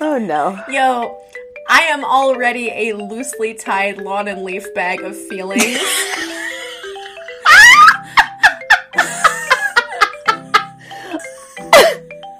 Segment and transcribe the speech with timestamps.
[0.00, 0.58] Oh no.
[0.68, 1.18] Yo,
[1.68, 5.78] I am already a loosely tied lawn and leaf bag of feelings.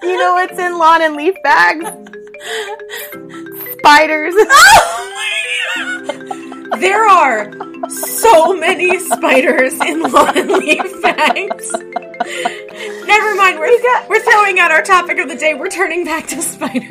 [0.03, 1.87] You know what's in lawn and leaf bags?
[3.79, 4.35] Spiders.
[5.77, 7.51] Oh there are
[7.89, 11.73] so many spiders in lawn and leaf bags.
[13.07, 15.55] Never mind, we're, got- we're throwing out our topic of the day.
[15.55, 16.91] We're turning back to spiders.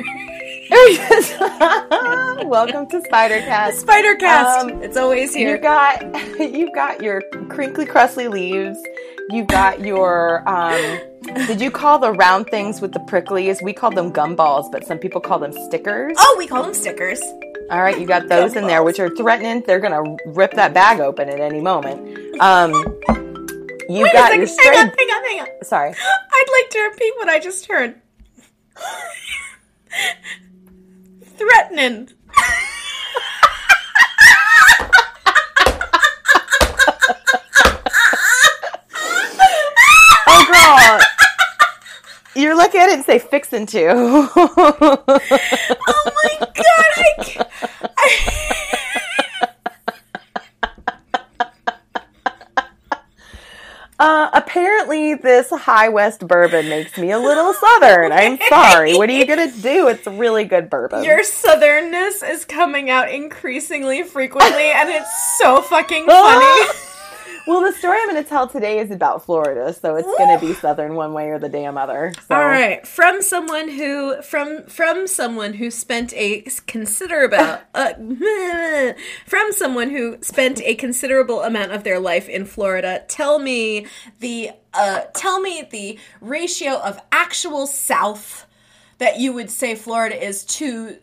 [2.44, 3.74] Welcome to Spidercast.
[3.74, 4.58] Spider cast.
[4.58, 5.52] Um, it's always here.
[5.52, 8.76] You've got you've got your crinkly crustly leaves.
[9.30, 10.98] You've got your um
[11.46, 13.62] did you call the round things with the pricklies?
[13.62, 16.16] We call them gumballs, but some people call them stickers.
[16.18, 17.20] oh, we call them stickers.
[17.70, 19.62] All right, you got those in there, which are threatening.
[19.64, 22.40] They're gonna rip that bag open at any moment.
[22.40, 22.72] Um,
[23.88, 24.74] you Wait got your second.
[24.74, 25.46] Hang on, hang on, hang on.
[25.62, 25.90] Sorry.
[25.90, 27.94] I'd like to repeat what I just heard.
[31.36, 32.08] Threatening.
[40.26, 42.42] Oh, girl.
[42.42, 43.88] You look at it and say "fixin' to."
[44.36, 46.54] Oh my god!
[46.96, 47.46] I, ca-
[53.98, 58.10] Uh, apparently, this High West bourbon makes me a little southern.
[58.12, 58.94] I'm sorry.
[58.96, 59.88] What are you gonna do?
[59.88, 61.04] It's really good bourbon.
[61.04, 66.70] your southernness is coming out increasingly frequently, and it's so fucking funny.
[67.46, 70.94] well, the story I'm gonna tell today is about Florida, so it's gonna be southern
[70.94, 72.12] one way or the damn other.
[72.26, 72.34] So.
[72.34, 77.92] All right, from someone who from from someone who spent a considerable uh,
[79.26, 83.04] from someone who spent a considerable amount of their life in Florida.
[83.08, 83.86] Tell me
[84.20, 88.46] the uh, tell me the ratio of actual South
[88.98, 90.96] that you would say Florida is to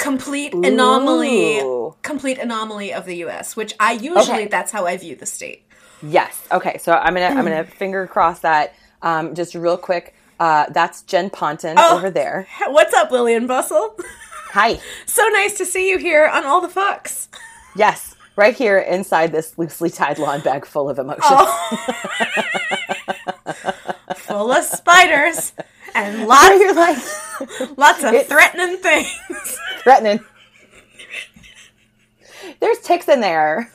[0.00, 1.94] complete anomaly Ooh.
[2.02, 3.54] complete anomaly of the U.S.
[3.54, 4.46] Which I usually Okay.
[4.46, 5.62] that's how I view the state.
[6.02, 6.40] Yes.
[6.50, 6.78] Okay.
[6.78, 8.74] So I'm gonna I'm gonna finger cross that.
[9.02, 10.14] Um, just real quick.
[10.40, 11.98] Uh, that's Jen Ponton Oh.
[11.98, 12.46] over there.
[12.68, 13.94] What's up, Lillian Bustle?
[14.52, 14.80] Hi.
[15.06, 17.28] so nice to see you here on all the fucks.
[17.76, 18.16] Yes.
[18.36, 21.22] Right here inside this loosely tied lawn bag full of emotions.
[24.16, 25.52] full of spiders
[25.94, 26.98] and lots, You're like
[27.76, 29.58] lots of threatening things.
[29.82, 30.20] threatening.
[32.60, 33.70] There's ticks in there.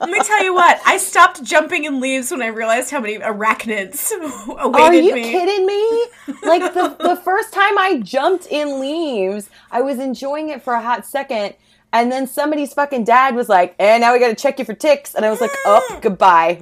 [0.00, 3.18] Let me tell you what, I stopped jumping in leaves when I realized how many
[3.18, 4.12] arachnids
[4.58, 4.82] awaited me.
[4.82, 5.22] Are you me.
[5.30, 6.06] kidding me?
[6.42, 10.82] Like the the first time I jumped in leaves, I was enjoying it for a
[10.82, 11.54] hot second,
[11.94, 14.74] and then somebody's fucking dad was like, "And now we got to check you for
[14.74, 16.58] ticks," and I was like, "Oh, goodbye,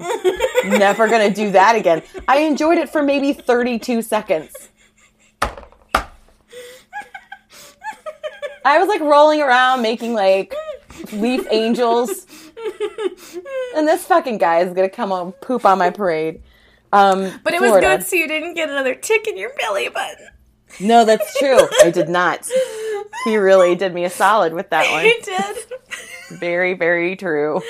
[0.64, 4.52] never gonna do that again." I enjoyed it for maybe thirty two seconds.
[8.64, 10.54] I was like rolling around making like
[11.12, 12.26] leaf angels,
[13.74, 16.42] and this fucking guy is gonna come and poop on my parade.
[16.92, 20.28] Um, But it was good so you didn't get another tick in your belly button.
[20.80, 21.58] No, that's true.
[21.82, 22.48] I did not.
[23.24, 25.04] He really did me a solid with that one.
[25.04, 26.38] He did.
[26.40, 27.60] Very, very true.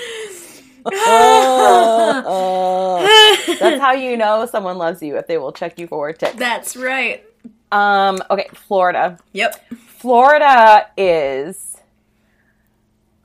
[0.86, 3.56] Oh, oh.
[3.60, 6.34] That's how you know someone loves you if they will check you for ticks.
[6.36, 7.24] That's right.
[7.70, 9.18] Um, okay, Florida.
[9.32, 9.64] Yep.
[9.86, 11.76] Florida is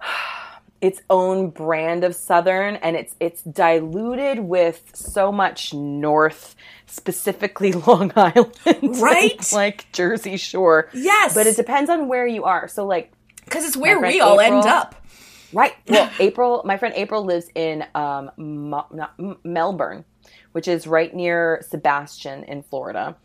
[0.81, 6.55] its own brand of southern and it's it's diluted with so much north
[6.87, 8.53] specifically long island
[8.99, 9.51] Right?
[9.53, 11.33] like jersey shore Yes.
[11.33, 13.11] but it depends on where you are so like
[13.45, 14.95] Because it's where we all April- end up.
[15.53, 20.03] right well april my friend april lives in um Mo- not, M- melbourne
[20.53, 23.15] which is right near sebastian in florida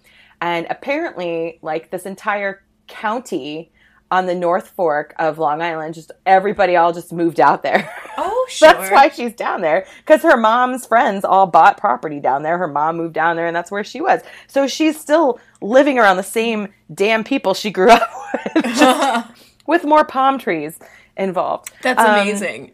[0.41, 3.72] and apparently like this entire county
[4.13, 8.47] on the north fork of long island just everybody all just moved out there Oh,
[8.51, 8.69] sure.
[8.73, 12.69] that's why she's down there because her mom's friends all bought property down there her
[12.69, 16.23] mom moved down there and that's where she was so she's still living around the
[16.23, 18.11] same damn people she grew up
[18.55, 19.31] with just
[19.67, 20.79] with more palm trees
[21.17, 22.73] involved That's Um, amazing.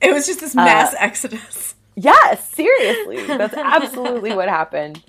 [0.00, 1.74] It was just this mass exodus.
[2.00, 3.26] Yes, seriously.
[3.26, 5.02] That's absolutely what happened.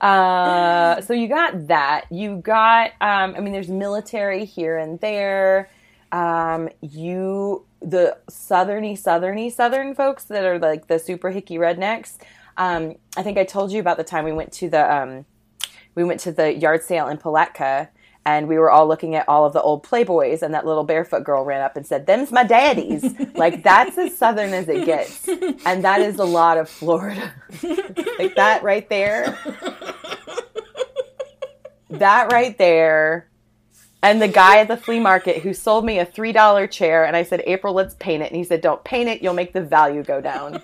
[0.00, 2.04] Uh, so you got that.
[2.10, 5.70] You got, um, I mean, there's military here and there.
[6.12, 12.18] Um, you, the southerny, southerny, southern folks that are like the super hicky rednecks.
[12.58, 15.24] Um, I think I told you about the time we went to the, um,
[15.94, 17.88] we went to the yard sale in Palatka
[18.26, 21.24] and we were all looking at all of the old Playboys, and that little barefoot
[21.24, 23.04] girl ran up and said, "Them's my daddies."
[23.34, 25.28] like that's as southern as it gets,
[25.66, 27.32] and that is a lot of Florida.
[28.18, 29.38] like that right there.
[31.90, 33.28] that right there
[34.04, 37.22] and the guy at the flea market who sold me a $3 chair and I
[37.22, 40.02] said, "April, let's paint it." And he said, "Don't paint it, you'll make the value
[40.02, 40.60] go down."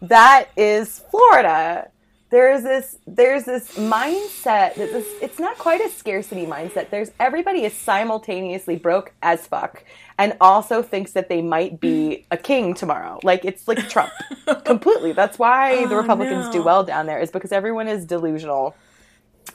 [0.00, 1.90] that is Florida.
[2.32, 6.88] There's this there's this mindset that this it's not quite a scarcity mindset.
[6.88, 9.84] There's everybody is simultaneously broke as fuck
[10.18, 13.20] and also thinks that they might be a king tomorrow.
[13.22, 14.12] Like it's like Trump.
[14.64, 15.12] Completely.
[15.12, 16.52] That's why the Oh, Republicans no.
[16.52, 18.74] do well down there is because everyone is delusional.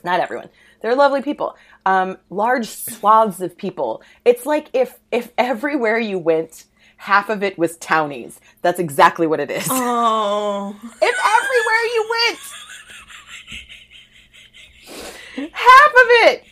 [0.03, 0.49] Not everyone.
[0.81, 1.57] They're lovely people.
[1.85, 4.03] Um, large swaths of people.
[4.23, 6.65] It's like if if everywhere you went,
[6.97, 8.39] half of it was townies.
[8.61, 9.67] That's exactly what it is.
[9.71, 10.75] Oh.
[11.01, 12.39] If everywhere you went,
[15.37, 16.43] half of it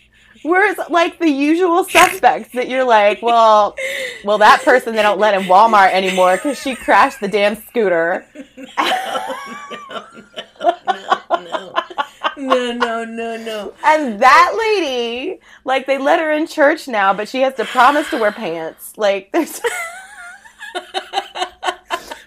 [0.44, 3.76] was like the usual suspects that you're like, well,
[4.24, 8.26] well, that person they don't let in Walmart anymore because she crashed the damn scooter.
[12.38, 13.74] No, no, no, no.
[13.84, 18.10] And that lady, like, they let her in church now, but she has to promise
[18.10, 18.94] to wear pants.
[18.98, 19.62] Like, there's.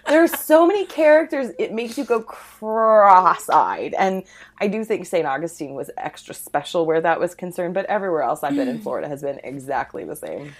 [0.09, 3.93] There's so many characters, it makes you go cross eyed.
[3.93, 4.23] And
[4.59, 5.25] I do think St.
[5.25, 9.07] Augustine was extra special where that was concerned, but everywhere else I've been in Florida
[9.07, 10.53] has been exactly the same.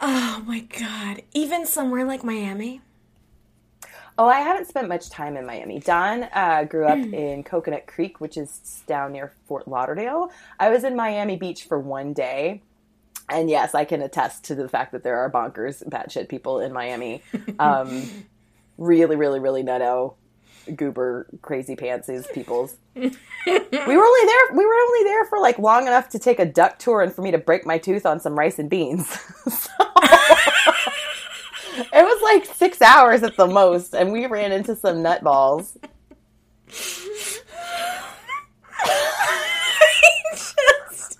[0.00, 1.22] Oh my god.
[1.34, 2.80] Even somewhere like Miami.
[4.18, 5.78] Oh, I haven't spent much time in Miami.
[5.78, 10.30] Don uh, grew up in Coconut Creek, which is down near Fort Lauderdale.
[10.60, 12.62] I was in Miami Beach for one day.
[13.28, 16.72] And yes, I can attest to the fact that there are bonkers, batshit people in
[16.72, 17.22] Miami.
[17.58, 18.02] Um,
[18.78, 20.14] really, really, really nutto,
[20.76, 22.76] goober, crazy pantsies peoples.
[22.94, 23.10] we were
[23.46, 24.52] only there.
[24.52, 27.22] We were only there for like long enough to take a duck tour and for
[27.22, 29.18] me to break my tooth on some rice and beans.
[31.76, 35.76] it was like six hours at the most, and we ran into some nutballs.
[40.04, 41.18] I just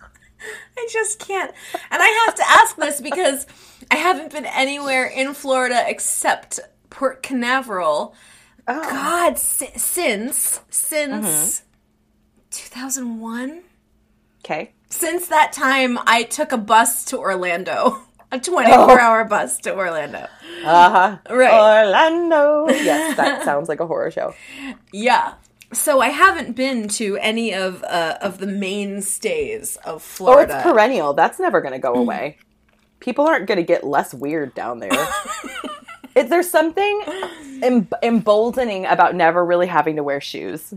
[0.77, 1.53] I just can't.
[1.91, 3.47] And I have to ask this because
[3.91, 6.61] I haven't been anywhere in Florida except
[6.93, 8.15] Port Canaveral.
[8.69, 8.81] Oh.
[8.83, 11.67] God, si- since since Mm-hmm.
[12.51, 13.63] 2001.
[14.45, 14.73] Okay.
[14.91, 17.99] Since that time, I took a bus to Orlando,
[18.31, 20.27] a 24-hour bus to Orlando.
[20.65, 21.19] Uh huh.
[21.35, 21.87] Right.
[21.87, 22.69] Orlando.
[22.69, 24.35] Yes, that sounds like a horror show.
[24.93, 25.35] Yeah.
[25.73, 30.53] So I haven't been to any of uh, of the mainstays of Florida.
[30.53, 31.15] Oh, it's perennial.
[31.15, 32.37] That's never going to go away.
[33.01, 34.91] People aren't going to get less weird down there.
[36.15, 37.03] it, there's something
[37.63, 40.73] em- emboldening about never really having to wear shoes.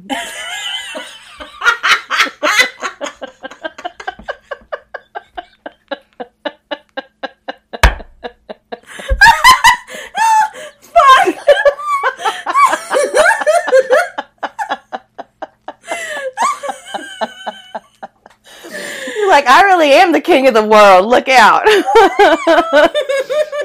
[19.27, 21.07] Like, I really am the king of the world.
[21.07, 21.65] Look out.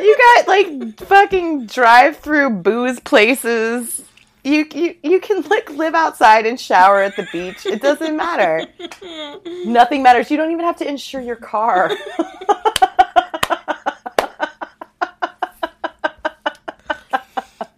[0.01, 4.05] you got like fucking drive through booze places.
[4.43, 7.67] You, you you can like live outside and shower at the beach.
[7.67, 8.67] It doesn't matter.
[9.67, 10.31] Nothing matters.
[10.31, 11.91] You don't even have to insure your car.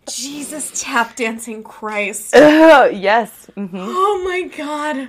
[0.06, 2.34] Jesus tap dancing Christ.
[2.36, 3.50] Ugh, yes.
[3.54, 5.08] hmm Oh my god.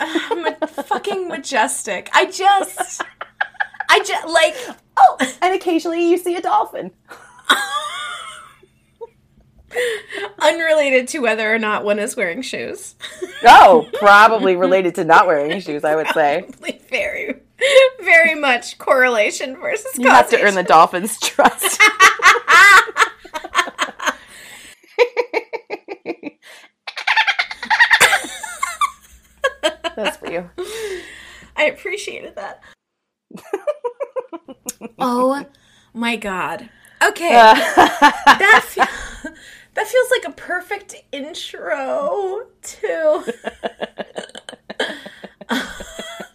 [0.00, 2.08] Uh, fucking majestic.
[2.12, 3.02] I just
[3.88, 4.54] I just like
[4.96, 6.90] Oh, and occasionally you see a dolphin.
[10.40, 12.94] unrelated to whether or not one is wearing shoes.
[13.44, 16.48] Oh, probably related to not wearing shoes, I would say.
[16.60, 17.36] Like, very
[18.00, 21.80] very much correlation versus You have to earn the dolphin's trust.
[29.94, 30.50] That's for you.
[31.56, 32.60] I appreciated that.
[34.98, 35.44] Oh
[35.94, 36.68] my god.
[37.02, 37.30] Okay.
[37.30, 39.30] that fe-
[39.74, 43.32] that feels like a perfect intro to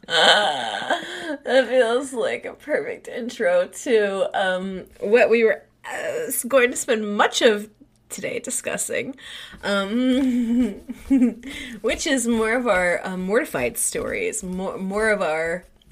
[0.07, 7.15] that feels like a perfect intro to um, what we were uh, going to spend
[7.17, 7.69] much of
[8.09, 9.15] today discussing,
[9.63, 10.73] um,
[11.81, 15.65] which is more of our um, mortified stories, more more of our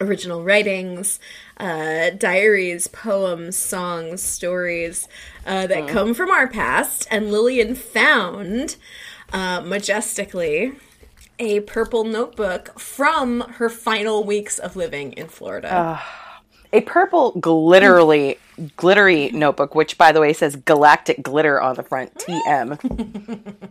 [0.00, 1.18] original writings,
[1.58, 5.08] uh, diaries, poems, songs, stories
[5.46, 7.06] uh, that come from our past.
[7.10, 8.76] And Lillian found
[9.32, 10.72] uh, majestically
[11.38, 15.68] a purple notebook from her final weeks of living in Florida.
[16.72, 18.38] A purple glitterly
[18.76, 22.14] glittery notebook, which by the way says galactic glitter on the front.
[22.14, 23.70] TM.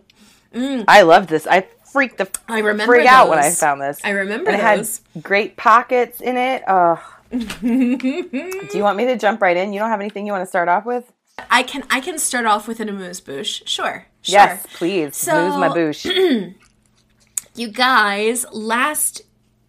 [0.88, 1.46] I love this.
[1.48, 4.00] I freaked the I remember freak out when I found this.
[4.04, 4.88] I remember and it had
[5.24, 6.64] great pockets in it.
[6.68, 7.02] Oh.
[7.32, 7.38] Do
[7.68, 9.72] you want me to jump right in?
[9.74, 11.12] You don't have anything you want to start off with?
[11.50, 13.66] I can I can start off with an amuse bouche.
[13.66, 14.06] Sure.
[14.22, 14.34] Sure.
[14.34, 15.16] Yes, please.
[15.16, 16.54] So- Lose my boosh.
[17.58, 19.22] You guys, last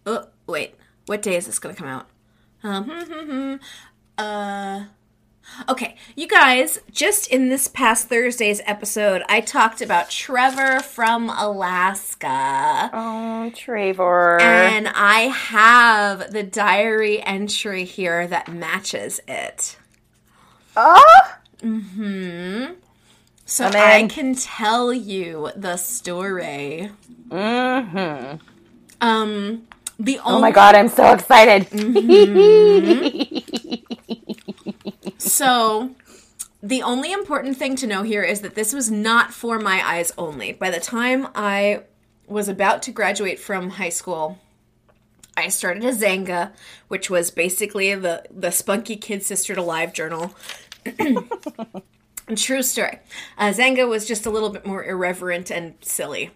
[0.05, 2.07] oh wait, what day is this gonna come out?
[2.61, 3.59] Um,
[4.17, 4.83] uh
[5.69, 12.89] Okay, you guys, just in this past Thursday's episode, I talked about Trevor from Alaska.
[12.93, 14.39] oh, Trevor.
[14.39, 19.77] And I have the diary entry here that matches it.
[20.75, 22.73] oh, Mm hmm.
[23.45, 24.09] So I'm I in.
[24.09, 26.91] can tell you the story.
[27.29, 28.37] mm-hmm.
[29.01, 29.67] Um,
[29.99, 31.67] the oh my god, I'm so excited.
[35.27, 35.95] so
[36.61, 40.11] the only important thing to know here is that this was not for my eyes
[40.17, 40.53] only.
[40.53, 41.83] By the time I
[42.27, 44.39] was about to graduate from high school,
[45.35, 46.51] I started a Xanga,
[46.87, 50.35] which was basically the the spunky kid sister to Live Journal.
[52.35, 52.99] True story.
[53.37, 56.31] Uh, Xanga was just a little bit more irreverent and silly.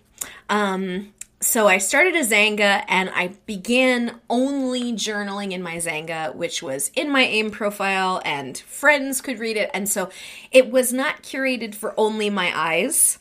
[0.49, 6.61] Um, so I started a Xanga and I began only journaling in my Xanga, which
[6.63, 9.69] was in my AIM profile and friends could read it.
[9.73, 10.09] And so
[10.51, 13.19] it was not curated for only my eyes.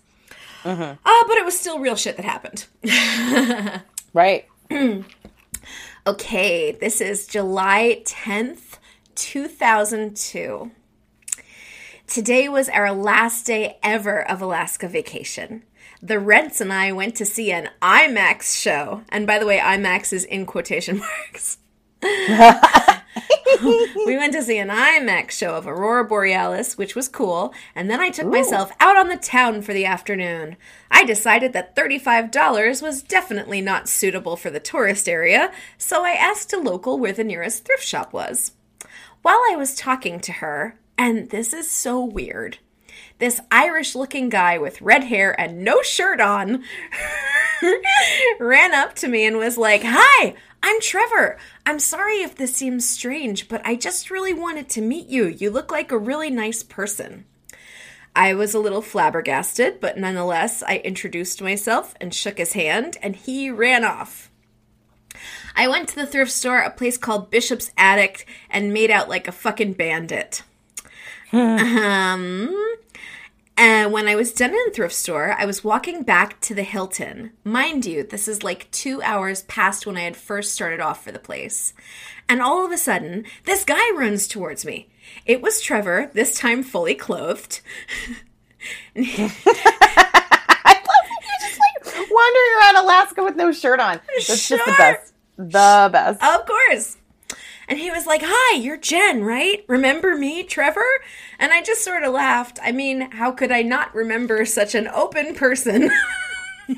[1.04, 2.66] Uh, but it was still real shit that happened.
[4.12, 4.46] right.
[6.06, 8.78] Okay, this is July 10th,
[9.16, 10.70] 2002.
[12.06, 15.62] Today was our last day ever of Alaska vacation.
[16.02, 19.02] The Rents and I went to see an IMAX show.
[19.10, 21.58] And by the way, IMAX is in quotation marks.
[23.62, 28.00] we went to see an IMAX show of Aurora Borealis, which was cool, and then
[28.00, 30.56] I took myself out on the town for the afternoon.
[30.90, 36.54] I decided that $35 was definitely not suitable for the tourist area, so I asked
[36.54, 38.52] a local where the nearest thrift shop was.
[39.20, 42.58] While I was talking to her, and this is so weird,
[43.20, 46.64] this Irish looking guy with red hair and no shirt on
[48.40, 51.38] ran up to me and was like, Hi, I'm Trevor.
[51.64, 55.26] I'm sorry if this seems strange, but I just really wanted to meet you.
[55.26, 57.24] You look like a really nice person.
[58.14, 63.14] I was a little flabbergasted, but nonetheless, I introduced myself and shook his hand, and
[63.14, 64.30] he ran off.
[65.54, 69.28] I went to the thrift store, a place called Bishop's Attic, and made out like
[69.28, 70.42] a fucking bandit.
[71.32, 72.52] um,
[73.60, 76.62] and when I was done in the thrift store, I was walking back to the
[76.62, 77.32] Hilton.
[77.44, 81.12] Mind you, this is like two hours past when I had first started off for
[81.12, 81.74] the place.
[82.26, 84.88] And all of a sudden, this guy runs towards me.
[85.26, 87.60] It was Trevor, this time fully clothed.
[88.96, 89.10] I love
[91.20, 94.00] you're just like wandering around Alaska with no shirt on.
[94.16, 95.12] That's just the best.
[95.36, 96.22] The best.
[96.22, 96.96] Of course.
[97.70, 99.64] And he was like, Hi, you're Jen, right?
[99.68, 100.84] Remember me, Trevor?
[101.38, 102.58] And I just sort of laughed.
[102.60, 105.82] I mean, how could I not remember such an open person?
[106.66, 106.72] he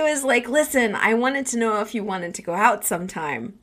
[0.00, 3.58] was like, Listen, I wanted to know if you wanted to go out sometime.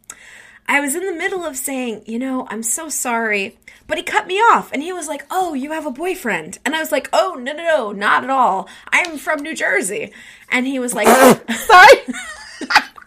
[0.67, 3.57] I was in the middle of saying, You know, I'm so sorry.
[3.87, 6.59] But he cut me off and he was like, Oh, you have a boyfriend.
[6.65, 8.67] And I was like, Oh, no, no, no, not at all.
[8.91, 10.11] I'm from New Jersey.
[10.51, 11.07] And he was like,
[11.49, 11.97] Sorry.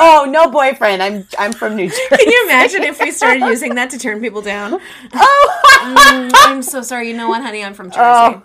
[0.00, 1.02] oh, no boyfriend.
[1.02, 2.02] I'm I'm from New Jersey.
[2.10, 4.80] Can you imagine if we started using that to turn people down?
[5.14, 7.08] Oh, Mm, I'm so sorry.
[7.08, 7.62] You know what, honey?
[7.62, 8.00] I'm from Jersey.
[8.00, 8.42] oh,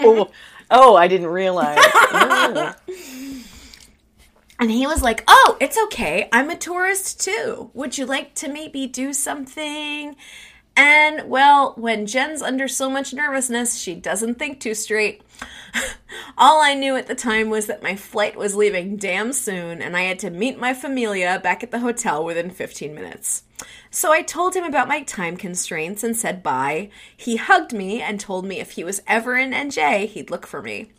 [0.00, 0.30] oh,
[0.70, 1.78] oh, I didn't realize.
[1.80, 2.74] Oh.
[4.60, 6.28] And he was like, Oh, it's okay.
[6.32, 7.70] I'm a tourist too.
[7.74, 10.16] Would you like to maybe do something?
[10.76, 15.22] And well, when Jen's under so much nervousness, she doesn't think too straight.
[16.38, 19.96] All I knew at the time was that my flight was leaving damn soon and
[19.96, 23.42] I had to meet my familia back at the hotel within 15 minutes.
[23.90, 26.90] So I told him about my time constraints and said bye.
[27.16, 30.62] He hugged me and told me if he was ever in NJ, he'd look for
[30.62, 30.90] me.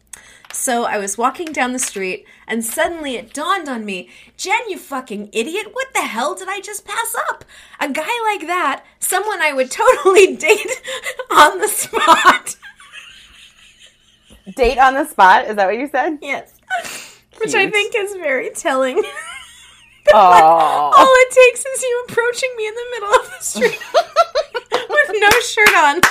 [0.52, 4.78] So I was walking down the street, and suddenly it dawned on me Jen, you
[4.80, 7.46] fucking idiot, what the hell did I just pass up?
[7.80, 10.82] A guy like that, someone I would totally date
[11.32, 12.56] on the spot.
[14.56, 15.46] Date on the spot.
[15.46, 16.20] Is that what you said?
[16.22, 16.60] Yes.
[17.40, 18.98] Which I think is very telling.
[20.14, 23.80] All it takes is you approaching me in the middle of the street
[24.90, 26.02] with no shirt on.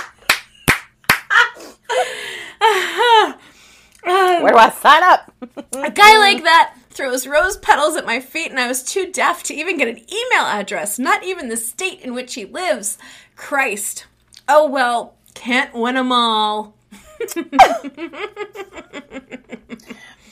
[4.43, 5.33] Where do I sign up?
[5.75, 9.43] A guy like that throws rose petals at my feet, and I was too deaf
[9.45, 12.99] to even get an email address, not even the state in which he lives.
[13.37, 14.07] Christ.
[14.49, 16.75] Oh well, can't win 'em all.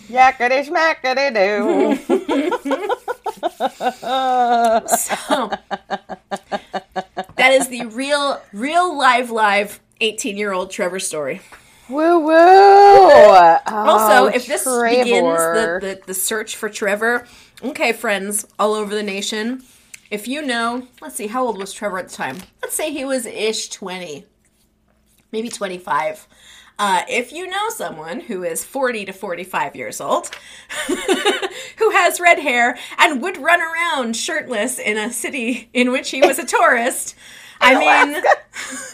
[0.08, 1.96] Yakety schmackety doo.
[4.88, 5.50] So
[7.36, 11.40] that is the real, real live, live 18 year old Trevor story.
[11.88, 12.32] Woo woo.
[12.34, 17.26] Oh, Also, if this begins the, the, the search for Trevor,
[17.62, 19.62] okay, friends all over the nation,
[20.10, 22.38] if you know, let's see, how old was Trevor at the time?
[22.62, 24.24] Let's say he was ish 20,
[25.32, 26.26] maybe 25.
[26.78, 30.28] Uh, if you know someone who is 40 to 45 years old,
[31.78, 36.20] who has red hair and would run around shirtless in a city in which he
[36.20, 37.14] was a tourist,
[37.62, 38.22] I mean,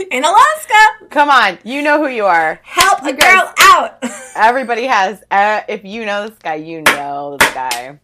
[0.13, 2.61] in Alaska, Come on, you know who you are.
[2.63, 3.99] help a guys- girl out.
[4.37, 5.23] Everybody has.
[5.31, 7.99] Uh, if you know this guy, you know this guy.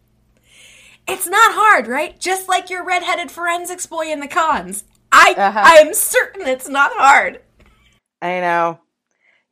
[1.07, 2.19] It's not hard, right?
[2.19, 4.83] Just like your redheaded forensics boy in the cons.
[5.11, 5.61] I Uh-huh.
[5.63, 7.39] I am certain it's not hard.
[8.21, 8.79] I know.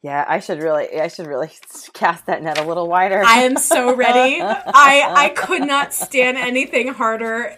[0.04, 1.50] Yeah, I should really, I should really
[1.94, 3.24] cast that net a little wider.
[3.26, 4.42] I am so ready.
[4.44, 7.58] I I could not stand anything harder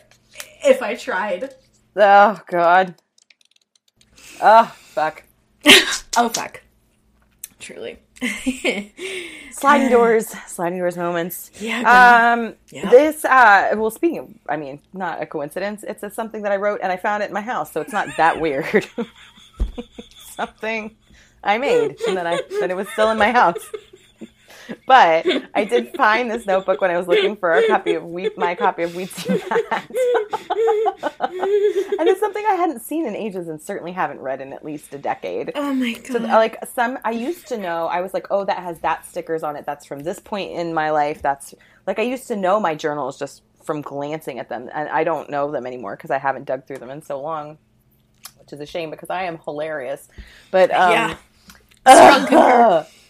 [0.65, 1.53] if I tried.
[1.95, 2.95] oh God.
[4.41, 5.23] Oh fuck.
[6.17, 6.61] Oh fuck.
[7.59, 7.99] Truly.
[9.51, 11.51] Sliding doors, sliding doors moments.
[11.59, 12.33] Yeah.
[12.33, 12.89] Um, Yeah.
[12.89, 15.83] this, uh, well, speaking of, I mean, not a coincidence.
[15.87, 17.93] It's a, something that I wrote and I found it in my house, so it's
[17.93, 18.87] not that weird.
[20.35, 20.95] something
[21.43, 23.63] I made and then I, then it was still in my house.
[24.85, 28.37] But I did find this notebook when I was looking for a copy of Wheat,
[28.37, 29.41] my copy of Wheat Sea
[31.99, 34.93] and it's something I hadn't seen in ages and certainly haven't read in at least
[34.93, 35.51] a decade.
[35.55, 36.07] oh my god.
[36.07, 39.43] So like some I used to know I was like oh that has that stickers
[39.43, 41.53] on it that's from this point in my life that's
[41.87, 45.29] like I used to know my journals just from glancing at them and I don't
[45.29, 47.57] know them anymore because I haven't dug through them in so long
[48.37, 50.07] which is a shame because I am hilarious
[50.51, 51.15] but um, yeah.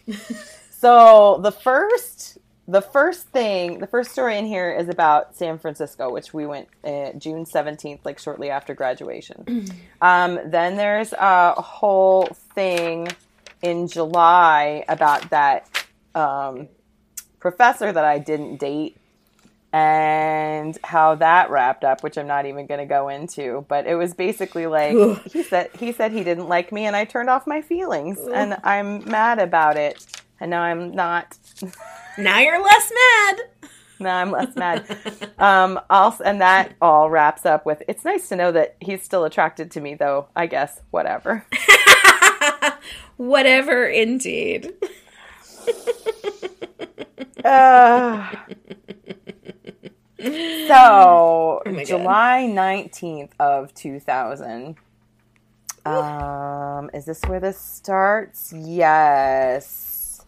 [0.79, 6.09] So the first the first thing the first story in here is about san francisco
[6.13, 9.65] which we went uh, june 17th like shortly after graduation.
[10.01, 13.09] Um, then there's a whole thing
[13.61, 15.67] in july about that
[16.15, 16.69] um,
[17.39, 18.95] professor that i didn't date
[19.71, 23.93] and how that wrapped up which i'm not even going to go into but it
[23.95, 24.95] was basically like
[25.31, 28.57] he said he said he didn't like me and i turned off my feelings and
[28.63, 30.03] i'm mad about it.
[30.39, 31.37] And now i'm not.
[32.17, 33.37] Now you're less mad.
[33.99, 34.97] now i'm less mad.
[35.39, 39.23] Um also and that all wraps up with it's nice to know that he's still
[39.25, 41.45] attracted to me though i guess whatever.
[43.17, 44.73] Whatever indeed.
[47.45, 48.27] Uh,
[50.67, 51.83] so Oh.
[51.85, 54.75] July nineteenth of two thousand.
[55.85, 58.53] Um, is this where this starts?
[58.55, 60.25] Yes.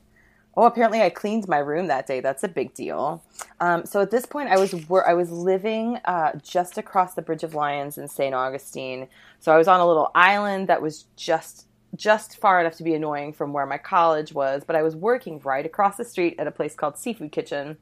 [0.55, 2.19] Oh, apparently I cleaned my room that day.
[2.19, 3.23] That's a big deal.
[3.59, 7.21] Um, so at this point, I was wor- I was living uh, just across the
[7.21, 8.33] Bridge of Lions in St.
[8.33, 9.07] Augustine.
[9.39, 12.93] So I was on a little island that was just just far enough to be
[12.93, 16.47] annoying from where my college was, but I was working right across the street at
[16.47, 17.75] a place called Seafood Kitchen,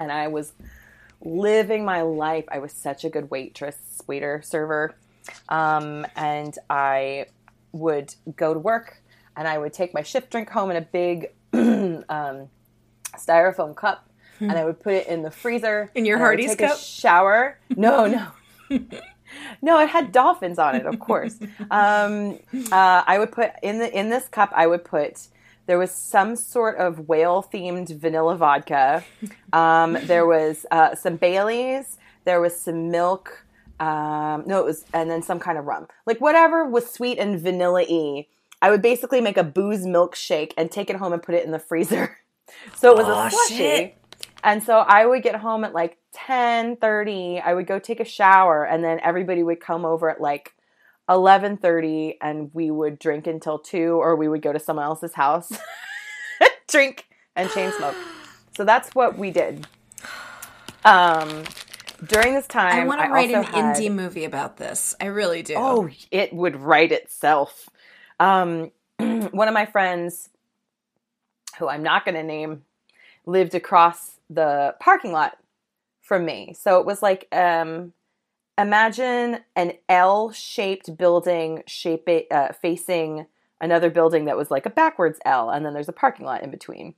[0.00, 0.54] and I was
[1.24, 2.44] living my life.
[2.48, 4.94] I was such a good waitress, waiter, server,
[5.48, 7.26] um, and I
[7.72, 9.02] would go to work,
[9.36, 12.48] and I would take my shift drink home in a big um,
[13.16, 14.08] styrofoam cup,
[14.40, 15.90] and I would put it in the freezer.
[15.94, 16.78] In your and I would Hardee's take a cup?
[16.78, 17.58] shower.
[17.76, 18.06] No,
[18.70, 18.80] no.
[19.62, 21.38] No, it had dolphins on it, of course.
[21.70, 22.38] Um,
[22.70, 24.52] uh, I would put in the in this cup.
[24.54, 25.28] I would put
[25.66, 29.04] there was some sort of whale themed vanilla vodka.
[29.52, 31.98] Um, there was uh, some Baileys.
[32.24, 33.44] There was some milk.
[33.80, 35.88] Um, no, it was and then some kind of rum.
[36.06, 38.26] Like whatever was sweet and vanilla y.
[38.62, 41.50] I would basically make a booze milkshake and take it home and put it in
[41.50, 42.18] the freezer.
[42.76, 43.56] So it was Aw, a slushy.
[43.56, 43.98] shit.
[44.44, 47.40] And so I would get home at like 10 30.
[47.40, 50.52] I would go take a shower and then everybody would come over at like
[51.08, 55.14] 11 30 and we would drink until 2 or we would go to someone else's
[55.14, 55.52] house,
[56.68, 57.96] drink and chain smoke.
[58.56, 59.66] So that's what we did.
[60.84, 61.44] Um,
[62.06, 64.94] during this time, I want to write an had- indie movie about this.
[65.00, 65.54] I really do.
[65.56, 67.68] Oh, it would write itself.
[68.20, 70.28] Um, one of my friends,
[71.58, 72.62] who I'm not going to name,
[73.26, 75.36] lived across the parking lot
[76.02, 76.54] from me.
[76.58, 77.92] So it was like, um,
[78.58, 83.26] imagine an L-shaped building shape uh, facing
[83.60, 86.50] another building that was like a backwards L, and then there's a parking lot in
[86.50, 86.94] between.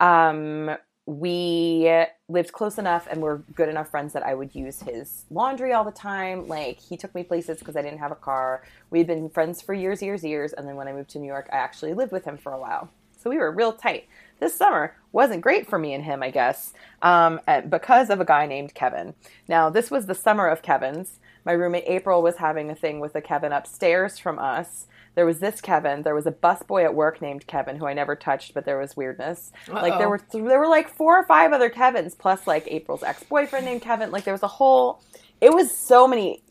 [0.00, 5.24] Um, we lived close enough and were good enough friends that I would use his
[5.30, 6.48] laundry all the time.
[6.48, 8.64] Like he took me places because I didn't have a car.
[8.90, 10.52] We had been friends for years, years, years.
[10.52, 12.58] And then when I moved to New York, I actually lived with him for a
[12.58, 12.90] while.
[13.16, 14.08] So we were real tight.
[14.38, 18.46] This summer wasn't great for me and him, I guess, um, because of a guy
[18.46, 19.14] named Kevin.
[19.48, 21.18] Now, this was the summer of Kevin's.
[21.44, 25.40] My roommate April was having a thing with a Kevin upstairs from us there was
[25.40, 26.02] this Kevin.
[26.02, 28.96] There was a busboy at work named Kevin who I never touched, but there was
[28.96, 29.50] weirdness.
[29.66, 29.80] Uh-oh.
[29.80, 33.02] Like there were th- there were like four or five other Kevins plus like April's
[33.02, 34.10] ex boyfriend named Kevin.
[34.10, 35.02] Like there was a whole.
[35.40, 36.42] It was so many,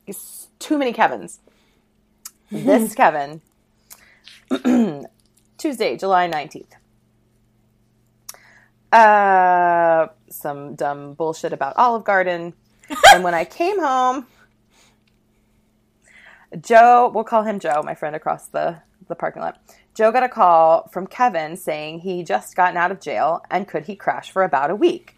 [0.60, 1.40] too many Kevins.
[2.52, 3.42] this Kevin.
[5.60, 6.74] Tuesday, July nineteenth.
[8.96, 12.54] Uh, some dumb bullshit about Olive Garden.
[13.14, 14.26] and when I came home,
[16.62, 18.78] Joe, we'll call him Joe, my friend across the,
[19.10, 19.60] the parking lot.
[19.96, 23.84] Joe got a call from Kevin saying he just gotten out of jail and could
[23.84, 25.18] he crash for about a week.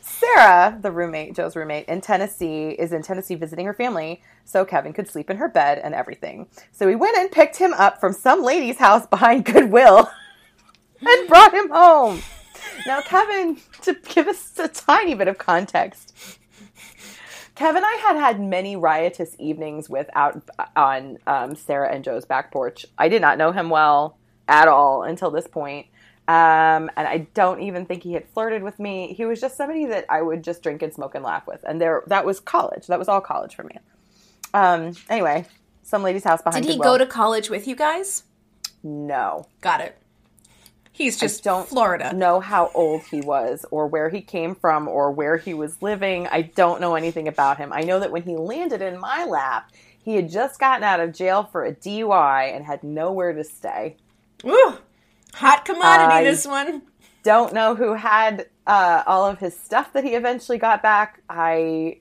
[0.00, 4.92] Sarah, the roommate, Joe's roommate in Tennessee, is in Tennessee visiting her family, so Kevin
[4.92, 6.46] could sleep in her bed and everything.
[6.70, 10.08] So we went and picked him up from some lady's house behind Goodwill
[11.06, 12.22] and brought him home.
[12.86, 16.38] Now, Kevin, to give us a tiny bit of context,
[17.54, 20.42] Kevin, I had had many riotous evenings with out
[20.74, 22.86] on um, Sarah and Joe's back porch.
[22.98, 24.16] I did not know him well
[24.48, 25.86] at all until this point.
[26.28, 29.12] Um, and I don't even think he had flirted with me.
[29.12, 31.62] He was just somebody that I would just drink and smoke and laugh with.
[31.64, 32.86] And there, that was college.
[32.86, 33.76] That was all college for me.
[34.54, 35.46] Um, anyway,
[35.82, 36.64] some lady's house behind.
[36.64, 36.94] Did he Goodwill.
[36.94, 38.22] go to college with you guys?
[38.82, 39.46] No.
[39.60, 39.96] Got it.
[40.94, 42.12] He's just I don't Florida.
[42.12, 46.26] Know how old he was, or where he came from, or where he was living.
[46.28, 47.72] I don't know anything about him.
[47.72, 49.72] I know that when he landed in my lap,
[50.04, 53.96] he had just gotten out of jail for a DUI and had nowhere to stay.
[54.44, 54.76] Ooh,
[55.32, 56.24] hot commodity.
[56.24, 56.82] This one.
[57.22, 61.22] Don't know who had uh, all of his stuff that he eventually got back.
[61.28, 62.00] I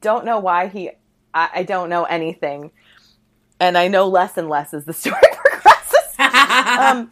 [0.00, 0.90] don't know why he.
[1.32, 2.72] I, I don't know anything,
[3.60, 6.18] and I know less and less as the story progresses.
[6.18, 7.10] um,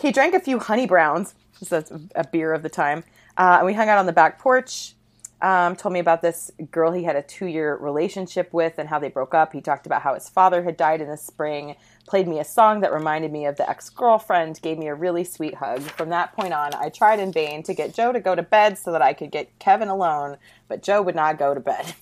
[0.00, 3.04] he drank a few honey browns, just a, beer of the time,
[3.36, 4.94] uh, and we hung out on the back porch.
[5.42, 8.98] Um, told me about this girl he had a two year relationship with and how
[8.98, 9.54] they broke up.
[9.54, 12.80] He talked about how his father had died in the spring, played me a song
[12.80, 15.80] that reminded me of the ex girlfriend, gave me a really sweet hug.
[15.80, 18.76] From that point on, I tried in vain to get Joe to go to bed
[18.76, 20.36] so that I could get Kevin alone,
[20.68, 21.94] but Joe would not go to bed.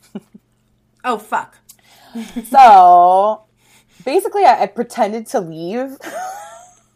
[1.05, 1.59] oh, fuck.
[2.45, 3.43] so
[4.05, 5.97] basically, I, I pretended to leave.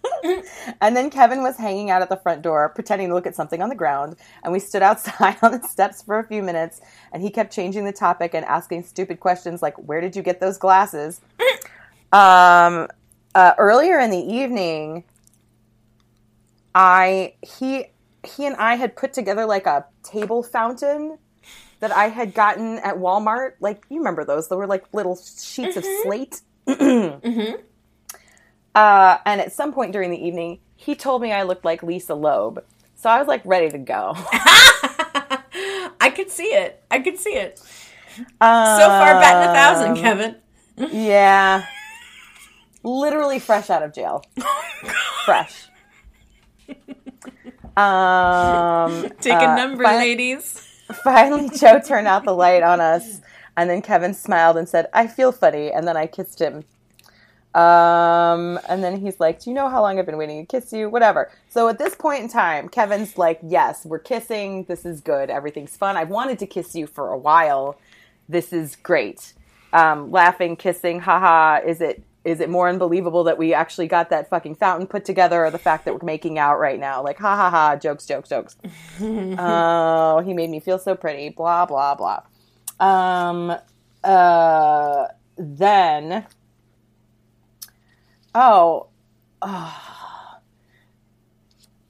[0.81, 3.63] and then Kevin was hanging out at the front door, pretending to look at something
[3.63, 4.17] on the ground.
[4.43, 6.81] And we stood outside on the steps for a few minutes.
[7.13, 10.41] And he kept changing the topic and asking stupid questions like, Where did you get
[10.41, 11.21] those glasses?
[12.13, 12.89] um,
[13.35, 15.05] uh, earlier in the evening,
[16.75, 17.87] I he
[18.25, 21.19] he and I had put together like a table fountain
[21.81, 23.55] that I had gotten at Walmart.
[23.61, 24.49] Like you remember those?
[24.49, 25.79] They were like little sheets mm-hmm.
[25.79, 26.41] of slate.
[26.67, 27.63] mm-hmm.
[28.75, 32.15] Uh, and at some point during the evening, he told me I looked like Lisa
[32.15, 32.65] Loeb.
[32.97, 34.13] So I was like ready to go.
[36.01, 36.83] I could see it.
[36.91, 37.61] I could see it.
[38.41, 40.37] Um, so far, batting a thousand, um, Kevin.
[40.93, 41.67] yeah.
[42.83, 44.25] Literally fresh out of jail.
[45.25, 45.69] fresh.
[47.77, 50.69] Um, Take a uh, number, fi- ladies.
[51.05, 53.21] Finally, Joe turned out the light on us,
[53.57, 56.65] and then Kevin smiled and said, "I feel funny," and then I kissed him
[57.55, 60.73] um, and then he's like, Do you know how long I've been waiting to kiss
[60.73, 60.89] you?
[60.89, 61.31] Whatever.
[61.49, 64.65] So at this point in time, Kevin's like, Yes, we're kissing.
[64.65, 65.29] This is good.
[65.31, 65.97] Everything's fun.
[65.97, 67.77] I've wanted to kiss you for a while.
[68.29, 69.35] This is great.
[69.73, 71.61] Um, laughing, kissing, haha.
[71.67, 75.45] Is it is it more unbelievable that we actually got that fucking fountain put together
[75.45, 77.03] or the fact that we're making out right now?
[77.03, 78.57] Like, ha ha ha, jokes, jokes, jokes.
[79.01, 81.31] oh, he made me feel so pretty.
[81.31, 82.23] Blah, blah, blah.
[82.79, 83.57] Um,
[84.05, 86.27] uh, then
[88.35, 88.89] Oh,
[89.43, 89.93] oh.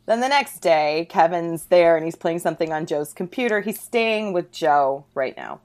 [0.06, 3.60] Then the next day, Kevin's there and he's playing something on Joe's computer.
[3.60, 5.60] He's staying with Joe right now.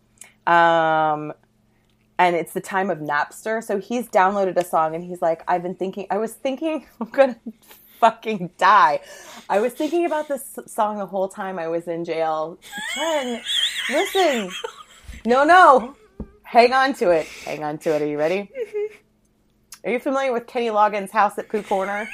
[0.45, 1.33] Um,
[2.19, 3.63] and it's the time of Napster.
[3.63, 7.09] So he's downloaded a song and he's like, I've been thinking, I was thinking, I'm
[7.09, 7.39] going to
[7.99, 9.01] fucking die.
[9.49, 12.59] I was thinking about this song the whole time I was in jail.
[12.95, 13.41] Jen,
[13.89, 14.51] listen.
[15.25, 15.95] No, no.
[16.43, 17.25] Hang on to it.
[17.25, 18.01] Hang on to it.
[18.01, 18.51] Are you ready?
[19.83, 22.09] Are you familiar with Kenny Loggins' house at Pooh Corner?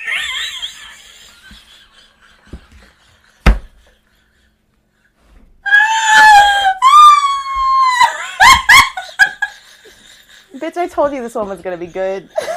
[10.55, 12.29] Bitch, I told you this one was gonna be good.
[12.35, 12.53] I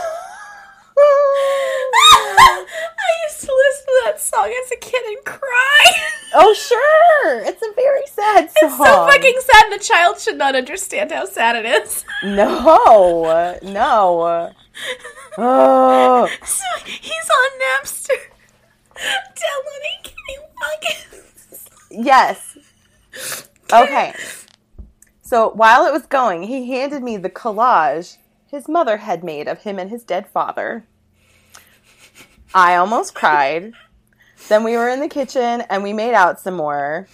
[3.25, 5.95] used to listen to that song as a kid and cry.
[6.35, 7.41] Oh, sure.
[7.41, 8.69] It's a very sad song.
[8.69, 9.73] It's so fucking sad.
[9.73, 12.05] The child should not understand how sad it is.
[12.23, 14.53] No, no.
[15.39, 18.19] Oh, So he's on Napster
[20.03, 21.69] Kenny Loggins.
[21.91, 22.59] yes.
[23.73, 24.15] Okay.
[25.23, 28.17] So while it was going, he handed me the collage
[28.49, 30.87] his mother had made of him and his dead father.
[32.55, 33.73] I almost cried.
[34.49, 37.09] Then we were in the kitchen and we made out some more.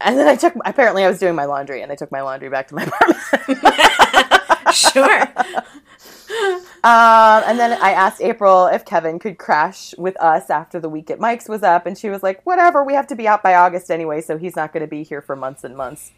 [0.00, 2.48] And then I took, apparently, I was doing my laundry and I took my laundry
[2.48, 2.82] back to my
[3.48, 4.74] apartment.
[4.74, 5.26] Sure.
[6.82, 11.10] Um, and then I asked April if Kevin could crash with us after the week
[11.10, 13.54] at Mike's was up, and she was like, "Whatever, we have to be out by
[13.54, 16.10] August anyway, so he's not going to be here for months and months."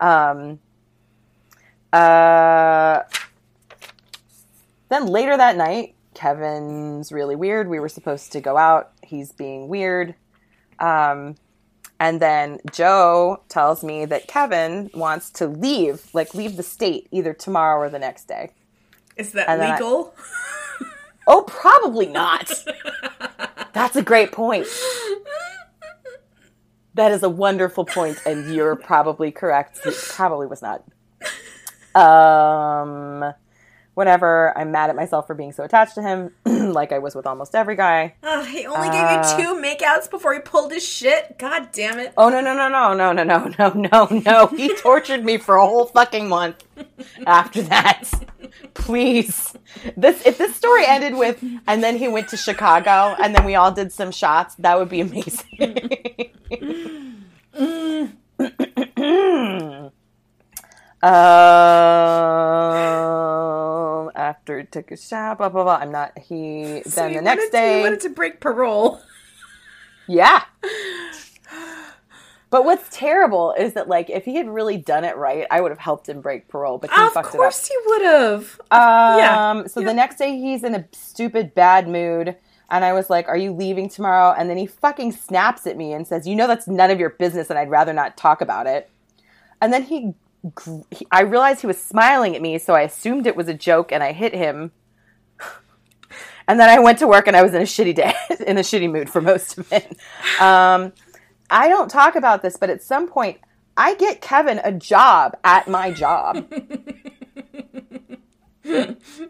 [0.00, 0.58] Um,
[1.92, 3.02] uh,
[4.88, 7.68] then later that night, Kevin's really weird.
[7.68, 8.92] We were supposed to go out.
[9.04, 10.14] He's being weird.
[10.80, 11.36] Um,
[12.00, 17.32] and then Joe tells me that Kevin wants to leave, like leave the state either
[17.32, 18.50] tomorrow or the next day.
[19.16, 20.14] Is that And then I- legal?
[21.24, 22.50] Oh, probably not.
[23.72, 24.66] That's a great point.
[26.94, 29.78] That is a wonderful point, and you're probably correct.
[29.86, 30.82] It probably was not.
[31.94, 33.32] Um,
[33.94, 34.52] whatever.
[34.58, 37.54] I'm mad at myself for being so attached to him, like I was with almost
[37.54, 38.14] every guy.
[38.24, 41.38] Oh, he only Uh, gave you two makeouts before he pulled his shit.
[41.38, 42.12] God damn it!
[42.16, 43.68] Oh no no no no no no no no
[44.08, 44.46] no no!
[44.48, 46.64] He tortured me for a whole fucking month
[47.26, 48.10] after that.
[48.74, 49.54] Please,
[49.96, 53.54] this if this story ended with and then he went to Chicago and then we
[53.54, 55.58] all did some shots, that would be amazing.
[61.02, 61.10] um,
[64.14, 65.76] after he took a shot, blah blah blah.
[65.76, 66.18] I'm not.
[66.18, 67.76] He So then the next wanted day.
[67.78, 69.00] you wanted to break parole.
[70.06, 70.42] Yeah.
[72.52, 75.70] But what's terrible is that like if he had really done it right, I would
[75.72, 78.42] have helped him break parole, but he of fucked course he would have.
[78.42, 79.18] it up.
[79.18, 79.50] yeah.
[79.50, 79.86] Um so Yeah.
[79.86, 82.36] the next day he's in a stupid bad mood
[82.70, 85.94] and I was like, "Are you leaving tomorrow?" And then he fucking snaps at me
[85.94, 88.66] and says, "You know that's none of your business and I'd rather not talk about
[88.66, 88.90] it."
[89.62, 90.12] And then he,
[90.90, 93.92] he I realized he was smiling at me, so I assumed it was a joke
[93.92, 94.72] and I hit him.
[96.48, 98.12] And then I went to work and I was in a shitty day,
[98.46, 99.96] in a shitty mood for most of it.
[100.40, 100.92] Um,
[101.52, 103.38] I don't talk about this, but at some point,
[103.76, 106.52] I get Kevin a job at my job.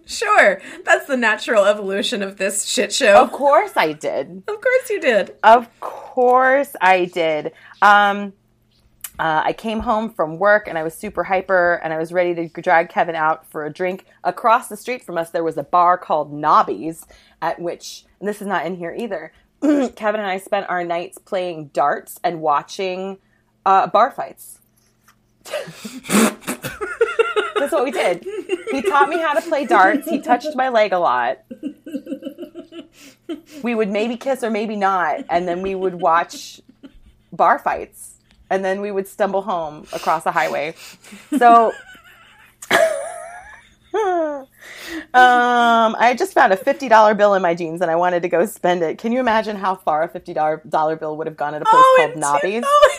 [0.04, 3.22] Sure, that's the natural evolution of this shit show.
[3.22, 4.42] of course, I did.
[4.46, 5.34] Of course you did.
[5.42, 7.52] Of course, I did.
[7.80, 8.34] Um,
[9.18, 12.34] uh, I came home from work and I was super hyper and I was ready
[12.34, 14.06] to drag Kevin out for a drink.
[14.24, 17.06] Across the street from us, there was a bar called Nobby's,
[17.40, 19.32] at which, and this is not in here either,
[19.62, 23.18] Kevin and I spent our nights playing darts and watching
[23.64, 24.58] uh, bar fights.
[27.56, 28.24] That's what we did.
[28.70, 30.08] He taught me how to play darts.
[30.08, 31.38] He touched my leg a lot.
[33.62, 36.60] We would maybe kiss or maybe not, and then we would watch
[37.32, 38.16] bar fights,
[38.50, 40.74] and then we would stumble home across the highway.
[41.38, 41.72] So,
[45.14, 48.28] um, I just found a fifty dollar bill in my jeans, and I wanted to
[48.28, 48.98] go spend it.
[48.98, 51.64] Can you imagine how far a fifty dollar dollar bill would have gone at a
[51.64, 52.64] place called Nobby's?
[52.66, 52.98] Oh,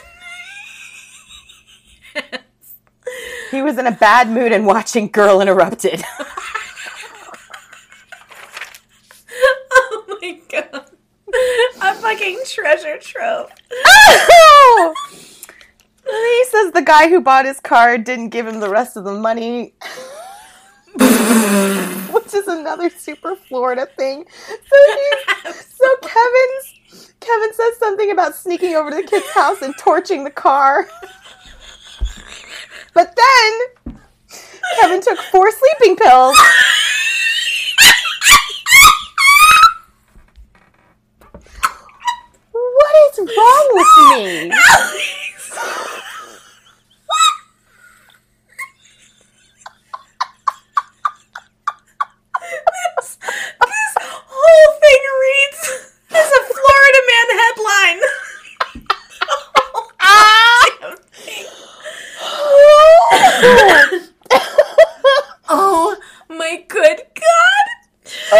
[3.51, 6.03] He was in a bad mood and watching Girl Interrupted.
[9.71, 10.89] oh my god.
[11.81, 13.51] A fucking treasure trove.
[13.85, 14.95] Oh!
[16.05, 19.13] He says the guy who bought his car didn't give him the rest of the
[19.13, 19.73] money.
[22.13, 24.25] Which is another super Florida thing.
[24.47, 26.73] So, he, so Kevin's
[27.19, 30.87] Kevin says something about sneaking over to the kid's house and torching the car.
[32.93, 33.95] But then
[34.79, 36.37] Kevin took four sleeping pills.
[42.51, 43.87] What is wrong with
[44.19, 44.51] me?
[52.97, 55.61] This, this whole thing reads
[56.11, 58.01] as a Florida man headline.
[61.13, 61.45] Thing.
[65.49, 65.95] oh
[66.29, 67.67] my good god.
[68.31, 68.35] Oh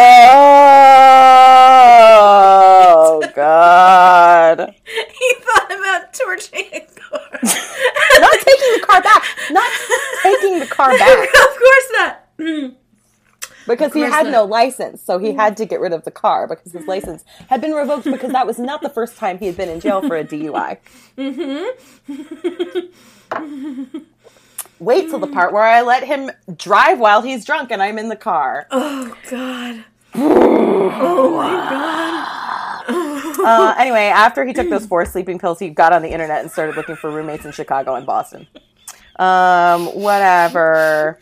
[3.36, 4.74] God!
[4.86, 7.30] He thought about torching a car.
[8.20, 9.24] Not taking the car back.
[9.52, 9.72] Not
[10.24, 11.18] taking the car back.
[11.18, 12.20] of course not.
[12.40, 12.76] Mm.
[13.68, 16.72] Because he had no license, so he had to get rid of the car because
[16.72, 19.70] his license had been revoked because that was not the first time he had been
[19.70, 20.78] in jail for a DUI.
[24.80, 28.10] Wait till the part where I let him drive while he's drunk and I'm in
[28.10, 28.68] the car.
[28.70, 29.86] Oh God.
[30.16, 32.40] oh my God.
[33.44, 36.52] Uh, anyway, after he took those four sleeping pills, he got on the internet and
[36.52, 38.48] started looking for roommates in Chicago and Boston.
[39.18, 41.20] Um, whatever.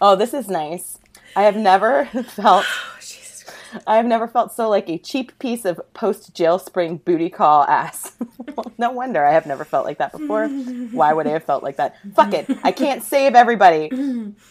[0.00, 0.98] Oh, this is nice.
[1.36, 3.44] I have never felt Oh, Jesus
[3.86, 7.64] I have never felt so like a cheap piece of post jail spring booty call
[7.64, 8.12] ass.
[8.56, 10.46] well, no wonder I have never felt like that before.
[10.48, 11.96] Why would I have felt like that?
[12.14, 12.46] Fuck it.
[12.62, 14.32] I can't save everybody.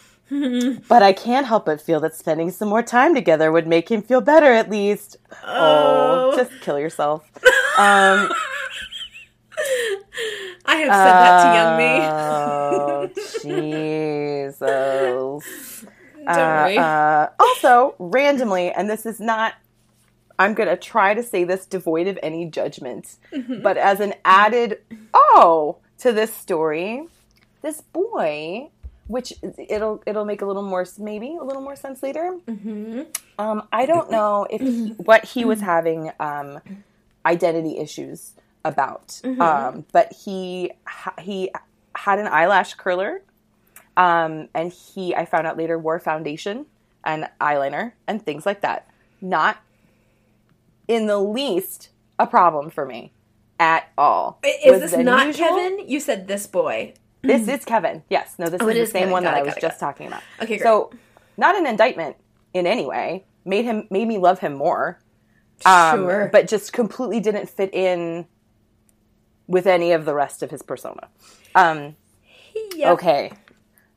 [0.88, 4.00] But I can't help but feel that spending some more time together would make him
[4.02, 5.18] feel better at least.
[5.46, 6.36] Oh, Oh.
[6.36, 7.22] just kill yourself.
[7.78, 8.30] Um,
[10.66, 11.98] I have said that to young me.
[12.10, 13.08] Oh,
[13.42, 14.62] Jesus.
[16.26, 19.54] Don't Uh, uh, also, randomly, and this is not,
[20.38, 23.60] I'm going to try to say this devoid of any judgment, Mm-hmm.
[23.62, 24.78] but as an added,
[25.12, 27.06] oh, to this story,
[27.62, 28.68] this boy,
[29.06, 29.32] which
[29.68, 32.36] it'll it'll make a little more maybe a little more sense later.
[32.46, 33.02] Mm-hmm.
[33.38, 36.58] Um, I don't know if he, what he was having um,
[37.26, 38.32] identity issues
[38.64, 39.40] about, Mm-hmm.
[39.40, 41.50] um, but he ha- he
[41.94, 43.22] had an eyelash curler,
[43.96, 46.66] um, and he I found out later wore foundation
[47.04, 48.88] and eyeliner and things like that.
[49.20, 49.58] Not
[50.88, 53.12] in the least a problem for me
[53.58, 54.38] at all.
[54.44, 55.48] Is Was this not unusual.
[55.48, 55.88] Kevin?
[55.88, 56.94] You said this boy.
[57.22, 58.02] This is Kevin.
[58.10, 58.34] Yes.
[58.38, 59.12] No, this Oh, it is the is same Kevin.
[59.12, 60.22] one Got that it, I was it, just talking about.
[60.42, 60.62] Okay, great.
[60.62, 60.90] So,
[61.38, 62.16] not an indictment
[62.52, 63.24] in any way.
[63.46, 64.98] Made him made me love him more.
[65.64, 66.28] Um, Sure.
[66.32, 68.26] But just completely didn't fit in
[69.46, 71.08] with any of the rest of his persona.
[71.54, 71.96] Um,
[72.76, 72.92] Yep.
[72.94, 73.32] okay.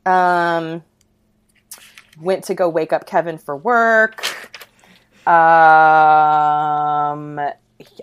[0.08, 0.84] Um,
[2.20, 4.26] went to go wake up Kevin for work.
[5.28, 5.34] Um,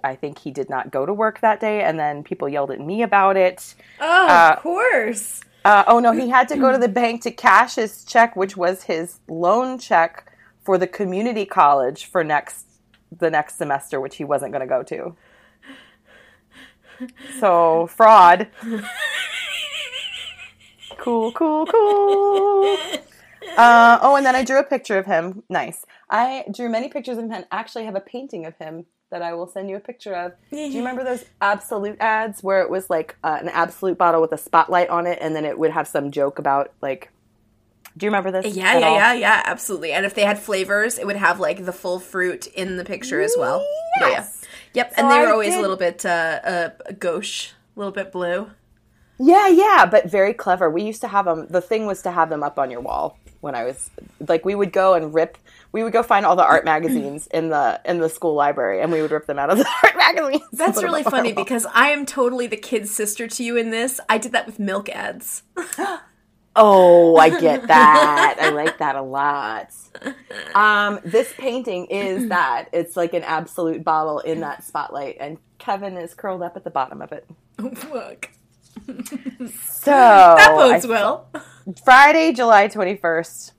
[0.05, 2.81] I think he did not go to work that day, and then people yelled at
[2.81, 3.75] me about it.
[4.01, 5.41] Oh, Uh, of course.
[5.65, 8.57] Uh, oh no, he had to go to the bank to cash his check, which
[8.57, 10.31] was his loan check
[10.63, 12.67] for the community college for next
[13.17, 15.17] the next semester, which he wasn't going to go to.
[17.41, 18.49] So fraud.
[21.05, 22.77] cool, cool, cool.
[23.57, 25.43] Uh, oh, and then I drew a picture of him.
[25.49, 25.85] Nice.
[26.11, 29.35] I drew many pictures of him and actually have a painting of him that I
[29.35, 30.33] will send you a picture of.
[30.51, 34.33] Do you remember those Absolut ads where it was like uh, an Absolut bottle with
[34.33, 37.11] a spotlight on it and then it would have some joke about like.
[37.97, 38.57] Do you remember this?
[38.57, 38.97] Yeah, yeah, all?
[38.97, 39.93] yeah, yeah, absolutely.
[39.93, 43.21] And if they had flavors, it would have like the full fruit in the picture
[43.21, 43.65] as well.
[44.01, 44.13] Yeah, yeah.
[44.15, 44.45] Yes.
[44.73, 47.79] Yep, So and they were I always did- a little bit uh, uh, gauche, a
[47.79, 48.51] little bit blue.
[49.19, 50.69] Yeah, yeah, but very clever.
[50.69, 51.47] We used to have them.
[51.49, 53.91] The thing was to have them up on your wall when I was
[54.27, 55.39] like, we would go and rip.
[55.73, 58.91] We would go find all the art magazines in the in the school library, and
[58.91, 60.49] we would rip them out of the art magazines.
[60.53, 63.57] That's really up on our funny because I am totally the kid's sister to you
[63.57, 64.01] in this.
[64.09, 65.43] I did that with milk ads.
[66.57, 68.37] Oh, I get that.
[68.41, 69.73] I like that a lot.
[70.55, 72.69] Um, this painting is that.
[72.73, 76.71] It's like an Absolut bottle in that spotlight, and Kevin is curled up at the
[76.71, 77.27] bottom of it.
[77.77, 78.31] Fuck.
[79.61, 81.29] So That bodes well.
[81.85, 83.53] Friday, July 21st.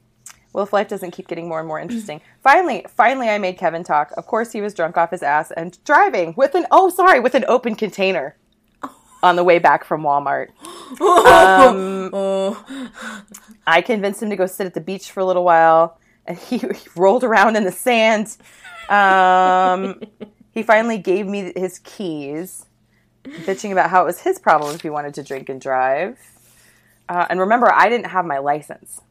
[0.54, 2.22] Well, if life doesn't keep getting more and more interesting.
[2.42, 4.12] finally, finally, I made Kevin talk.
[4.16, 7.36] Of course, he was drunk off his ass and driving with an, oh, sorry, with
[7.36, 8.38] an open container
[9.24, 10.50] on the way back from Walmart.
[11.02, 12.66] Um, Oh,
[13.68, 16.60] I convinced him to go sit at the beach for a little while, and he,
[16.60, 18.38] he rolled around in the sand.
[18.88, 20.00] Um,
[20.54, 22.66] he finally gave me his keys,
[23.26, 26.20] bitching about how it was his problem if he wanted to drink and drive.
[27.08, 29.02] Uh, and remember, I didn't have my license.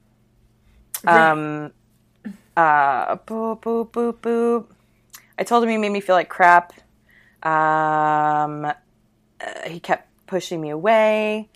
[1.06, 1.72] Um,
[2.56, 4.66] uh, boop, boop, boop, boop.
[5.38, 6.72] I told him he made me feel like crap.
[7.42, 8.74] Um, uh,
[9.66, 11.50] he kept pushing me away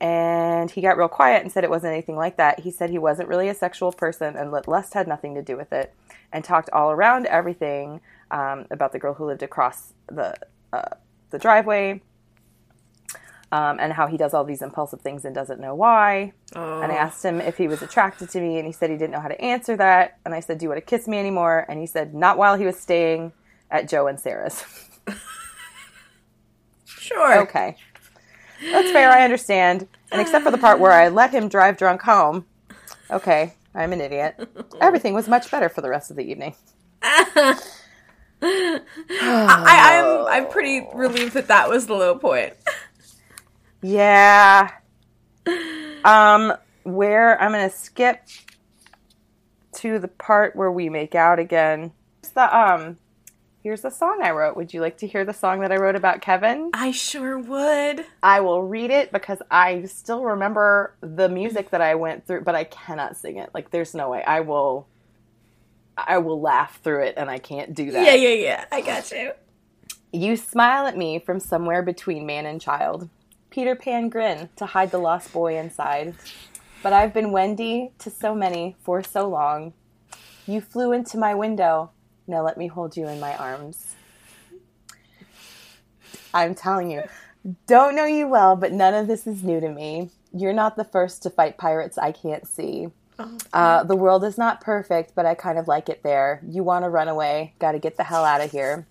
[0.00, 2.60] and he got real quiet and said it wasn't anything like that.
[2.60, 5.56] He said he wasn't really a sexual person and that lust had nothing to do
[5.56, 5.94] with it,
[6.32, 10.34] and talked all around everything um, about the girl who lived across the
[10.72, 10.96] uh,
[11.32, 12.00] the driveway,
[13.50, 16.32] um, and how he does all these impulsive things and doesn't know why.
[16.54, 19.10] And I asked him if he was attracted to me, and he said he didn't
[19.10, 20.18] know how to answer that.
[20.24, 22.56] And I said, "Do you want to kiss me anymore?" And he said, "Not while
[22.56, 23.32] he was staying
[23.70, 24.64] at Joe and Sarah's."
[26.86, 27.40] sure.
[27.40, 27.76] Okay.
[28.70, 29.88] That's fair, I understand.
[30.12, 32.46] And except for the part where I let him drive drunk home.
[33.10, 34.48] Okay, I'm an idiot.
[34.80, 36.54] Everything was much better for the rest of the evening.
[38.42, 38.82] I,
[39.20, 42.54] I'm I'm pretty relieved that that was the low point.
[43.82, 44.70] Yeah.
[46.04, 46.52] Um,
[46.84, 48.22] where I'm gonna skip
[49.76, 51.92] to the part where we make out again.
[52.20, 52.98] It's the um
[53.62, 54.56] here's the song I wrote.
[54.56, 56.70] Would you like to hear the song that I wrote about Kevin?
[56.74, 58.04] I sure would.
[58.22, 62.54] I will read it because I still remember the music that I went through, but
[62.54, 63.50] I cannot sing it.
[63.54, 64.22] Like there's no way.
[64.24, 64.86] I will
[65.96, 68.04] I will laugh through it and I can't do that.
[68.04, 68.64] Yeah, yeah, yeah.
[68.72, 69.32] I got you.
[70.12, 73.08] You smile at me from somewhere between man and child.
[73.50, 76.14] Peter Pan grin to hide the lost boy inside.
[76.82, 79.72] But I've been Wendy to so many for so long.
[80.46, 81.90] You flew into my window.
[82.26, 83.94] Now let me hold you in my arms.
[86.34, 87.02] I'm telling you,
[87.66, 90.10] don't know you well, but none of this is new to me.
[90.32, 92.88] You're not the first to fight pirates I can't see.
[93.52, 96.42] Uh, the world is not perfect, but I kind of like it there.
[96.48, 98.86] You want to run away, got to get the hell out of here.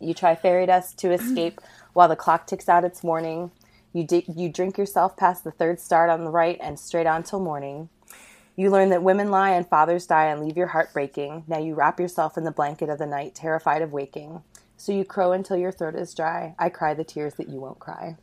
[0.00, 1.60] You try fairy dust to escape
[1.92, 3.50] while the clock ticks out its warning.
[3.92, 7.22] You, di- you drink yourself past the third start on the right and straight on
[7.22, 7.88] till morning.
[8.56, 11.44] You learn that women lie and fathers die and leave your heart breaking.
[11.48, 14.42] Now you wrap yourself in the blanket of the night, terrified of waking.
[14.76, 16.54] So you crow until your throat is dry.
[16.58, 18.16] I cry the tears that you won't cry.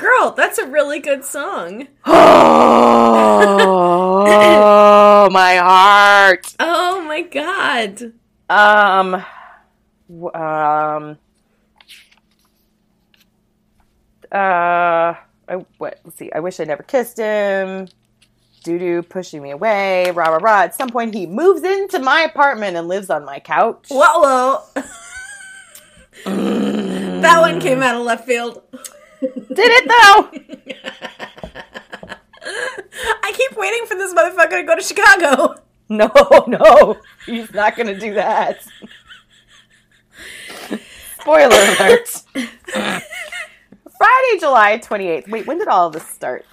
[0.00, 1.88] Girl, that's a really good song.
[4.32, 6.54] Oh, my heart.
[6.58, 8.12] Oh my god.
[8.48, 9.14] Um,
[10.34, 11.18] um,
[14.32, 15.14] uh,
[15.48, 16.32] I, what, let's see.
[16.32, 17.88] I wish I never kissed him.
[18.64, 20.10] Doo doo pushing me away.
[20.10, 20.62] Rah rah rah.
[20.62, 23.86] At some point, he moves into my apartment and lives on my couch.
[23.90, 24.62] Whoa, whoa.
[27.20, 28.62] that one came out of left field.
[29.20, 30.30] Did it though?
[33.22, 35.54] I keep waiting for this motherfucker to go to Chicago.
[35.92, 36.08] No,
[36.46, 38.62] no, he's not gonna do that.
[41.18, 42.08] Spoiler alert.
[43.98, 45.28] Friday, July 28th.
[45.28, 46.46] Wait, when did all of this start?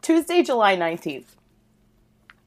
[0.00, 1.26] Tuesday, July 19th.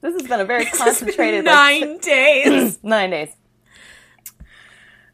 [0.01, 2.79] This has been a very concentrated like, Nine days.
[2.83, 3.35] nine days.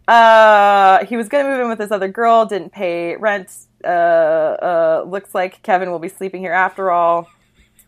[0.07, 3.51] Uh, he was gonna move in with this other girl, didn't pay rent.
[3.84, 7.28] Uh, uh, looks like Kevin will be sleeping here after all.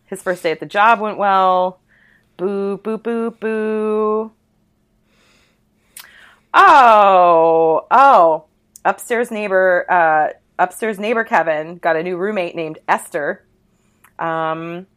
[0.05, 1.79] His first day at the job went well.
[2.37, 4.31] Boo, boo, boo, boo.
[6.53, 8.45] Oh, oh.
[8.85, 13.45] Upstairs neighbor, uh, upstairs neighbor Kevin got a new roommate named Esther.
[14.17, 14.87] Um,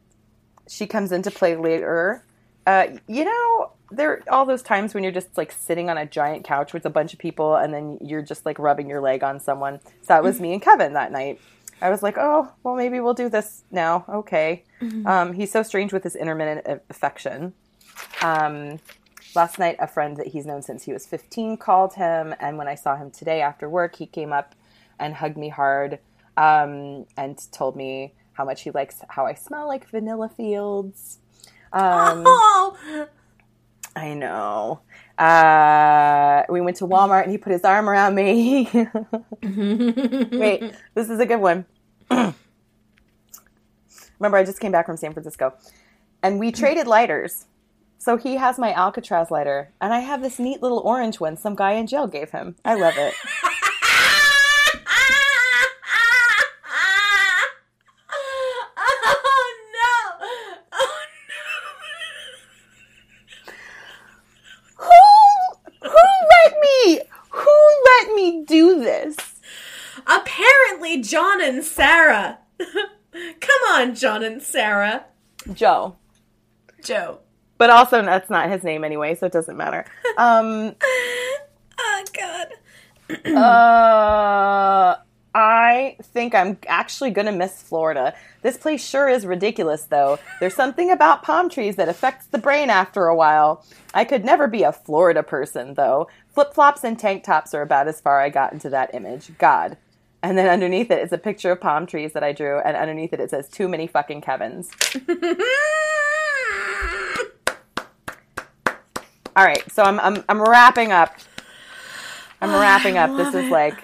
[0.68, 2.24] she comes into play later.
[2.66, 6.06] Uh, you know, there are all those times when you're just like sitting on a
[6.06, 9.22] giant couch with a bunch of people, and then you're just like rubbing your leg
[9.22, 9.80] on someone.
[10.02, 11.40] So that was me and Kevin that night.
[11.80, 14.04] I was like, oh, well, maybe we'll do this now.
[14.08, 14.64] Okay.
[15.06, 17.54] Um, he's so strange with his intermittent affection.
[18.22, 18.78] Um,
[19.34, 22.68] last night, a friend that he's known since he was 15 called him, and when
[22.68, 24.54] I saw him today after work, he came up
[24.98, 25.98] and hugged me hard
[26.36, 31.18] um, and told me how much he likes how I smell like vanilla fields.
[31.72, 33.08] Um, oh,
[33.94, 34.80] I know.
[35.18, 38.68] Uh, we went to Walmart and he put his arm around me.
[39.42, 41.66] Wait, this is a good one.
[42.10, 42.34] Remember,
[44.36, 45.54] I just came back from San Francisco
[46.22, 47.46] and we traded lighters.
[47.98, 51.54] So he has my Alcatraz lighter, and I have this neat little orange one some
[51.54, 52.56] guy in jail gave him.
[52.64, 53.14] I love it.
[58.74, 60.26] oh no!
[60.72, 61.02] Oh
[64.78, 64.90] Who
[65.88, 69.16] who let me who let me do this?
[70.08, 70.81] no!
[71.00, 72.38] John and Sarah.
[72.60, 75.04] Come on, John and Sarah.
[75.52, 75.96] Joe.
[76.82, 77.20] Joe.
[77.58, 79.84] But also that's not his name anyway, so it doesn't matter.
[80.18, 80.74] Um
[81.78, 82.48] Oh God.
[83.26, 84.96] Uh,
[85.34, 88.14] I think I'm actually going to miss Florida.
[88.42, 90.18] This place sure is ridiculous, though.
[90.40, 93.64] There's something about palm trees that affects the brain after a while.
[93.94, 96.08] I could never be a Florida person, though.
[96.34, 99.36] Flip flops and tank tops are about as far I got into that image.
[99.38, 99.78] God.
[100.22, 103.12] And then underneath it is a picture of palm trees that I drew, and underneath
[103.12, 104.70] it it says, Too many fucking Kevins.
[109.34, 111.16] All right, so I'm, I'm, I'm wrapping up.
[112.40, 113.16] I'm wrapping up.
[113.16, 113.50] This is it.
[113.50, 113.82] like,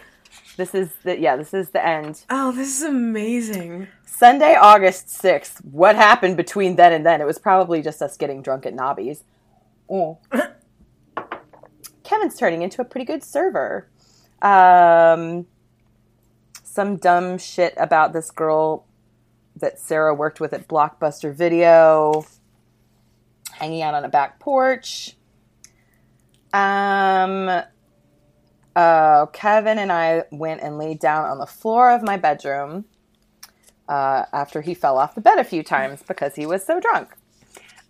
[0.57, 2.24] this is the, yeah, this is the end.
[2.30, 3.89] oh, this is amazing.
[4.05, 5.64] Sunday, August 6th.
[5.64, 7.20] What happened between then and then?
[7.20, 9.24] It was probably just us getting drunk at Nobby's.
[9.89, 10.18] Oh.
[12.05, 13.89] Kevin's turning into a pretty good server.
[14.43, 15.47] Um,
[16.79, 18.87] some dumb shit about this girl
[19.57, 22.24] that Sarah worked with at Blockbuster Video,
[23.51, 25.16] hanging out on a back porch.
[26.53, 27.51] Um,
[28.76, 32.85] uh, Kevin and I went and laid down on the floor of my bedroom
[33.89, 37.09] uh, after he fell off the bed a few times because he was so drunk.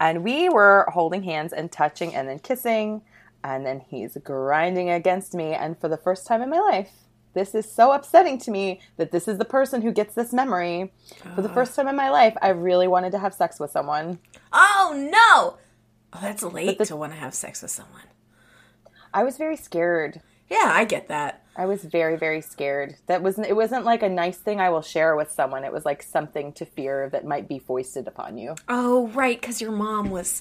[0.01, 3.03] And we were holding hands and touching and then kissing.
[3.45, 5.53] And then he's grinding against me.
[5.53, 9.13] And for the first time in my life, this is so upsetting to me that
[9.13, 10.93] this is the person who gets this memory.
[11.35, 11.55] For the ah.
[11.55, 14.19] first time in my life, I really wanted to have sex with someone.
[14.53, 15.59] Oh no!
[16.13, 18.03] Oh, that's late the- to want to have sex with someone.
[19.13, 20.21] I was very scared.
[20.51, 21.45] Yeah, I get that.
[21.57, 22.97] I was very, very scared.
[23.07, 25.65] That wasn't it wasn't like a nice thing I will share with someone.
[25.65, 28.55] It was like something to fear that might be foisted upon you.
[28.69, 30.41] Oh, right, because your mom was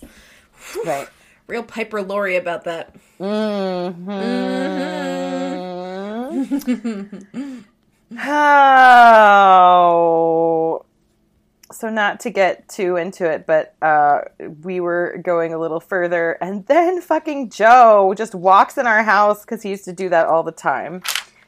[0.85, 1.07] Right.
[1.47, 2.95] real Piper Laurie about that.
[3.19, 4.09] Mm-hmm.
[4.09, 5.76] Mm-hmm.
[8.15, 9.77] How?
[11.71, 14.21] So not to get too into it, but uh,
[14.61, 19.41] we were going a little further, and then fucking Joe just walks in our house
[19.41, 21.01] because he used to do that all the time,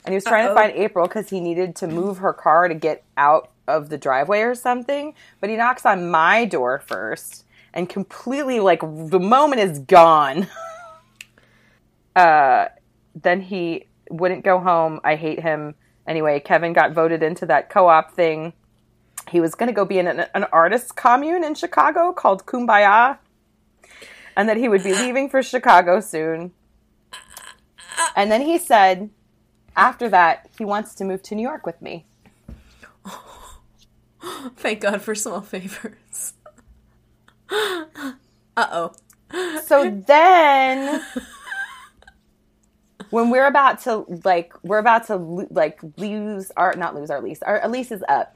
[0.06, 0.56] and he was trying Uh-oh.
[0.56, 3.98] to find April because he needed to move her car to get out of the
[3.98, 5.14] driveway or something.
[5.40, 10.48] But he knocks on my door first, and completely like the moment is gone.
[12.16, 12.68] uh,
[13.16, 15.00] then he wouldn't go home.
[15.04, 15.76] I hate him.
[16.08, 18.54] Anyway, Kevin got voted into that co op thing.
[19.30, 23.20] He was going to go be in an, an artist commune in Chicago called Kumbaya.
[24.36, 26.52] And that he would be leaving for Chicago soon.
[28.16, 29.10] And then he said,
[29.76, 32.06] after that, he wants to move to New York with me.
[34.56, 36.34] Thank God for small favors.
[37.52, 38.14] uh
[38.58, 38.94] oh.
[39.66, 41.04] So then,
[43.10, 47.42] when we're about to like, we're about to like lose our not lose our lease.
[47.42, 48.36] Our lease is up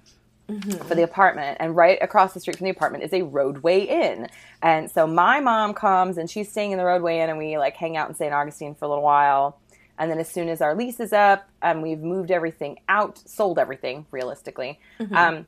[0.87, 4.27] for the apartment, and right across the street from the apartment is a Rodeway Inn.
[4.61, 7.75] And so my mom comes and she's staying in the Rodeway Inn, and we like
[7.75, 8.33] hang out in St.
[8.33, 9.59] Augustine for a little while.
[9.97, 13.59] And then as soon as our lease is up and we've moved everything out, sold
[13.59, 14.79] everything realistically.
[15.15, 15.47] Um,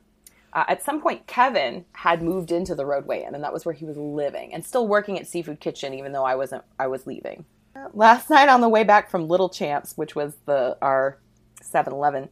[0.52, 3.74] uh, at some point, Kevin had moved into the Rodeway Inn, and that was where
[3.74, 6.64] he was living, and still working at Seafood Kitchen, even though I wasn't.
[6.78, 7.44] I was leaving.
[7.92, 11.18] Last night on the way back from Little Champs, which was the our
[11.62, 12.28] 7-Eleven,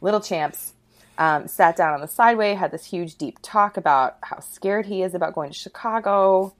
[0.00, 0.74] Little Champs
[1.18, 5.02] um, sat down on the sideway, had this huge deep talk about how scared he
[5.02, 6.54] is about going to Chicago.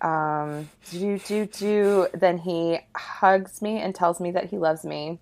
[0.00, 2.06] Um, do do do.
[2.14, 5.18] Then he hugs me and tells me that he loves me.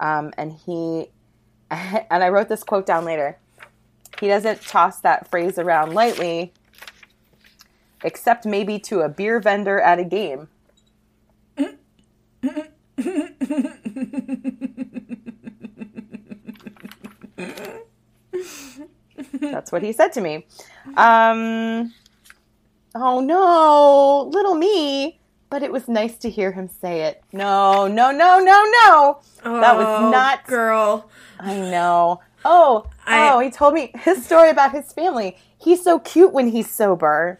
[0.00, 1.08] Um, and he
[1.70, 3.38] and I wrote this quote down later.
[4.20, 6.52] He doesn't toss that phrase around lightly,
[8.02, 10.48] except maybe to a beer vendor at a game.
[19.40, 20.46] That's what he said to me.
[20.96, 21.92] Um,
[22.94, 25.20] oh no, little me.
[25.50, 27.22] But it was nice to hear him say it.
[27.32, 29.18] No, no, no, no, no.
[29.60, 30.44] that was Oh, not.
[30.46, 31.08] girl.
[31.38, 32.20] I know.
[32.44, 35.36] Oh, I- oh, he told me his story about his family.
[35.56, 37.38] He's so cute when he's sober.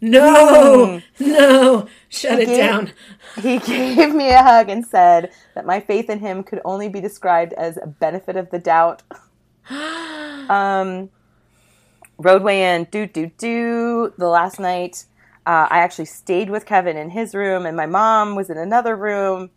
[0.00, 2.92] No, no, shut it gave- down.
[3.40, 7.00] He gave me a hug and said that my faith in him could only be
[7.00, 9.02] described as a benefit of the doubt.
[9.70, 11.10] um,
[12.18, 14.12] Rodeway Inn, do do do.
[14.18, 15.06] The last night,
[15.46, 18.96] uh, I actually stayed with Kevin in his room, and my mom was in another
[18.96, 19.50] room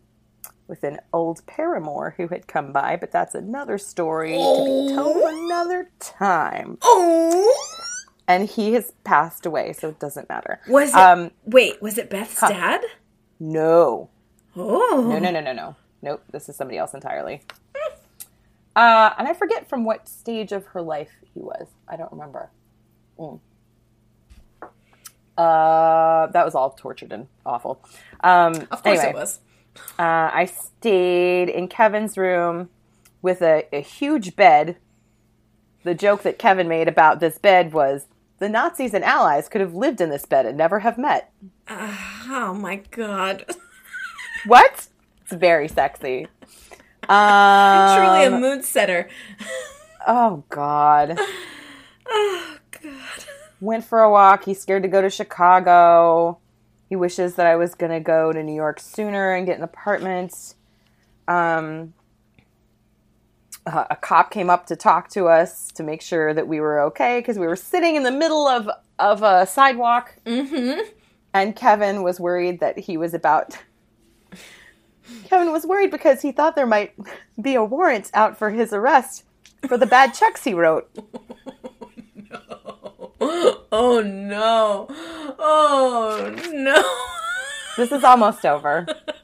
[0.67, 2.95] with an old paramour who had come by.
[2.95, 6.77] But that's another story to be told another time.
[6.81, 7.82] Oh,
[8.27, 10.61] And he has passed away, so it doesn't matter.
[10.67, 10.95] was it?
[10.95, 12.81] Um, wait, was it Beth's dad?
[13.39, 14.09] no.
[14.55, 15.75] Oh, No, no, no, no, no.
[16.01, 17.41] Nope, this is somebody else entirely.
[18.75, 21.67] Uh, and I forget from what stage of her life he was.
[21.87, 22.49] I don't remember.
[23.19, 23.39] Mm.
[25.37, 27.83] Uh, that was all tortured and awful.
[28.23, 29.39] Um, Of course anyway, it was.
[29.97, 32.69] Uh, I stayed in Kevin's room
[33.21, 34.77] with a, a huge bed.
[35.83, 38.05] The joke that Kevin made about this bed was
[38.43, 41.31] the Nazis and Allies could have lived in this bed and never have met.
[41.69, 43.45] Oh my god.
[44.45, 44.87] What?
[45.21, 46.27] It's very sexy.
[47.07, 49.07] Um, Truly a mood setter.
[50.05, 51.17] Oh God.
[52.05, 53.25] Oh god.
[53.61, 54.43] Went for a walk.
[54.43, 56.37] He's scared to go to Chicago.
[56.89, 60.55] He wishes that I was gonna go to New York sooner and get an apartment.
[61.29, 61.93] Um,
[63.65, 66.81] uh, a cop came up to talk to us to make sure that we were
[66.81, 70.81] okay because we were sitting in the middle of of a sidewalk, Mm-hmm.
[71.33, 73.57] and Kevin was worried that he was about.
[75.25, 76.93] Kevin was worried because he thought there might
[77.41, 79.23] be a warrant out for his arrest
[79.67, 80.89] for the bad checks he wrote.
[83.71, 84.87] Oh no.
[85.39, 86.83] Oh no.
[87.77, 88.85] This is almost over.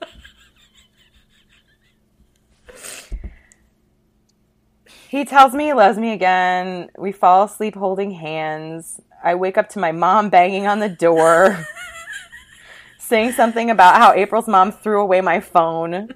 [5.09, 6.91] He tells me he loves me again.
[6.95, 9.01] We fall asleep holding hands.
[9.23, 11.65] I wake up to my mom banging on the door,
[12.99, 16.13] saying something about how April's mom threw away my phone,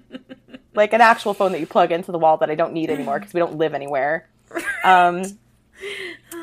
[0.75, 3.17] like an actual phone that you plug into the wall that I don't need anymore
[3.17, 4.29] because we don't live anywhere.
[4.83, 5.23] Um,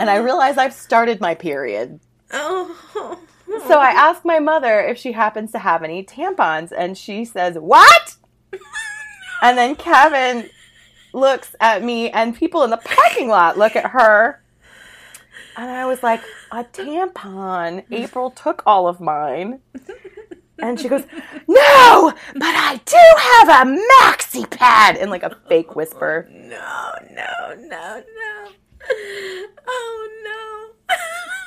[0.00, 2.00] and I realize I've started my period.
[2.32, 3.20] Oh.
[3.68, 7.56] So I ask my mother if she happens to have any tampons, and she says,
[7.56, 8.16] What?
[9.42, 10.50] and then Kevin
[11.12, 14.42] looks at me, and people in the parking lot look at her.
[15.56, 17.84] And I was like, A tampon.
[17.90, 19.60] April took all of mine.
[20.62, 21.04] And she goes,
[21.48, 26.28] No, but I do have a maxi pad in like a fake whisper.
[26.30, 28.48] No, no, no, no.
[29.66, 30.08] Oh
[30.88, 30.96] no.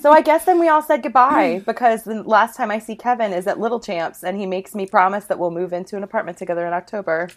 [0.00, 3.34] So I guess then we all said goodbye because the last time I see Kevin
[3.34, 6.38] is at Little Champs and he makes me promise that we'll move into an apartment
[6.38, 7.28] together in October.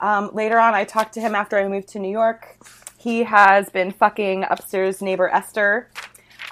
[0.00, 2.56] Um, later on, I talked to him after I moved to New York.
[2.96, 5.90] He has been fucking upstairs neighbor Esther,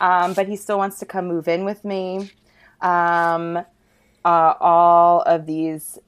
[0.01, 2.31] um, but he still wants to come move in with me.
[2.83, 3.57] Um,
[4.27, 5.99] uh, all of these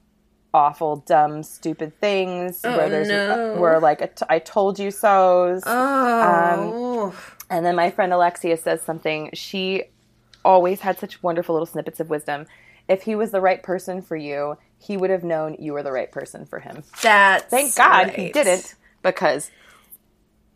[0.53, 3.55] awful, dumb, stupid things where there's no.
[3.59, 5.63] where like a t- I told you so's.
[5.65, 7.15] Oh.
[7.51, 9.29] And then my friend Alexia says something.
[9.33, 9.83] She
[10.43, 12.47] always had such wonderful little snippets of wisdom.
[12.87, 15.91] If he was the right person for you, he would have known you were the
[15.91, 16.83] right person for him.
[17.03, 19.51] That's Thank God he didn't, because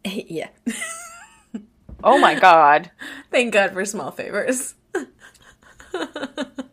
[0.06, 0.48] Yeah.
[2.04, 2.92] oh my God.
[3.30, 4.74] Thank God for small favors.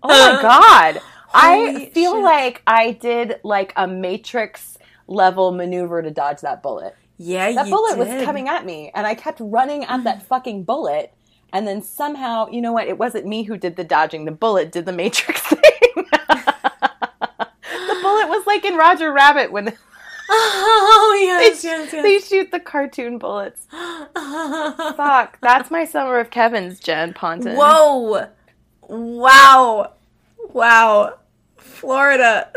[0.05, 1.01] Oh my God.
[1.33, 2.25] I feel shit.
[2.25, 6.97] like I did like a Matrix level maneuver to dodge that bullet.
[7.23, 7.99] Yeah, That bullet did.
[7.99, 10.23] was coming at me, and I kept running at that mm.
[10.23, 11.15] fucking bullet.
[11.53, 12.89] And then somehow, you know what?
[12.89, 14.25] It wasn't me who did the dodging.
[14.25, 15.61] The bullet did the Matrix thing.
[15.95, 16.07] the
[18.03, 19.69] bullet was like in Roger Rabbit when
[20.35, 23.67] Oh they, yes, yes, they shoot the cartoon bullets.
[23.71, 27.55] Fuck, that's my summer of Kevin's, Jen Ponton.
[27.55, 28.29] Whoa!
[28.89, 29.93] Wow!
[30.53, 31.19] Wow!
[31.59, 32.51] Florida.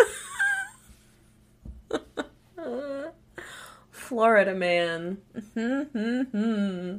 [4.06, 5.18] Florida man.
[5.56, 6.98] Mm-hmm.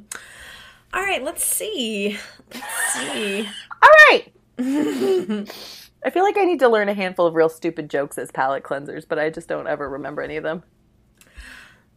[0.93, 2.19] All right, let's see.
[2.53, 3.49] Let's see.
[3.83, 4.33] All right.
[4.59, 8.65] I feel like I need to learn a handful of real stupid jokes as palate
[8.65, 10.65] cleansers, but I just don't ever remember any of them.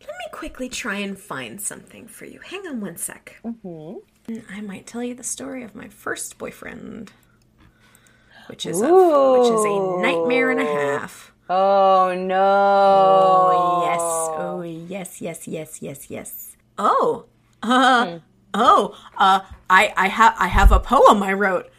[0.01, 2.39] Let me quickly try and find something for you.
[2.41, 3.39] Hang on one sec.
[3.43, 4.37] Mm-hmm.
[4.49, 7.11] I might tell you the story of my first boyfriend,
[8.47, 11.31] which is a, which is a nightmare and a half.
[11.49, 13.49] Oh no.
[13.51, 13.99] Oh yes.
[14.01, 15.21] Oh yes.
[15.21, 15.47] Yes.
[15.47, 15.81] Yes.
[15.81, 16.09] Yes.
[16.09, 16.55] Yes.
[16.77, 17.25] Oh.
[17.63, 18.19] Uh.
[18.53, 18.95] Oh.
[19.17, 19.39] Uh.
[19.69, 19.93] I.
[19.97, 20.35] I have.
[20.37, 21.69] I have a poem I wrote.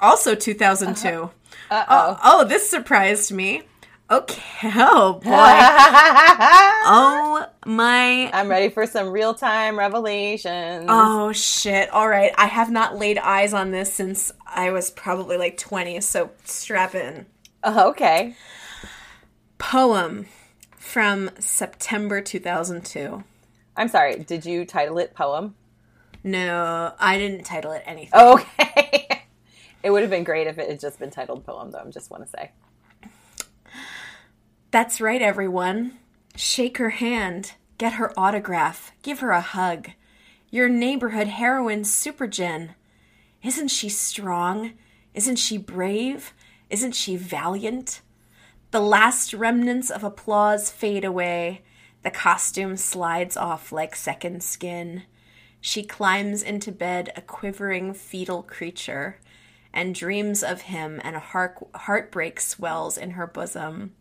[0.00, 1.30] Also 2002.
[1.70, 2.18] Uh Oh.
[2.24, 2.44] Oh.
[2.44, 3.62] This surprised me.
[4.10, 4.42] Okay.
[4.74, 5.30] Oh boy.
[5.30, 8.30] oh my.
[8.32, 10.86] I'm ready for some real time revelations.
[10.88, 11.88] Oh shit.
[11.90, 12.32] All right.
[12.36, 16.00] I have not laid eyes on this since I was probably like 20.
[16.00, 17.26] So strap in.
[17.64, 18.34] Okay.
[19.58, 20.26] Poem
[20.76, 23.22] from September 2002.
[23.76, 24.16] I'm sorry.
[24.20, 25.54] Did you title it poem?
[26.24, 28.10] No, I didn't title it anything.
[28.12, 29.24] Oh, okay.
[29.82, 31.82] it would have been great if it had just been titled poem, though.
[31.86, 32.50] I just want to say.
[34.70, 35.98] That's right, everyone.
[36.36, 39.90] Shake her hand, get her autograph, give her a hug.
[40.50, 42.74] Your neighborhood heroine, Super Jen.
[43.42, 44.72] Isn't she strong?
[45.14, 46.32] Isn't she brave?
[46.70, 48.02] Isn't she valiant?
[48.70, 51.62] The last remnants of applause fade away.
[52.02, 55.04] The costume slides off like second skin.
[55.58, 59.18] She climbs into bed a quivering fetal creature
[59.72, 63.94] and dreams of him, and a heart- heartbreak swells in her bosom.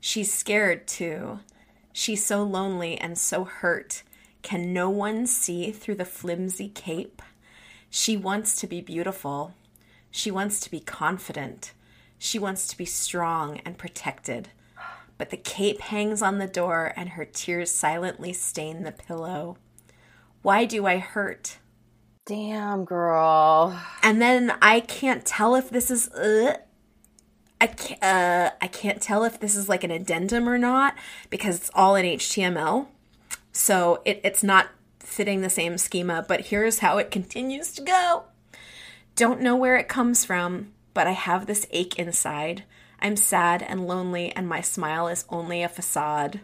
[0.00, 1.40] She's scared too.
[1.92, 4.02] She's so lonely and so hurt.
[4.42, 7.22] Can no one see through the flimsy cape?
[7.88, 9.54] She wants to be beautiful.
[10.10, 11.72] She wants to be confident.
[12.18, 14.48] She wants to be strong and protected.
[15.18, 19.56] But the cape hangs on the door and her tears silently stain the pillow.
[20.42, 21.58] Why do I hurt?
[22.26, 23.80] Damn, girl.
[24.02, 26.58] And then I can't tell if this is uh,
[27.60, 30.94] I can't, uh, I can't tell if this is like an addendum or not
[31.30, 32.86] because it's all in HTML.
[33.52, 34.68] So it, it's not
[35.00, 38.24] fitting the same schema, but here's how it continues to go.
[39.14, 42.64] Don't know where it comes from, but I have this ache inside.
[43.00, 46.40] I'm sad and lonely, and my smile is only a facade.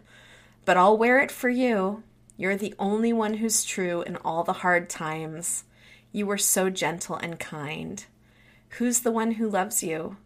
[0.63, 2.03] But I'll wear it for you.
[2.37, 5.63] You're the only one who's true in all the hard times.
[6.11, 8.05] You were so gentle and kind.
[8.77, 10.17] Who's the one who loves you?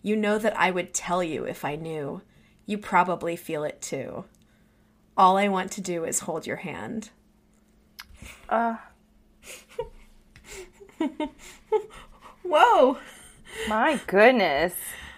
[0.00, 2.22] You know that I would tell you if I knew.
[2.66, 4.26] You probably feel it too.
[5.16, 7.10] All I want to do is hold your hand.
[8.48, 8.76] Uh,
[12.44, 12.98] Whoa.
[13.68, 14.74] My goodness.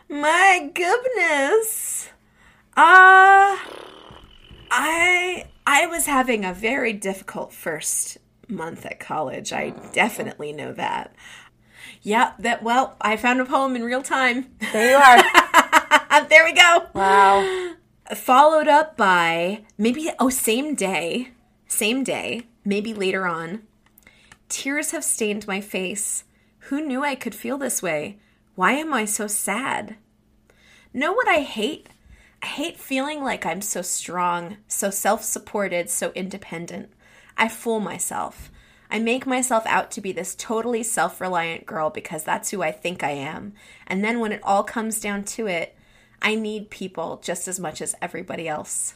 [0.09, 2.11] My goodness.
[2.76, 3.57] Uh
[4.70, 8.18] I I was having a very difficult first
[8.49, 9.53] month at college.
[9.53, 11.14] I definitely know that.
[12.03, 14.51] Yeah, that well, I found a poem in real time.
[14.72, 16.26] There you are.
[16.28, 16.87] there we go.
[16.93, 17.72] wow.
[18.14, 21.30] Followed up by maybe oh same day,
[21.66, 23.62] same day, maybe later on.
[24.49, 26.24] Tears have stained my face.
[26.68, 28.18] Who knew I could feel this way?
[28.55, 29.96] Why am I so sad?
[30.92, 31.88] Know what I hate?
[32.40, 36.90] I hate feeling like I'm so strong, so self supported, so independent.
[37.36, 38.52] I fool myself.
[38.88, 42.70] I make myself out to be this totally self reliant girl because that's who I
[42.70, 43.55] think I am.
[43.88, 45.76] And then when it all comes down to it,
[46.22, 48.94] I need people just as much as everybody else.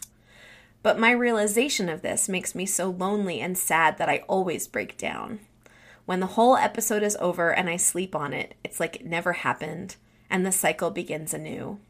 [0.84, 4.96] But my realization of this makes me so lonely and sad that I always break
[4.96, 5.40] down.
[6.08, 9.34] When the whole episode is over and I sleep on it, it's like it never
[9.34, 9.96] happened,
[10.30, 11.80] and the cycle begins anew.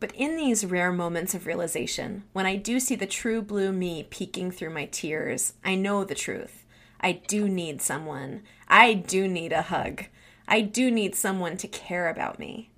[0.00, 4.08] But in these rare moments of realization, when I do see the true blue me
[4.10, 6.64] peeking through my tears, I know the truth.
[7.00, 8.42] I do need someone.
[8.66, 10.06] I do need a hug.
[10.48, 12.70] I do need someone to care about me.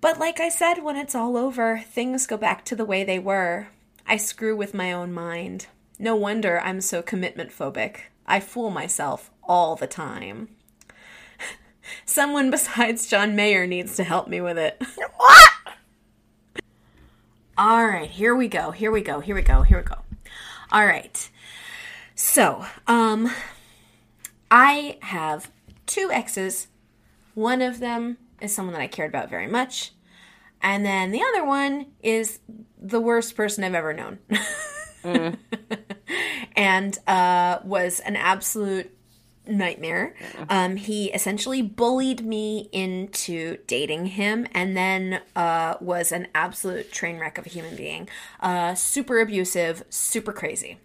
[0.00, 3.18] But like I said, when it's all over, things go back to the way they
[3.18, 3.66] were.
[4.06, 5.66] I screw with my own mind.
[5.98, 8.02] No wonder I'm so commitment phobic.
[8.28, 10.48] I fool myself all the time.
[12.04, 14.82] Someone besides John Mayer needs to help me with it.
[15.16, 15.50] What?
[17.58, 18.70] All right, here we go.
[18.70, 19.20] Here we go.
[19.20, 19.62] Here we go.
[19.62, 19.96] Here we go.
[20.70, 21.30] All right.
[22.14, 23.30] So, um
[24.50, 25.50] I have
[25.86, 26.68] two exes.
[27.34, 29.92] One of them is someone that I cared about very much.
[30.62, 32.40] And then the other one is
[32.78, 34.18] the worst person I've ever known.
[36.56, 38.95] and uh, was an absolute
[39.46, 40.14] nightmare.
[40.48, 47.18] Um, he essentially bullied me into dating him and then uh, was an absolute train
[47.18, 48.08] wreck of a human being.
[48.40, 50.78] Uh, super abusive, super crazy.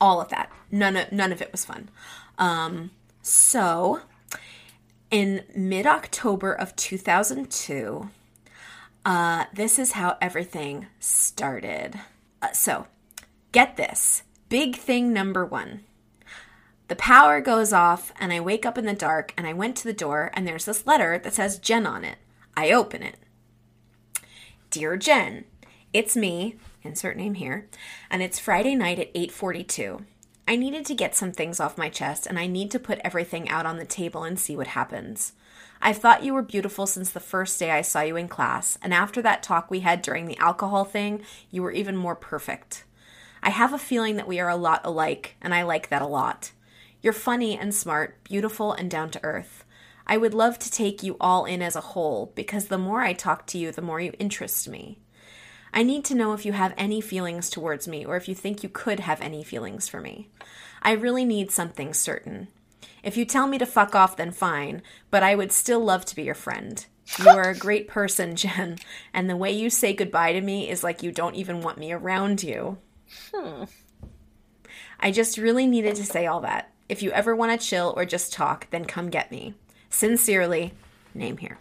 [0.00, 0.50] All of that.
[0.70, 1.88] None of, none of it was fun.
[2.38, 2.90] Um,
[3.22, 4.00] so,
[5.10, 8.10] in mid October of 2002,
[9.04, 11.98] uh, this is how everything started.
[12.42, 12.86] Uh, so,
[13.52, 15.80] get this big thing number one.
[16.88, 19.84] The power goes off, and I wake up in the dark, and I went to
[19.84, 22.18] the door, and there's this letter that says Jen on it.
[22.56, 23.16] I open it.
[24.70, 25.44] Dear Jen,
[25.92, 27.68] it's me, insert name here,
[28.08, 30.04] and it's Friday night at 8:42.
[30.46, 33.48] I needed to get some things off my chest, and I need to put everything
[33.48, 35.32] out on the table and see what happens.
[35.82, 38.94] I've thought you were beautiful since the first day I saw you in class, and
[38.94, 42.84] after that talk we had during the alcohol thing, you were even more perfect.
[43.42, 46.06] I have a feeling that we are a lot alike, and I like that a
[46.06, 46.52] lot.
[47.06, 49.64] You're funny and smart, beautiful and down to earth.
[50.08, 53.12] I would love to take you all in as a whole, because the more I
[53.12, 54.98] talk to you, the more you interest me.
[55.72, 58.64] I need to know if you have any feelings towards me or if you think
[58.64, 60.30] you could have any feelings for me.
[60.82, 62.48] I really need something certain.
[63.04, 66.16] If you tell me to fuck off, then fine, but I would still love to
[66.16, 66.84] be your friend.
[67.20, 68.78] You are a great person, Jen,
[69.14, 71.92] and the way you say goodbye to me is like you don't even want me
[71.92, 72.78] around you.
[73.32, 73.66] Hmm.
[74.98, 76.72] I just really needed to say all that.
[76.88, 79.54] If you ever want to chill or just talk, then come get me.
[79.90, 80.72] Sincerely,
[81.14, 81.58] name here.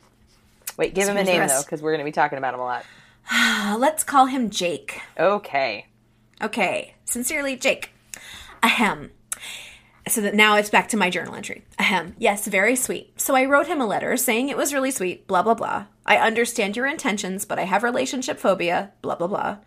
[0.78, 2.63] Wait, give him a name though, because we're going to be talking about him a
[2.63, 2.86] lot.
[3.80, 5.01] Let's call him Jake.
[5.17, 5.88] Okay.
[6.41, 6.95] Okay.
[7.05, 7.91] Sincerely, Jake.
[8.61, 9.11] Ahem.
[10.07, 11.63] So that now it's back to my journal entry.
[11.80, 12.15] Ahem.
[12.19, 13.19] Yes, very sweet.
[13.19, 15.86] So I wrote him a letter saying it was really sweet, blah, blah, blah.
[16.05, 19.57] I understand your intentions, but I have relationship phobia, blah, blah, blah.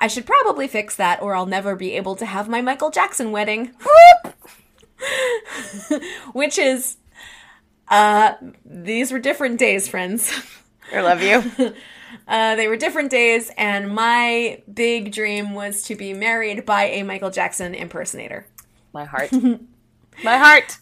[0.00, 3.30] I should probably fix that or I'll never be able to have my Michael Jackson
[3.30, 3.72] wedding.
[6.32, 6.96] Which is,
[7.88, 8.34] uh,
[8.64, 10.32] these were different days, friends.
[10.92, 11.74] I love you.
[12.26, 17.02] Uh, they were different days, and my big dream was to be married by a
[17.02, 18.46] Michael Jackson impersonator.
[18.94, 19.30] My heart.
[20.24, 20.78] My heart.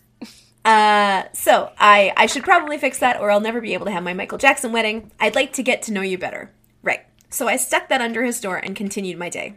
[0.65, 4.03] Uh, so I I should probably fix that, or I'll never be able to have
[4.03, 5.13] my Michael Jackson wedding.
[5.21, 6.53] I'd like to get to know you better.
[6.83, 7.01] Right.
[7.31, 9.55] So I stuck that under his door and continued my day.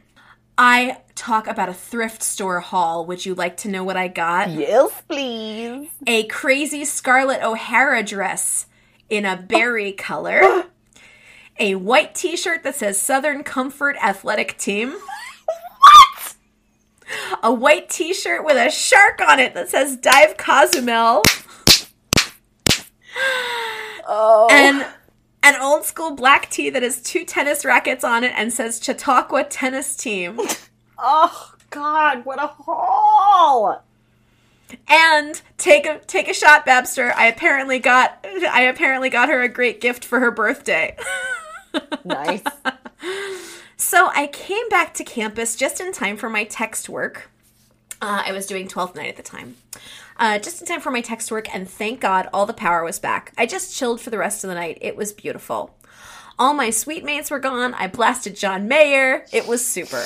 [0.62, 3.06] I talk about a thrift store haul.
[3.06, 4.50] Would you like to know what I got?
[4.50, 5.88] Yes, please.
[6.06, 8.66] A crazy Scarlett O'Hara dress
[9.10, 10.66] in a berry color.
[11.62, 14.92] A white t shirt that says Southern Comfort Athletic Team.
[14.92, 16.36] What?
[17.44, 21.22] A white t shirt with a shark on it that says Dive Cozumel.
[24.08, 24.48] Oh.
[24.50, 24.86] And
[25.44, 29.46] an old school black tee that has two tennis rackets on it and says Chautauqua
[29.46, 30.38] Tennis Team.
[30.98, 33.82] oh God, what a haul!
[34.90, 37.14] And take a take a shot, Babster.
[37.16, 40.96] I apparently got I apparently got her a great gift for her birthday.
[42.04, 42.44] Nice.
[43.82, 47.32] So I came back to campus just in time for my text work.
[48.02, 49.56] Uh, I was doing 12th night at the time.
[50.20, 53.00] Uh, just in time for my text work, and thank God all the power was
[53.00, 53.34] back.
[53.38, 54.78] I just chilled for the rest of the night.
[54.82, 55.78] It was beautiful.
[56.38, 57.74] All my sweet mates were gone.
[57.74, 59.26] I blasted John Mayer.
[59.32, 60.06] It was super.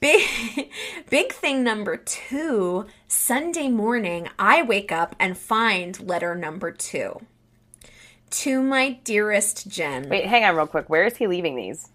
[0.00, 0.70] Big,
[1.10, 7.20] big thing number two Sunday morning, I wake up and find letter number two.
[8.30, 10.08] To my dearest Jen.
[10.08, 10.90] Wait, hang on real quick.
[10.90, 11.90] Where is he leaving these?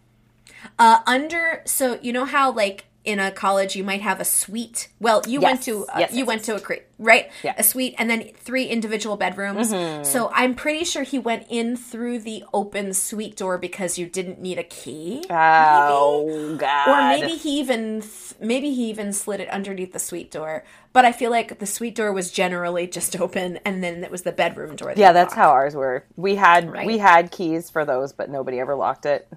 [0.78, 4.90] Uh, under so you know how like in a college you might have a suite.
[5.00, 7.52] Well, you went to uh, Yes, you yes, went to a cre- right Yeah.
[7.54, 7.60] Mm-hmm.
[7.62, 9.70] a suite and then three individual bedrooms.
[10.08, 14.40] So I'm pretty sure he went in through the open suite door because you didn't
[14.42, 15.24] need a key.
[15.30, 16.88] Oh God.
[16.88, 20.64] or maybe he even th- maybe he even slid it underneath the suite door.
[20.92, 24.24] But I feel like the suite door was generally just open, and then it was
[24.24, 24.90] the bedroom door.
[24.90, 26.04] that Yeah, that's how ours were.
[26.16, 26.86] We had Right.
[26.88, 29.28] we had keys for those, but nobody ever locked it.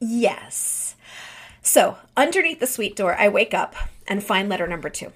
[0.00, 0.93] Yes.
[1.66, 3.74] So, underneath the suite door, I wake up
[4.06, 5.12] and find letter number two.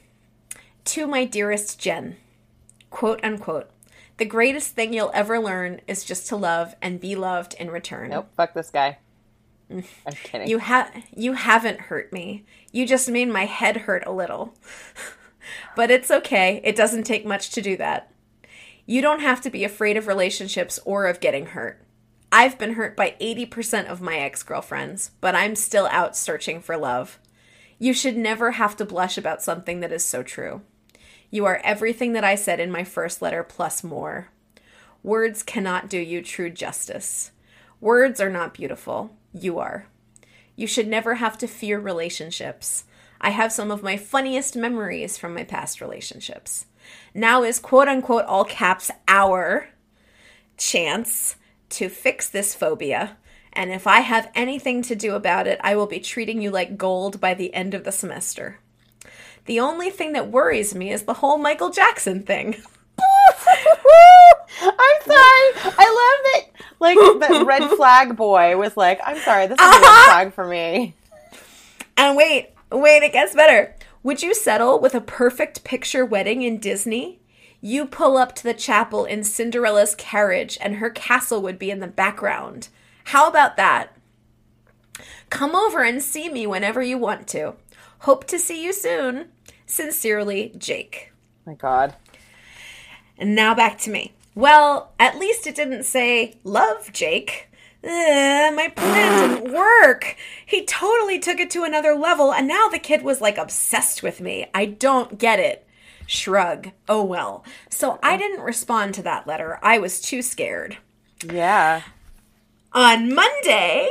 [0.87, 2.17] To my dearest Jen,
[2.89, 3.69] quote unquote,
[4.17, 8.11] the greatest thing you'll ever learn is just to love and be loved in return.
[8.11, 8.97] Nope, fuck this guy.
[9.71, 9.85] I'm
[10.23, 10.49] kidding.
[10.49, 12.47] You ha- you haven't hurt me.
[12.73, 14.55] You just made my head hurt a little.
[15.77, 16.63] but it's okay.
[16.65, 18.11] It doesn't take much to do that.
[18.87, 21.85] You don't have to be afraid of relationships or of getting hurt.
[22.31, 27.19] I've been hurt by 80% of my ex-girlfriends, but I'm still out searching for love.
[27.79, 30.63] You should never have to blush about something that is so true.
[31.31, 34.29] You are everything that I said in my first letter plus more.
[35.03, 37.31] Words cannot do you true justice.
[37.81, 39.17] Words are not beautiful.
[39.33, 39.87] You are.
[40.57, 42.85] You should never have to fear relationships.
[43.21, 46.67] I have some of my funniest memories from my past relationships.
[47.15, 49.69] Now is quote unquote all caps our
[50.57, 51.37] chance
[51.71, 53.17] to fix this phobia.
[53.53, 56.77] And if I have anything to do about it, I will be treating you like
[56.79, 58.61] gold by the end of the semester.
[59.47, 62.55] The only thing that worries me is the whole Michael Jackson thing.
[64.61, 65.73] I'm sorry.
[65.79, 66.43] I love that.
[66.81, 70.07] Like that red flag boy was like, "I'm sorry, this is a Uh-huh.
[70.07, 70.95] red flag for me."
[71.97, 73.75] And wait, wait, it gets better.
[74.03, 77.19] Would you settle with a perfect picture wedding in Disney?
[77.61, 81.81] You pull up to the chapel in Cinderella's carriage and her castle would be in
[81.81, 82.69] the background.
[83.05, 83.97] How about that?
[85.31, 87.55] Come over and see me whenever you want to.
[88.01, 89.27] Hope to see you soon.
[89.67, 91.13] Sincerely, Jake.
[91.45, 91.95] My God.
[93.19, 94.13] And now back to me.
[94.35, 97.49] Well, at least it didn't say, Love, Jake.
[97.83, 100.17] Ugh, my plan didn't work.
[100.47, 104.21] He totally took it to another level, and now the kid was like obsessed with
[104.21, 104.47] me.
[104.55, 105.68] I don't get it.
[106.09, 106.71] Shrug.
[106.89, 107.45] Oh well.
[107.69, 109.59] So I didn't respond to that letter.
[109.63, 110.79] I was too scared.
[111.23, 111.83] Yeah.
[112.73, 113.91] On Monday,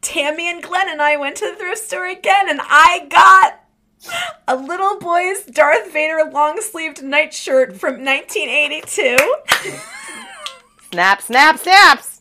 [0.00, 3.60] Tammy and Glenn and I went to the thrift store again, and I got
[4.48, 9.16] a little boy's Darth Vader long sleeved nightshirt from 1982.
[10.90, 12.20] Snap, snap, snaps.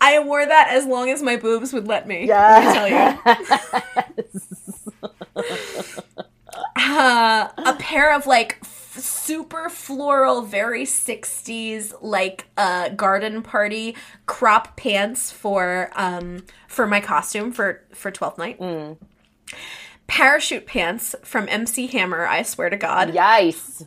[0.00, 2.26] I wore that as long as my boobs would let me.
[2.26, 3.18] Yeah.
[3.26, 3.28] Let
[4.16, 4.54] me tell
[5.36, 6.02] you.
[6.82, 13.94] Uh, a pair of like f- super floral, very 60s like uh, garden party
[14.26, 18.58] crop pants for um for my costume for for 12th night.
[20.06, 23.14] Parachute pants from MC Hammer, I swear to God.
[23.14, 23.84] Yes.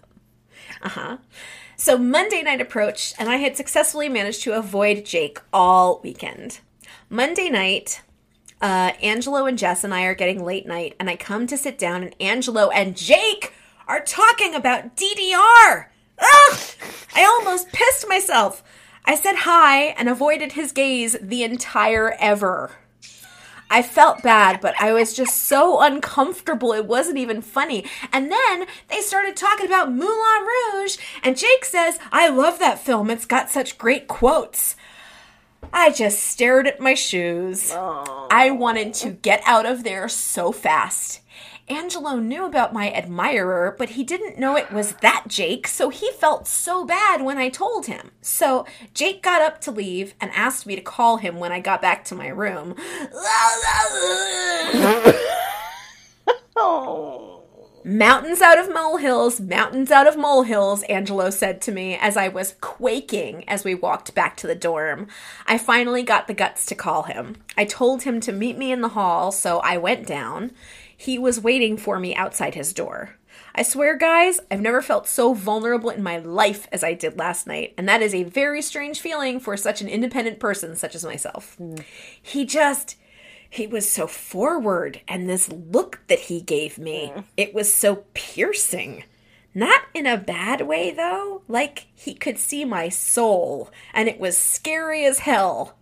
[0.81, 1.17] Uh huh.
[1.75, 6.59] So Monday night approached, and I had successfully managed to avoid Jake all weekend.
[7.09, 8.01] Monday night,
[8.63, 11.77] uh, Angelo and Jess and I are getting late night, and I come to sit
[11.77, 13.53] down, and Angelo and Jake
[13.89, 15.87] are talking about DDR.
[16.17, 16.59] Ugh!
[17.13, 18.63] I almost pissed myself.
[19.03, 22.71] I said hi and avoided his gaze the entire ever.
[23.69, 26.71] I felt bad, but I was just so uncomfortable.
[26.71, 27.85] It wasn't even funny.
[28.13, 33.09] And then they started talking about Moulin Rouge, and Jake says, I love that film.
[33.09, 34.77] It's got such great quotes.
[35.73, 37.71] I just stared at my shoes.
[37.73, 38.27] Oh.
[38.29, 41.21] I wanted to get out of there so fast.
[41.67, 46.11] Angelo knew about my admirer, but he didn't know it was that Jake, so he
[46.11, 48.11] felt so bad when I told him.
[48.21, 51.81] So Jake got up to leave and asked me to call him when I got
[51.81, 52.75] back to my room.
[56.55, 57.42] Oh.
[57.85, 62.55] Mountains out of molehills, mountains out of molehills, Angelo said to me as I was
[62.61, 65.07] quaking as we walked back to the dorm.
[65.45, 67.35] I finally got the guts to call him.
[67.57, 70.51] I told him to meet me in the hall, so I went down.
[70.95, 73.17] he was waiting for me outside his door.
[73.53, 77.45] I swear, guys, I've never felt so vulnerable in my life as I did last
[77.45, 81.03] night, and that is a very strange feeling for such an independent person such as
[81.03, 81.57] myself.
[81.59, 81.83] Mm.
[82.21, 82.95] He just
[83.53, 87.23] he was so forward and this look that he gave me, mm.
[87.37, 89.03] it was so piercing.
[89.53, 94.35] Not in a bad way though, like he could see my soul and it was
[94.35, 95.77] scary as hell.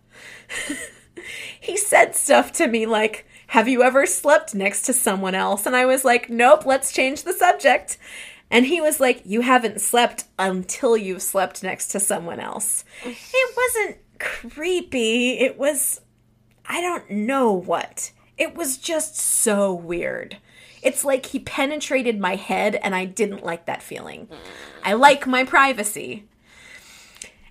[1.60, 5.66] he said stuff to me like have you ever slept next to someone else?
[5.66, 7.96] And I was like, Nope, let's change the subject.
[8.50, 12.84] And he was like, You haven't slept until you've slept next to someone else.
[13.04, 15.38] It wasn't creepy.
[15.38, 16.00] It was,
[16.66, 18.12] I don't know what.
[18.38, 20.38] It was just so weird.
[20.82, 24.28] It's like he penetrated my head and I didn't like that feeling.
[24.82, 26.24] I like my privacy.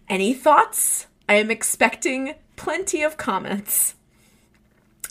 [0.09, 1.07] Any thoughts?
[1.29, 3.95] I am expecting plenty of comments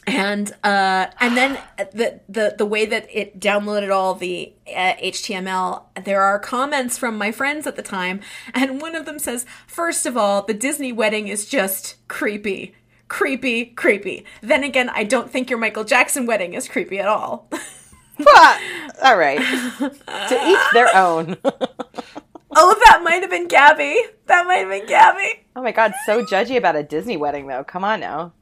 [0.06, 1.58] and uh, and then
[1.92, 7.16] the the the way that it downloaded all the uh, HTML, there are comments from
[7.18, 8.20] my friends at the time,
[8.54, 12.74] and one of them says, first of all, the Disney wedding is just creepy,
[13.10, 14.24] creepy, creepy.
[14.40, 17.50] Then again, I don't think your Michael Jackson wedding is creepy at all.
[19.02, 21.36] all right, to each their own.
[21.44, 24.00] oh, that might have been Gabby.
[24.26, 25.44] That might have been Gabby.
[25.54, 27.64] Oh my god, so judgy about a Disney wedding though.
[27.64, 28.32] Come on now.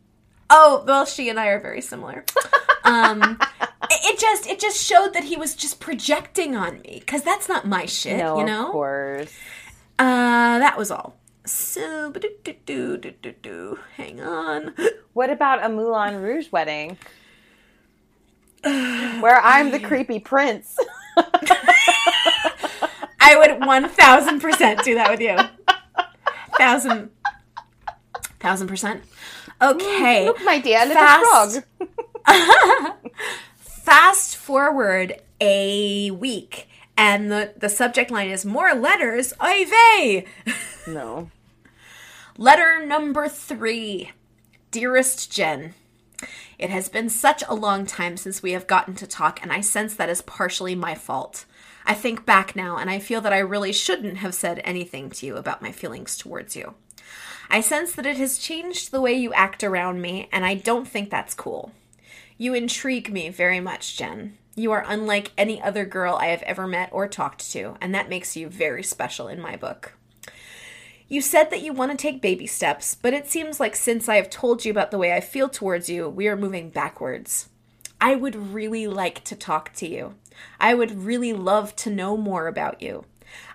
[0.50, 2.24] Oh, well, she and I are very similar.
[2.84, 3.38] Um,
[3.90, 7.66] it, just it just showed that he was just projecting on me because that's not
[7.66, 8.66] my shit, no, you know.
[8.68, 9.38] Of course.
[9.98, 11.17] Uh, that was all.
[11.48, 12.30] So, but do
[12.66, 14.74] do do do do hang on.
[15.14, 16.98] What about a Moulin Rouge wedding?
[18.62, 20.78] Where I'm the creepy prince.
[23.20, 25.38] I would one thousand percent do that with you.
[26.58, 27.10] Thousand,
[28.40, 29.02] thousand percent.
[29.62, 30.24] Okay.
[30.24, 31.62] Mm, look, my dear little Fast.
[32.26, 32.94] frog.
[33.58, 39.32] Fast forward a week, and the, the subject line is more letters.
[39.42, 40.26] Oy vey.
[40.86, 41.30] No.
[42.40, 44.12] Letter number three.
[44.70, 45.74] Dearest Jen,
[46.56, 49.60] it has been such a long time since we have gotten to talk, and I
[49.60, 51.46] sense that is partially my fault.
[51.84, 55.26] I think back now, and I feel that I really shouldn't have said anything to
[55.26, 56.74] you about my feelings towards you.
[57.50, 60.86] I sense that it has changed the way you act around me, and I don't
[60.86, 61.72] think that's cool.
[62.36, 64.38] You intrigue me very much, Jen.
[64.54, 68.08] You are unlike any other girl I have ever met or talked to, and that
[68.08, 69.97] makes you very special in my book.
[71.10, 74.16] You said that you want to take baby steps, but it seems like since I
[74.16, 77.48] have told you about the way I feel towards you, we are moving backwards.
[77.98, 80.16] I would really like to talk to you.
[80.60, 83.06] I would really love to know more about you.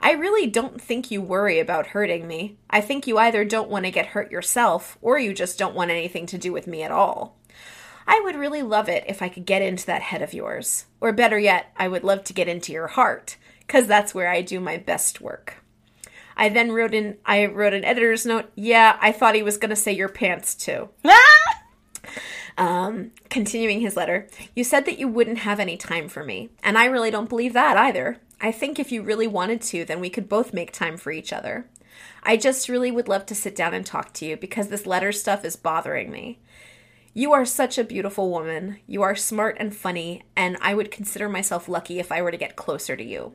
[0.01, 2.57] I really don't think you worry about hurting me.
[2.71, 5.91] I think you either don't want to get hurt yourself, or you just don't want
[5.91, 7.37] anything to do with me at all.
[8.07, 10.85] I would really love it if I could get into that head of yours.
[10.99, 14.41] Or better yet, I would love to get into your heart, because that's where I
[14.41, 15.62] do my best work.
[16.35, 19.75] I then wrote in I wrote an editor's note, yeah, I thought he was gonna
[19.75, 20.89] say your pants too.
[22.57, 26.77] um, continuing his letter, you said that you wouldn't have any time for me, and
[26.77, 28.19] I really don't believe that either.
[28.41, 31.31] I think if you really wanted to, then we could both make time for each
[31.31, 31.65] other.
[32.23, 35.11] I just really would love to sit down and talk to you because this letter
[35.11, 36.39] stuff is bothering me.
[37.15, 38.79] You are such a beautiful woman.
[38.87, 42.37] You are smart and funny, and I would consider myself lucky if I were to
[42.37, 43.33] get closer to you.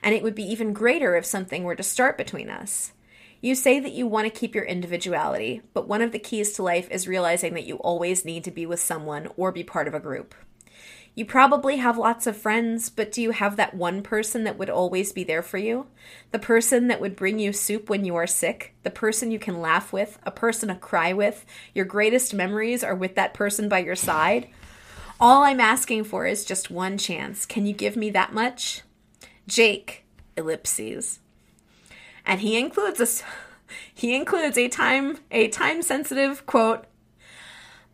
[0.00, 2.92] And it would be even greater if something were to start between us.
[3.40, 6.62] You say that you want to keep your individuality, but one of the keys to
[6.62, 9.94] life is realizing that you always need to be with someone or be part of
[9.94, 10.32] a group.
[11.16, 14.68] You probably have lots of friends, but do you have that one person that would
[14.68, 15.86] always be there for you?
[16.30, 18.74] The person that would bring you soup when you are sick?
[18.82, 20.18] The person you can laugh with?
[20.24, 21.46] A person to cry with?
[21.74, 24.48] Your greatest memories are with that person by your side?
[25.18, 27.46] All I'm asking for is just one chance.
[27.46, 28.82] Can you give me that much?
[29.48, 30.04] Jake,
[30.36, 31.20] ellipses.
[32.26, 33.24] And he includes a
[33.94, 36.84] he includes a time a time sensitive quote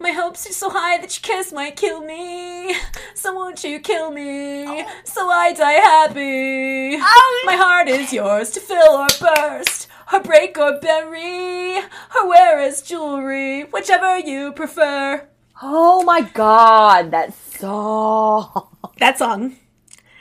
[0.03, 2.75] my hopes are so high that your kiss might kill me.
[3.15, 4.85] So won't you kill me?
[5.05, 6.99] So I die happy.
[7.01, 7.43] Oh.
[7.47, 12.83] My heart is yours to fill or burst, or break or bury, or wear as
[12.83, 15.29] jewelry, whichever you prefer.
[15.63, 18.69] Oh my god, that song.
[18.99, 19.57] That song.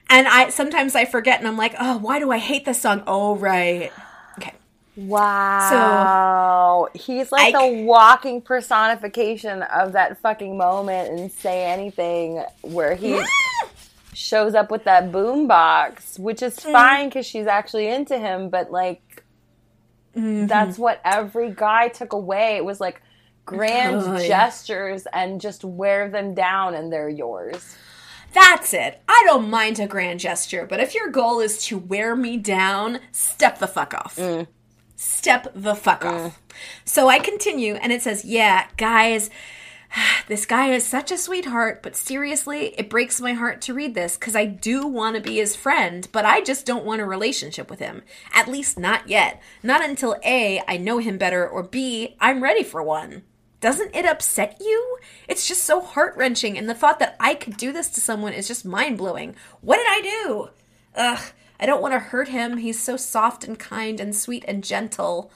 [0.09, 3.01] And I sometimes I forget and I'm like, oh, why do I hate this song?
[3.07, 3.91] Oh right.
[4.95, 6.89] Wow.
[6.91, 12.95] So he's like I, the walking personification of that fucking moment and say anything where
[12.95, 13.21] he
[14.13, 16.71] shows up with that boom box, which is mm.
[16.71, 19.23] fine because she's actually into him, but like
[20.15, 20.47] mm-hmm.
[20.47, 22.57] that's what every guy took away.
[22.57, 23.01] It was like
[23.45, 25.21] grand oh, gestures yeah.
[25.21, 27.77] and just wear them down and they're yours.
[28.33, 29.01] That's it.
[29.07, 32.99] I don't mind a grand gesture, but if your goal is to wear me down,
[33.11, 34.17] step the fuck off.
[35.01, 36.21] Step the fuck off.
[36.21, 36.53] Mm.
[36.85, 39.31] So I continue, and it says, Yeah, guys,
[40.27, 44.15] this guy is such a sweetheart, but seriously, it breaks my heart to read this
[44.15, 47.67] because I do want to be his friend, but I just don't want a relationship
[47.67, 48.03] with him.
[48.31, 49.41] At least not yet.
[49.63, 53.23] Not until A, I know him better, or B, I'm ready for one.
[53.59, 54.99] Doesn't it upset you?
[55.27, 58.33] It's just so heart wrenching, and the thought that I could do this to someone
[58.33, 59.35] is just mind blowing.
[59.61, 60.49] What did I do?
[60.93, 61.21] Ugh,
[61.61, 62.57] I don't want to hurt him.
[62.57, 65.31] He's so soft and kind and sweet and gentle.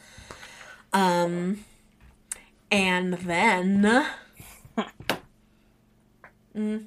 [0.91, 1.63] Um,
[2.71, 3.81] and then.
[6.53, 6.85] the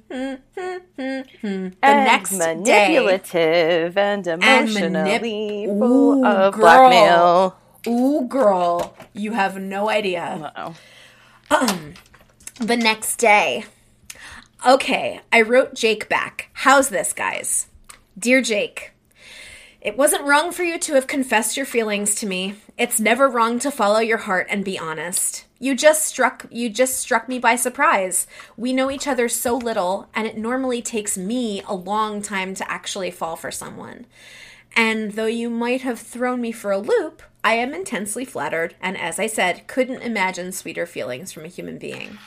[1.81, 2.37] next day.
[2.55, 6.61] manipulative and emotionally manip- full Ooh, of girl.
[6.61, 7.55] blackmail.
[7.87, 10.51] Ooh, girl, you have no idea.
[11.49, 11.77] Uh-oh.
[12.59, 13.63] The next day.
[14.67, 16.49] Okay, I wrote Jake back.
[16.51, 17.67] How's this, guys?
[18.17, 18.91] Dear Jake,
[19.89, 22.53] it wasn't wrong for you to have confessed your feelings to me.
[22.77, 25.45] It's never wrong to follow your heart and be honest.
[25.57, 28.27] You just struck you just struck me by surprise.
[28.55, 32.71] We know each other so little, and it normally takes me a long time to
[32.71, 34.05] actually fall for someone.
[34.75, 38.95] And though you might have thrown me for a loop, I am intensely flattered, and
[38.95, 42.19] as I said, couldn't imagine sweeter feelings from a human being.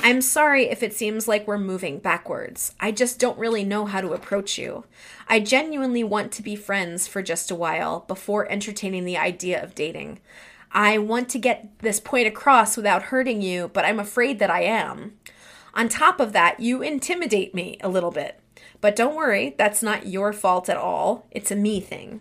[0.00, 2.74] I'm sorry if it seems like we're moving backwards.
[2.80, 4.84] I just don't really know how to approach you.
[5.28, 9.74] I genuinely want to be friends for just a while before entertaining the idea of
[9.74, 10.20] dating.
[10.70, 14.62] I want to get this point across without hurting you, but I'm afraid that I
[14.62, 15.18] am.
[15.74, 18.40] On top of that, you intimidate me a little bit.
[18.80, 21.26] But don't worry, that's not your fault at all.
[21.30, 22.20] It's a me thing.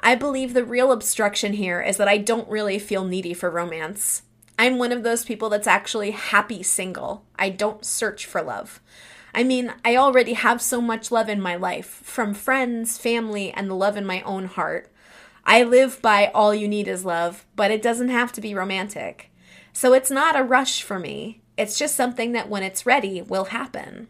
[0.00, 4.22] I believe the real obstruction here is that I don't really feel needy for romance.
[4.58, 7.24] I'm one of those people that's actually happy single.
[7.38, 8.80] I don't search for love.
[9.32, 13.70] I mean, I already have so much love in my life from friends, family, and
[13.70, 14.90] the love in my own heart.
[15.44, 19.30] I live by all you need is love, but it doesn't have to be romantic.
[19.72, 21.40] So it's not a rush for me.
[21.56, 24.08] It's just something that when it's ready will happen.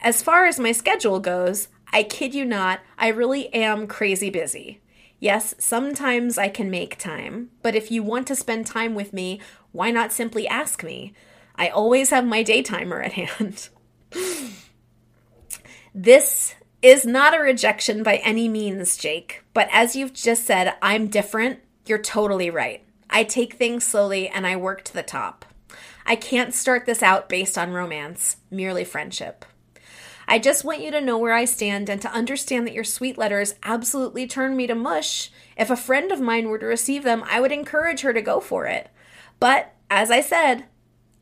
[0.00, 4.80] As far as my schedule goes, I kid you not, I really am crazy busy.
[5.22, 9.40] Yes, sometimes I can make time, but if you want to spend time with me,
[9.70, 11.14] why not simply ask me?
[11.54, 13.68] I always have my day timer at hand.
[15.94, 21.06] this is not a rejection by any means, Jake, but as you've just said, I'm
[21.06, 21.60] different.
[21.86, 22.82] You're totally right.
[23.08, 25.44] I take things slowly and I work to the top.
[26.04, 29.44] I can't start this out based on romance, merely friendship.
[30.26, 33.18] I just want you to know where I stand and to understand that your sweet
[33.18, 35.30] letters absolutely turn me to mush.
[35.56, 38.40] If a friend of mine were to receive them, I would encourage her to go
[38.40, 38.90] for it.
[39.40, 40.64] But, as I said,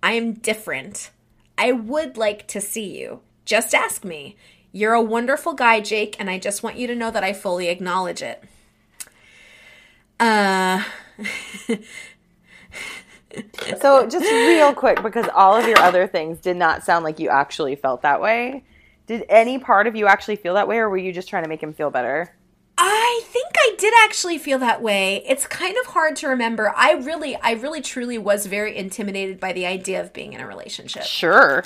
[0.02, 1.10] I am different.
[1.58, 3.20] I would like to see you.
[3.44, 4.36] Just ask me.
[4.72, 7.68] You're a wonderful guy, Jake, and I just want you to know that I fully
[7.68, 8.44] acknowledge it.
[10.20, 10.84] Uh,
[13.80, 17.28] So, just real quick, because all of your other things did not sound like you
[17.28, 18.64] actually felt that way.
[19.10, 21.48] Did any part of you actually feel that way, or were you just trying to
[21.48, 22.32] make him feel better?
[22.78, 25.24] I think I did actually feel that way.
[25.26, 26.72] It's kind of hard to remember.
[26.76, 30.46] I really, I really truly was very intimidated by the idea of being in a
[30.46, 31.02] relationship.
[31.02, 31.64] Sure.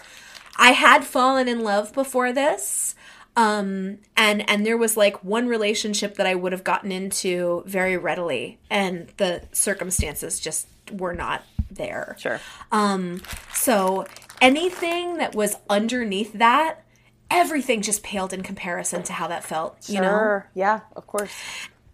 [0.57, 2.95] I had fallen in love before this.
[3.36, 7.99] Um and and there was like one relationship that I would have gotten into very
[7.99, 12.16] readily and the circumstances just were not there.
[12.19, 12.40] Sure.
[12.73, 13.20] Um
[13.52, 14.06] so
[14.40, 16.84] anything that was underneath that
[17.30, 20.10] everything just paled in comparison to how that felt, you know.
[20.10, 20.51] Sure.
[20.55, 21.32] Yeah, of course.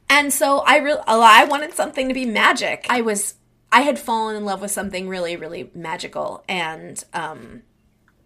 [0.08, 2.86] And so I really I wanted something to be magic.
[2.90, 3.34] I was
[3.72, 7.62] I had fallen in love with something really really magical and um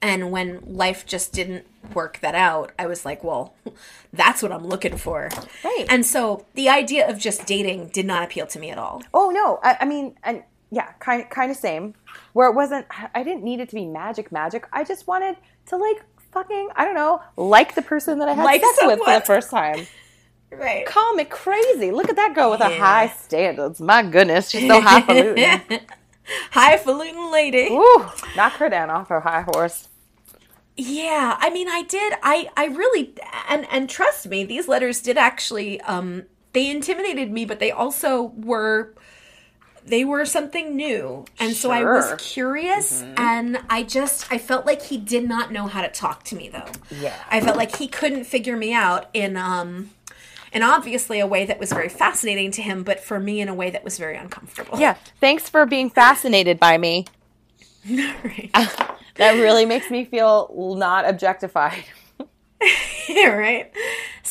[0.01, 3.55] and when life just didn't work that out, I was like, well,
[4.13, 5.31] that's what I'm looking for.
[5.65, 5.87] Right.
[5.89, 9.03] And so the idea of just dating did not appeal to me at all.
[9.15, 11.95] Oh no, I, I mean, and yeah, kind kind of same.
[12.33, 14.67] Where it wasn't, I didn't need it to be magic, magic.
[14.73, 15.37] I just wanted
[15.67, 16.05] to like
[16.35, 19.21] fucking, I don't know, like the person that I had Like sex with for the
[19.25, 19.87] first time.
[20.57, 20.87] Right.
[20.87, 21.91] Call me crazy.
[21.91, 23.81] Look at that girl with a high standards.
[23.81, 25.81] My goodness, she's so highfalutin.
[26.53, 27.71] Highfalutin lady.
[27.73, 28.07] Ooh,
[28.37, 29.89] knock her down off her high horse.
[30.77, 32.13] Yeah, I mean, I did.
[32.23, 33.15] I I really
[33.49, 38.33] and and trust me, these letters did actually um they intimidated me, but they also
[38.37, 38.95] were
[39.87, 41.25] they were something new.
[41.39, 42.17] And so I was Sure.
[42.17, 46.37] curious and I just I felt like he did not know how to talk to
[46.37, 46.71] me though.
[46.91, 47.15] Yeah.
[47.31, 49.91] I felt like he couldn't figure me out in um
[50.53, 53.55] in obviously a way that was very fascinating to him, but for me in a
[53.55, 54.79] way that was very uncomfortable.
[54.79, 54.95] Yeah.
[55.21, 57.07] Thanks for being fascinated by me.
[57.91, 58.51] right.
[59.17, 61.85] that really makes me feel not objectified.
[63.09, 63.73] yeah, right.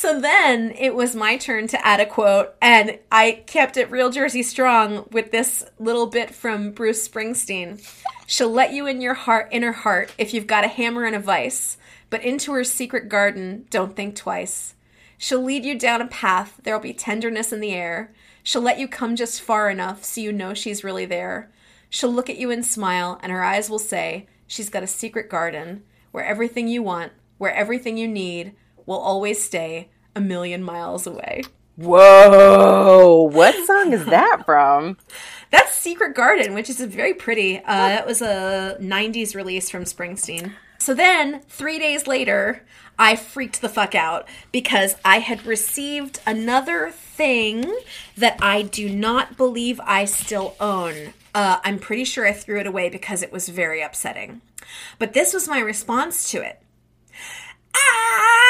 [0.04, 4.10] So then it was my turn to add a quote, and I kept it real
[4.10, 7.82] Jersey strong with this little bit from Bruce Springsteen.
[8.28, 11.22] She'll let you in your heart, inner heart, if you've got a hammer and a
[11.22, 11.78] vice.
[12.10, 14.76] But into her secret garden, don't think twice.
[15.18, 18.14] She'll lead you down a path, there'll be tenderness in the air.
[18.44, 21.50] She'll let you come just far enough so you know she's really there.
[21.90, 25.30] She'll look at you and smile, and her eyes will say, She's got a secret
[25.30, 28.54] garden where everything you want, where everything you need,
[28.86, 31.44] will always stay a million miles away.
[31.76, 33.30] Whoa!
[33.32, 34.98] What song is that from?
[35.50, 37.58] That's Secret Garden, which is a very pretty.
[37.60, 40.54] Uh, that was a '90s release from Springsteen.
[40.78, 42.64] So then, three days later,
[43.00, 47.74] I freaked the fuck out because I had received another thing
[48.18, 51.14] that I do not believe I still own.
[51.34, 54.42] Uh, I'm pretty sure I threw it away because it was very upsetting.
[55.00, 56.62] But this was my response to it.
[57.76, 58.43] Ah!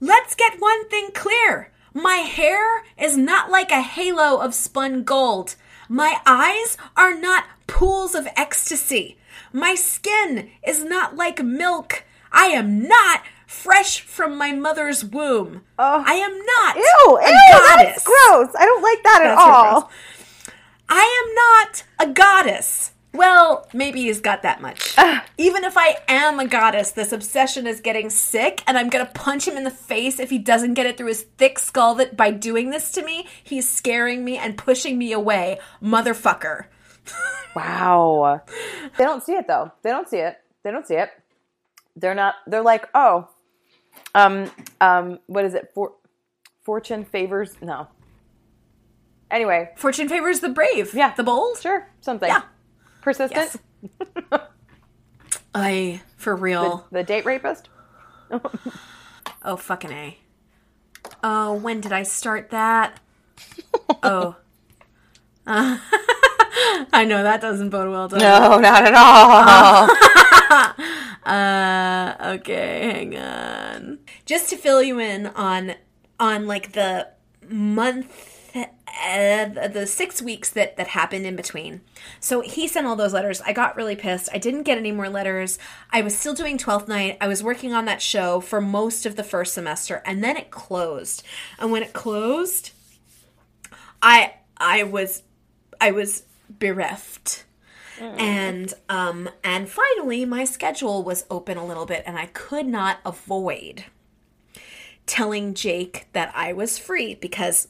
[0.00, 1.70] Let's get one thing clear.
[1.92, 5.56] My hair is not like a halo of spun gold.
[5.88, 9.18] My eyes are not pools of ecstasy.
[9.52, 12.04] My skin is not like milk.
[12.32, 15.62] I am not fresh from my mother's womb.
[15.78, 16.04] Oh.
[16.06, 17.16] I am not Ew!
[17.16, 17.38] a Ew!
[17.50, 17.86] goddess.
[17.94, 18.54] That's gross.
[18.58, 19.80] I don't like that at That's real all.
[19.80, 19.92] gross.
[20.88, 22.92] I am not a goddess.
[23.12, 24.94] Well, maybe he's got that much.
[25.36, 29.48] Even if I am a goddess, this obsession is getting sick, and I'm gonna punch
[29.48, 32.30] him in the face if he doesn't get it through his thick skull that by
[32.30, 35.58] doing this to me, he's scaring me and pushing me away.
[35.82, 36.66] Motherfucker.
[37.56, 38.42] Wow.
[38.96, 39.72] They don't see it though.
[39.82, 40.36] They don't see it.
[40.62, 41.10] They don't see it.
[41.96, 42.36] They're not.
[42.46, 43.28] They're like, oh,
[44.14, 44.48] um,
[44.80, 45.72] um, what is it?
[45.74, 45.94] For
[46.62, 47.56] fortune favors.
[47.60, 47.88] No.
[49.32, 50.94] Anyway, Fortune favors the brave.
[50.94, 51.12] Yeah.
[51.14, 51.58] The bold.
[51.58, 52.28] sure, something.
[52.28, 52.42] Yeah.
[53.00, 53.60] Persistent.
[53.82, 54.40] Yes.
[55.54, 56.86] I, for real.
[56.90, 57.68] The date rapist.
[59.42, 60.18] Oh, fucking A.
[61.22, 63.00] Oh, when did I start that?
[64.02, 64.36] oh.
[65.46, 65.78] Uh,
[66.92, 68.26] I know that doesn't bode well, does it?
[68.26, 69.88] No, not at all.
[71.24, 73.98] Uh, okay, hang on.
[74.24, 75.74] Just to fill you in on
[76.18, 77.08] on like the
[77.48, 78.29] month
[79.00, 81.80] uh, the the six weeks that that happened in between.
[82.20, 83.40] So he sent all those letters.
[83.42, 84.28] I got really pissed.
[84.32, 85.58] I didn't get any more letters.
[85.90, 87.16] I was still doing 12th night.
[87.20, 90.50] I was working on that show for most of the first semester and then it
[90.50, 91.22] closed.
[91.58, 92.72] And when it closed,
[94.02, 95.22] I I was
[95.80, 97.44] I was bereft.
[98.00, 102.98] And um and finally my schedule was open a little bit and I could not
[103.04, 103.84] avoid
[105.04, 107.68] telling Jake that I was free because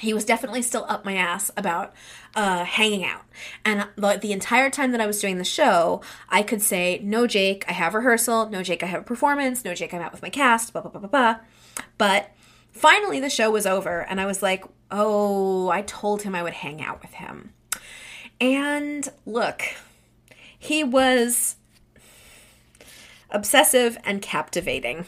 [0.00, 1.94] he was definitely still up my ass about
[2.34, 3.22] uh, hanging out.
[3.64, 7.26] And the, the entire time that I was doing the show, I could say, No,
[7.26, 8.48] Jake, I have rehearsal.
[8.48, 9.64] No, Jake, I have a performance.
[9.64, 10.72] No, Jake, I'm out with my cast.
[10.72, 11.36] Blah, blah, blah, blah, blah.
[11.98, 12.30] But
[12.72, 16.54] finally, the show was over, and I was like, Oh, I told him I would
[16.54, 17.52] hang out with him.
[18.40, 19.62] And look,
[20.58, 21.56] he was
[23.30, 25.06] obsessive and captivating.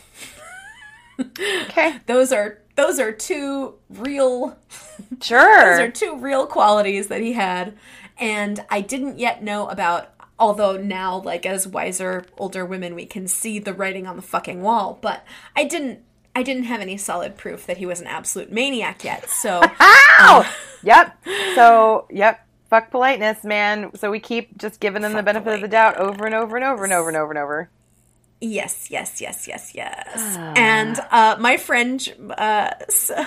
[1.20, 4.56] okay, Those are those are two real
[5.22, 5.76] sure.
[5.76, 7.76] those are two real qualities that he had
[8.18, 13.26] and i didn't yet know about although now like as wiser older women we can
[13.26, 15.24] see the writing on the fucking wall but
[15.54, 16.00] i didn't
[16.34, 19.70] i didn't have any solid proof that he was an absolute maniac yet so um,
[20.22, 20.54] Ow!
[20.82, 21.16] yep.
[21.54, 22.46] So, yep.
[22.70, 23.94] Fuck politeness, man.
[23.96, 26.64] So we keep just giving them the benefit of the doubt over and over and
[26.64, 27.70] over and over and over and over.
[28.42, 30.36] Yes yes yes yes yes.
[30.56, 31.96] And uh my friend
[32.36, 32.70] uh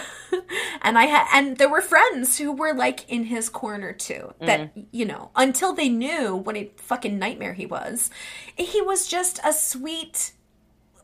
[0.82, 4.72] and i had and there were friends who were like in his corner too that
[4.92, 8.10] you know until they knew what a fucking nightmare he was
[8.58, 10.34] he was just a sweet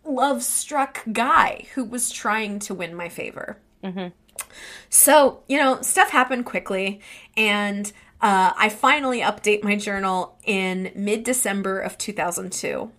[0.04, 3.60] love struck guy who was trying to win my favor.
[4.90, 7.02] So, you know, stuff happened quickly,
[7.38, 12.92] and uh, I finally update my journal in mid December of 2002.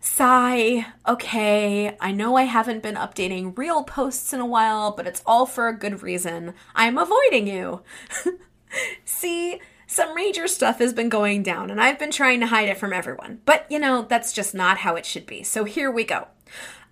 [0.00, 5.22] Sigh, okay, I know I haven't been updating real posts in a while, but it's
[5.26, 6.54] all for a good reason.
[6.74, 7.82] I'm avoiding you.
[9.04, 12.78] See, some major stuff has been going down, and I've been trying to hide it
[12.78, 13.40] from everyone.
[13.44, 15.42] But, you know, that's just not how it should be.
[15.42, 16.28] So here we go.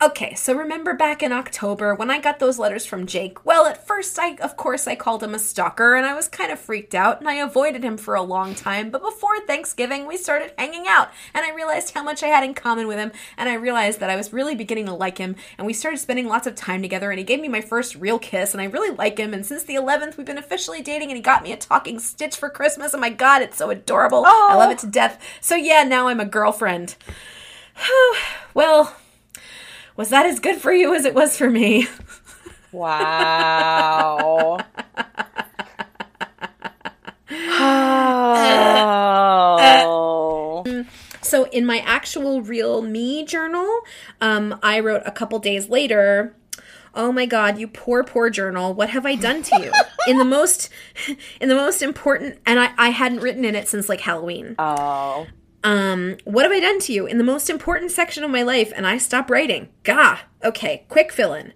[0.02, 3.46] Okay, so remember back in October when I got those letters from Jake?
[3.46, 6.52] Well, at first, I, of course, I called him a stalker and I was kind
[6.52, 8.90] of freaked out and I avoided him for a long time.
[8.90, 12.52] But before Thanksgiving, we started hanging out and I realized how much I had in
[12.52, 15.66] common with him and I realized that I was really beginning to like him and
[15.66, 18.52] we started spending lots of time together and he gave me my first real kiss
[18.52, 19.32] and I really like him.
[19.32, 22.36] And since the 11th, we've been officially dating and he got me a talking stitch
[22.36, 22.92] for Christmas.
[22.92, 24.24] Oh my god, it's so adorable.
[24.26, 24.48] Oh.
[24.50, 25.24] I love it to death.
[25.40, 26.96] So yeah, now I'm a girlfriend.
[28.54, 28.94] well,
[29.96, 31.88] was that as good for you as it was for me?
[32.72, 34.58] Wow.
[37.30, 38.44] oh.
[41.22, 43.80] So in my actual real me journal,
[44.20, 46.36] um, I wrote a couple days later.
[46.94, 48.72] Oh my god, you poor, poor journal.
[48.72, 49.72] What have I done to you?
[50.06, 50.70] in the most
[51.40, 54.54] in the most important and I, I hadn't written in it since like Halloween.
[54.58, 55.26] Oh.
[55.66, 58.72] Um, what have I done to you in the most important section of my life?
[58.76, 59.68] And I stopped writing.
[59.82, 60.20] Gah.
[60.44, 61.52] Okay, quick fill in.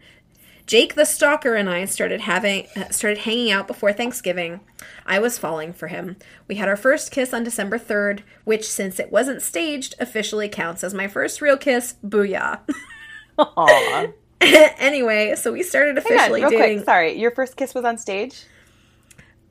[0.66, 4.60] Jake the stalker and I started having uh, started hanging out before Thanksgiving.
[5.06, 6.16] I was falling for him.
[6.48, 10.82] We had our first kiss on December 3rd, which since it wasn't staged officially counts
[10.82, 11.94] as my first real kiss.
[12.04, 12.60] Booyah.
[13.38, 14.06] Aw.
[14.40, 16.78] anyway, so we started on, officially real dating.
[16.78, 16.84] quick.
[16.84, 18.42] Sorry, your first kiss was on stage?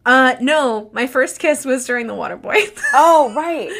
[0.05, 2.77] Uh no, my first kiss was during the Waterboy.
[2.93, 3.71] Oh, right.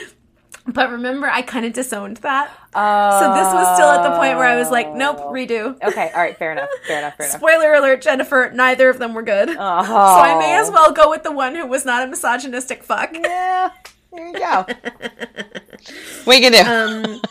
[0.68, 2.52] But remember I kind of disowned that.
[2.74, 3.20] Oh.
[3.20, 5.82] So this was still at the point where I was like, nope, redo.
[5.82, 6.70] Okay, all right, fair enough.
[6.86, 7.40] Fair enough, fair enough.
[7.40, 9.50] Spoiler alert, Jennifer, neither of them were good.
[9.50, 9.54] Oh.
[9.54, 13.12] So I may as well go with the one who was not a misogynistic fuck.
[13.14, 13.72] Yeah,
[14.12, 14.66] there you go.
[16.26, 16.70] what you gonna do?
[16.70, 17.22] Um,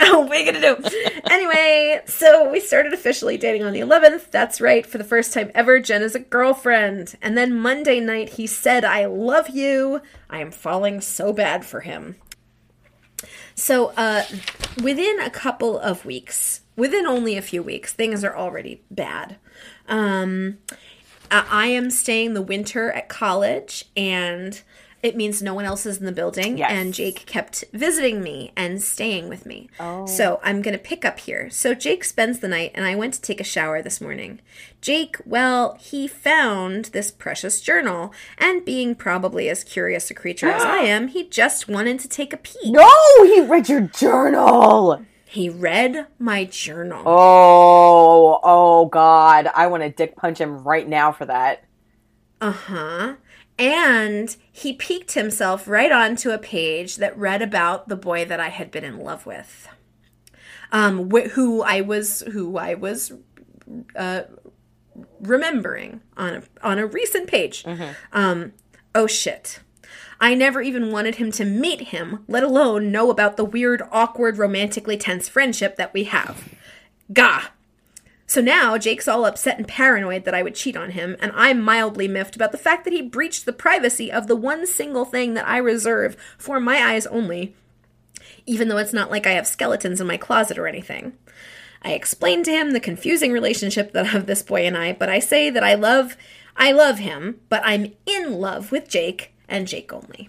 [0.00, 0.88] oh, what are you gonna do?
[1.30, 4.30] Anyway, so we started officially dating on the 11th.
[4.30, 7.16] That's right, for the first time ever, Jen is a girlfriend.
[7.22, 10.00] And then Monday night, he said, I love you.
[10.30, 12.16] I am falling so bad for him.
[13.58, 14.22] So, uh,
[14.80, 19.36] within a couple of weeks, within only a few weeks, things are already bad.
[19.88, 20.58] Um,
[21.28, 24.62] I am staying the winter at college, and
[25.02, 26.58] it means no one else is in the building.
[26.58, 26.70] Yes.
[26.72, 29.68] And Jake kept visiting me and staying with me.
[29.78, 30.06] Oh.
[30.06, 31.50] So I'm going to pick up here.
[31.50, 34.40] So Jake spends the night, and I went to take a shower this morning.
[34.80, 40.62] Jake, well, he found this precious journal, and being probably as curious a creature as
[40.62, 42.72] I am, he just wanted to take a peek.
[42.72, 42.90] no,
[43.24, 45.04] he read your journal.
[45.24, 47.02] He read my journal.
[47.04, 49.48] Oh, oh God.
[49.54, 51.64] I want to dick punch him right now for that.
[52.40, 53.14] Uh huh.
[53.58, 58.48] And he peeked himself right onto a page that read about the boy that I
[58.50, 59.68] had been in love with,
[60.70, 63.12] um, wh- who I was, who I was,
[63.96, 64.22] uh,
[65.20, 67.64] remembering on a on a recent page.
[68.12, 68.52] Um,
[68.94, 69.60] oh shit.
[70.20, 74.36] I never even wanted him to meet him, let alone know about the weird, awkward,
[74.36, 76.48] romantically tense friendship that we have.
[77.12, 77.50] Gah.
[78.28, 81.62] So now Jake's all upset and paranoid that I would cheat on him, and I'm
[81.62, 85.32] mildly miffed about the fact that he breached the privacy of the one single thing
[85.32, 87.56] that I reserve for my eyes only,
[88.44, 91.14] even though it's not like I have skeletons in my closet or anything.
[91.80, 95.20] I explain to him the confusing relationship that of this boy and I, but I
[95.20, 96.14] say that I love
[96.54, 100.28] I love him, but I'm in love with Jake and Jake only.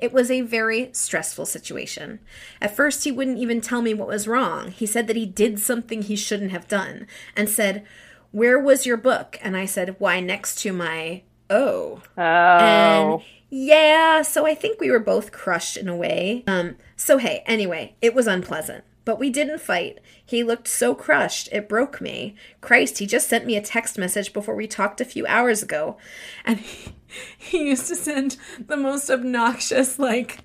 [0.00, 2.20] It was a very stressful situation.
[2.60, 4.70] At first, he wouldn't even tell me what was wrong.
[4.70, 7.06] He said that he did something he shouldn't have done
[7.36, 7.84] and said,
[8.30, 9.38] Where was your book?
[9.42, 12.02] And I said, Why, next to my oh.
[12.16, 12.20] Oh.
[12.20, 16.44] And yeah, so I think we were both crushed in a way.
[16.46, 18.84] Um, so hey, anyway, it was unpleasant.
[19.04, 19.98] But we didn't fight.
[20.24, 22.36] He looked so crushed, it broke me.
[22.60, 25.96] Christ, he just sent me a text message before we talked a few hours ago.
[26.44, 26.92] And he,
[27.38, 30.38] he used to send the most obnoxious, like,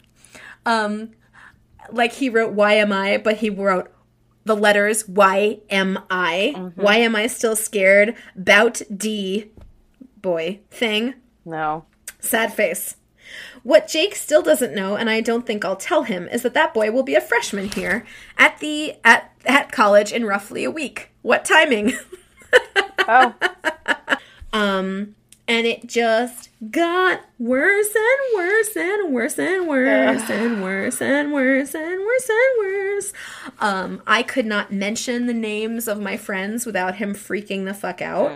[0.65, 1.11] um,
[1.91, 3.17] like he wrote, Why am I?
[3.17, 3.91] But he wrote
[4.43, 6.71] the letters, Why am I?
[6.75, 8.15] Why am I still scared?
[8.35, 9.51] Bout D,
[10.21, 11.15] boy, thing.
[11.43, 11.85] no.
[12.19, 12.95] Sad face.
[13.61, 16.73] What Jake still doesn't know, and I don't think I'll tell him, is that that
[16.73, 18.03] boy will be a freshman here
[18.37, 21.11] at the at at college in roughly a week.
[21.21, 21.93] What timing?
[23.07, 23.35] Oh.
[24.53, 25.13] um,
[25.47, 31.75] and it just got worse and worse and worse and worse and worse and worse
[31.75, 33.13] and worse and worse.
[33.59, 38.01] Um, I could not mention the names of my friends without him freaking the fuck
[38.01, 38.31] out.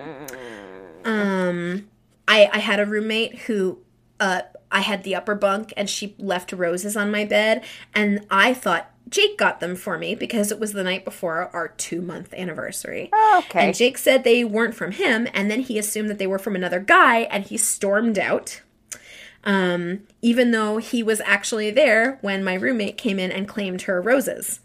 [1.04, 1.90] Um,
[2.28, 3.80] I I had a roommate who
[4.20, 4.42] uh
[4.72, 7.64] I had the upper bunk and she left roses on my bed
[7.96, 11.70] and I thought Jake got them for me because it was the night before our
[11.70, 13.10] 2 month anniversary.
[13.38, 13.68] Okay.
[13.68, 16.56] And Jake said they weren't from him, and then he assumed that they were from
[16.56, 18.62] another guy, and he stormed out.
[19.44, 24.02] Um, even though he was actually there when my roommate came in and claimed her
[24.02, 24.60] roses.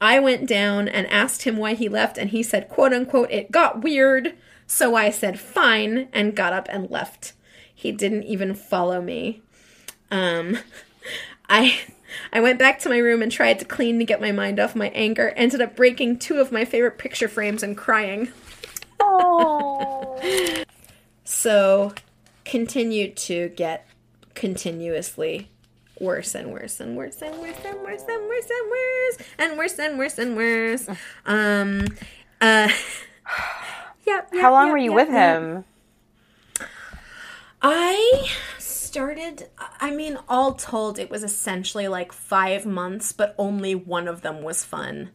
[0.00, 3.50] I went down and asked him why he left, and he said, quote unquote, it
[3.50, 4.34] got weird.
[4.66, 7.32] So I said, fine, and got up and left.
[7.74, 9.42] He didn't even follow me.
[10.10, 10.58] Um,
[11.48, 11.78] I.
[12.32, 14.74] I went back to my room and tried to clean to get my mind off
[14.74, 15.30] my anger.
[15.36, 18.28] Ended up breaking two of my favorite picture frames and crying.
[19.00, 20.20] Oh.
[21.24, 21.92] So,
[22.44, 23.86] continued to get
[24.34, 25.50] continuously
[26.00, 29.78] worse and worse and worse and worse and worse and worse and worse and worse
[29.78, 30.88] and worse and worse.
[31.24, 31.86] Um,
[32.40, 32.68] uh,
[34.06, 34.30] yep.
[34.34, 35.64] How long were you with him?
[37.62, 38.28] I
[38.96, 39.46] started.
[39.78, 44.42] I mean, all told, it was essentially like five months, but only one of them
[44.42, 45.10] was fun.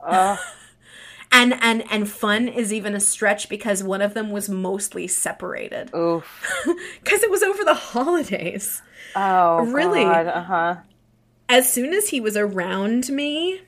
[0.00, 0.36] Uh,
[1.34, 5.90] And and and fun is even a stretch because one of them was mostly separated
[5.94, 6.46] oof.
[7.02, 8.82] because it was over the holidays.
[9.16, 10.04] Oh, Really?
[10.04, 10.76] Uh huh.
[11.48, 13.62] as soon as he was around me,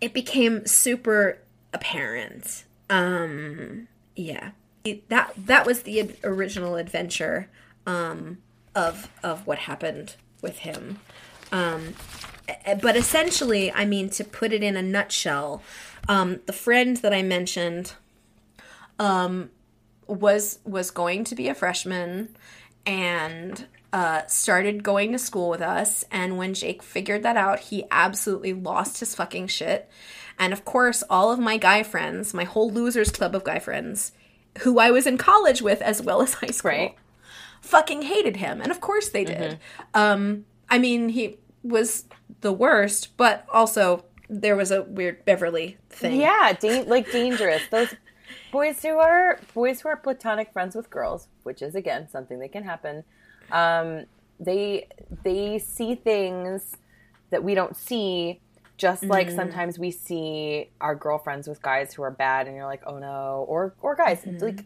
[0.00, 1.38] it became super
[1.74, 2.62] apparent.
[2.88, 4.52] Um, yeah,
[4.84, 7.48] It- that that was the original adventure
[7.86, 8.38] um,
[8.74, 10.98] of of what happened with him.
[11.52, 11.94] Um,
[12.48, 15.62] eh, but essentially, I mean, to put it in a nutshell,
[16.08, 17.94] um, the friend that I mentioned
[18.98, 19.50] um,
[20.06, 22.34] was was going to be a freshman
[22.86, 26.04] and uh, started going to school with us.
[26.10, 29.88] And when Jake figured that out, he absolutely lost his fucking shit.
[30.38, 34.12] And of course, all of my guy friends, my whole losers club of guy friends,
[34.60, 36.96] who I was in college with as well as high school, Right.
[37.60, 38.60] Fucking hated him.
[38.60, 39.58] And of course they did.
[39.94, 42.04] Um, I mean, he was
[42.40, 46.20] the worst, but also there was a weird Beverly thing.
[46.20, 47.62] Yeah, da- like dangerous.
[47.70, 47.94] Those
[48.52, 52.52] boys who are boys who are platonic friends with girls, which is again something that
[52.52, 53.04] can happen.
[53.50, 54.06] Um,
[54.38, 54.88] they
[55.24, 56.76] they see things
[57.30, 58.40] that we don't see.
[58.76, 62.82] Just like sometimes we see our girlfriends with guys who are bad, and you're like,
[62.86, 64.64] oh no, or or guys like.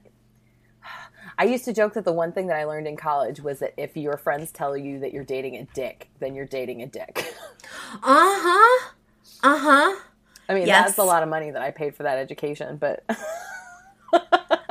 [1.39, 3.75] I used to joke that the one thing that I learned in college was that
[3.77, 7.35] if your friends tell you that you're dating a dick, then you're dating a dick.
[7.95, 8.91] Uh huh.
[9.43, 10.01] Uh huh.
[10.49, 10.87] I mean, Yes.
[10.89, 13.17] that's a lot of money that I paid for that education, but uh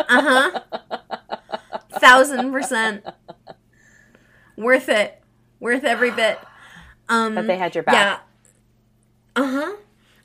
[0.08, 0.62] huh.
[2.00, 3.06] Thousand percent.
[4.58, 5.22] Worth it.
[5.60, 6.38] Worth every bit.
[7.10, 8.22] Um, that they had your back.
[9.36, 9.42] Yeah.
[9.44, 9.76] Uh huh.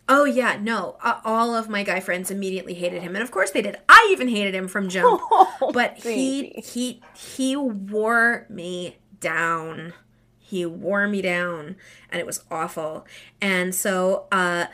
[0.09, 0.97] Oh yeah, no.
[1.03, 3.77] Uh, all of my guy friends immediately hated him, and of course they did.
[3.89, 5.21] I even hated him from jump.
[5.73, 9.93] but he he he wore me down.
[10.39, 11.77] He wore me down,
[12.11, 13.07] and it was awful.
[13.43, 14.67] And so, uh,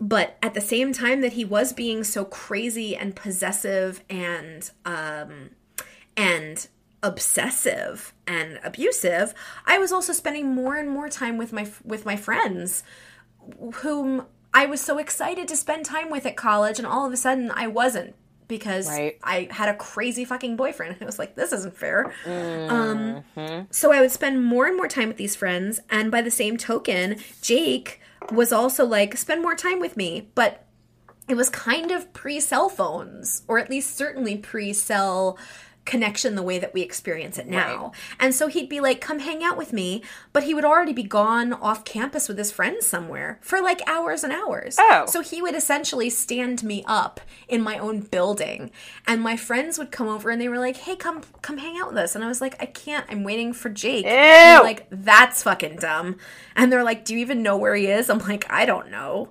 [0.00, 5.50] but at the same time that he was being so crazy and possessive and um
[6.16, 6.68] and
[7.02, 9.34] obsessive and abusive
[9.66, 12.82] i was also spending more and more time with my with my friends
[13.76, 17.16] whom i was so excited to spend time with at college and all of a
[17.16, 18.14] sudden i wasn't
[18.48, 19.18] because Right.
[19.22, 22.12] i had a crazy fucking boyfriend i was like this isn't fair
[22.70, 23.24] um
[23.70, 26.56] so I would spend more and more time with these friends, and by the same
[26.56, 28.00] token, Jake
[28.30, 30.28] was also like, spend more time with me.
[30.34, 30.64] But
[31.28, 35.38] it was kind of pre cell phones, or at least certainly pre cell
[35.84, 37.92] connection the way that we experience it now.
[38.18, 40.02] And so he'd be like, come hang out with me,
[40.32, 44.24] but he would already be gone off campus with his friends somewhere for like hours
[44.24, 44.76] and hours.
[44.78, 45.04] Oh.
[45.06, 48.70] So he would essentially stand me up in my own building
[49.06, 51.88] and my friends would come over and they were like, "Hey, come come hang out
[51.88, 53.06] with us." And I was like, "I can't.
[53.08, 54.04] I'm waiting for Jake."
[54.62, 56.16] Like, "That's fucking dumb."
[56.56, 59.30] And they're like, "Do you even know where he is?" I'm like, "I don't know."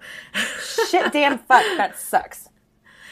[0.90, 2.50] Shit, damn, fuck, that sucks.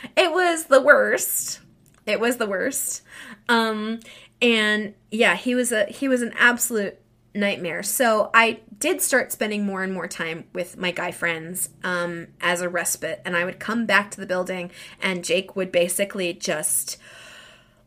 [0.16, 1.62] it was the worst.
[2.06, 3.02] It was the worst.
[3.50, 4.00] Um
[4.42, 6.98] and yeah, he was a he was an absolute
[7.34, 7.84] nightmare.
[7.84, 12.62] So I did start spending more and more time with my guy friends um as
[12.62, 14.72] a respite and I would come back to the building
[15.02, 16.98] and Jake would basically just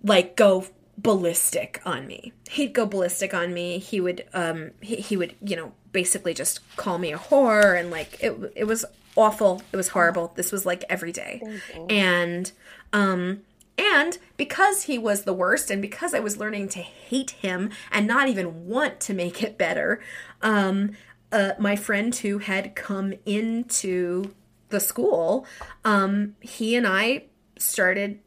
[0.03, 0.67] like go
[0.97, 2.33] ballistic on me.
[2.51, 3.79] He'd go ballistic on me.
[3.79, 7.91] He would um he, he would, you know, basically just call me a whore and
[7.91, 8.85] like it it was
[9.17, 9.63] awful.
[9.73, 10.33] It was horrible.
[10.37, 11.43] This was like every day.
[11.91, 12.51] And
[12.93, 13.43] um
[13.77, 18.07] and because he was the worst and because I was learning to hate him and
[18.07, 20.01] not even want to make it better,
[20.43, 20.93] um
[21.35, 24.33] uh, my friend who had come into
[24.69, 25.45] the school,
[25.85, 27.25] um, he and I
[27.59, 28.21] started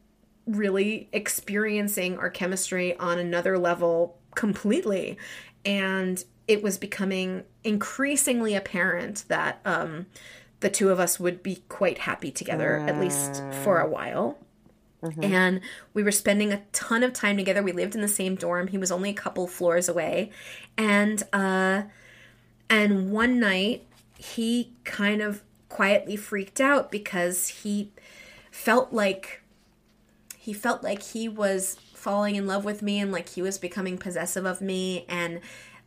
[0.46, 5.18] really experiencing our chemistry on another level completely.
[5.64, 10.08] And it was becoming increasingly apparent that um,
[10.60, 14.38] the two of us would be quite happy together, at least for a while.
[15.24, 15.62] And
[15.94, 17.62] we were spending a ton of time together.
[17.62, 18.68] We lived in the same dorm.
[18.68, 20.32] He was only a couple floors away.
[20.78, 21.84] And uh,
[22.70, 23.86] and one night
[24.18, 27.92] he kind of quietly freaked out because he
[28.52, 29.42] felt like
[30.38, 33.98] he felt like he was falling in love with me and like he was becoming
[33.98, 35.42] possessive of me and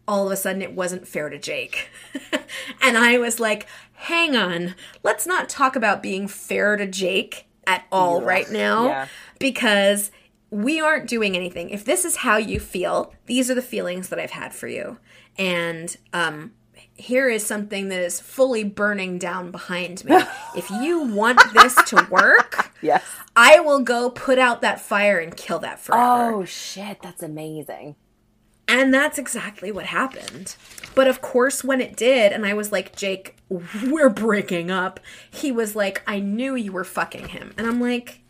[0.06, 1.88] all of a sudden it wasn't fair to Jake.
[2.82, 4.74] and I was like, "Hang on.
[5.02, 9.06] Let's not talk about being fair to Jake at all right now Yeah.
[9.38, 10.10] because
[10.50, 11.70] we aren't doing anything.
[11.70, 14.98] If this is how you feel, these are the feelings that I've had for you.
[15.38, 16.52] And um
[16.94, 20.16] here is something that is fully burning down behind me.
[20.56, 23.04] if you want this to work, Yes.
[23.36, 26.32] I will go put out that fire and kill that forever.
[26.34, 27.96] Oh shit, that's amazing.
[28.66, 30.56] And that's exactly what happened.
[30.94, 35.00] But of course, when it did, and I was like, Jake, we're breaking up,
[35.30, 37.52] he was like, I knew you were fucking him.
[37.58, 38.20] And I'm like,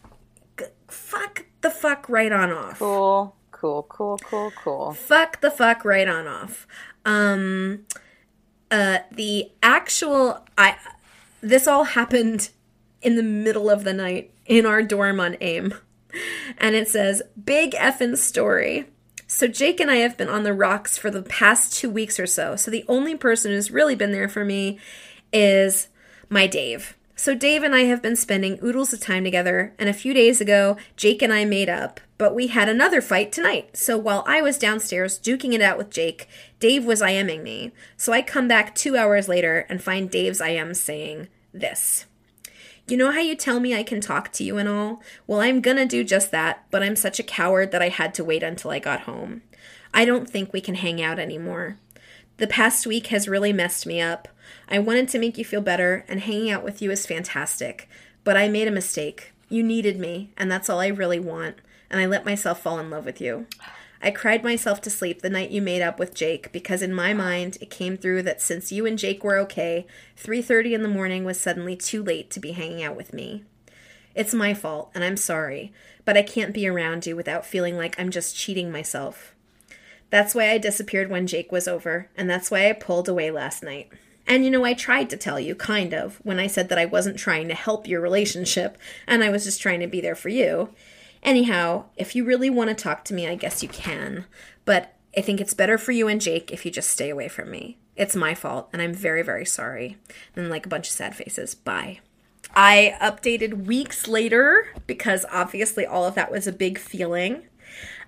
[0.88, 2.78] fuck the fuck right on off.
[2.78, 4.92] Cool, cool, cool, cool, cool.
[4.94, 6.66] Fuck the fuck right on off.
[7.04, 7.86] Um,
[8.70, 10.76] uh, the actual, I,
[11.40, 12.50] this all happened
[13.02, 15.74] in the middle of the night in our dorm on AIM.
[16.58, 18.86] And it says, Big effin' story.
[19.26, 22.26] So Jake and I have been on the rocks for the past two weeks or
[22.26, 22.56] so.
[22.56, 24.80] So the only person who's really been there for me
[25.32, 25.88] is
[26.28, 26.96] my Dave.
[27.16, 30.40] So Dave and I have been spending oodles of time together, and a few days
[30.40, 33.76] ago, Jake and I made up, but we had another fight tonight.
[33.76, 36.28] So while I was downstairs duking it out with Jake,
[36.60, 37.72] Dave was IMing me.
[37.98, 42.06] So I come back two hours later and find Dave's IM saying this.
[42.88, 45.02] You know how you tell me I can talk to you and all?
[45.26, 48.24] Well, I'm gonna do just that, but I'm such a coward that I had to
[48.24, 49.42] wait until I got home.
[49.92, 51.76] I don't think we can hang out anymore.
[52.38, 54.26] The past week has really messed me up.
[54.70, 57.88] I wanted to make you feel better, and hanging out with you is fantastic.
[58.22, 59.32] But I made a mistake.
[59.48, 61.56] You needed me, and that's all I really want,
[61.90, 63.46] and I let myself fall in love with you.
[64.02, 67.12] I cried myself to sleep the night you made up with Jake because in my
[67.12, 69.86] mind it came through that since you and Jake were okay,
[70.16, 73.44] 3:30 in the morning was suddenly too late to be hanging out with me.
[74.14, 75.70] It's my fault and I'm sorry,
[76.06, 79.34] but I can't be around you without feeling like I'm just cheating myself.
[80.08, 83.62] That's why I disappeared when Jake was over, and that's why I pulled away last
[83.62, 83.90] night.
[84.26, 86.86] And you know, I tried to tell you, kind of, when I said that I
[86.86, 90.28] wasn't trying to help your relationship and I was just trying to be there for
[90.28, 90.70] you.
[91.22, 94.26] Anyhow, if you really want to talk to me, I guess you can.
[94.64, 97.50] But I think it's better for you and Jake if you just stay away from
[97.50, 97.78] me.
[97.96, 99.98] It's my fault, and I'm very, very sorry.
[100.34, 101.54] And like a bunch of sad faces.
[101.54, 102.00] Bye.
[102.54, 107.42] I updated weeks later because obviously all of that was a big feeling.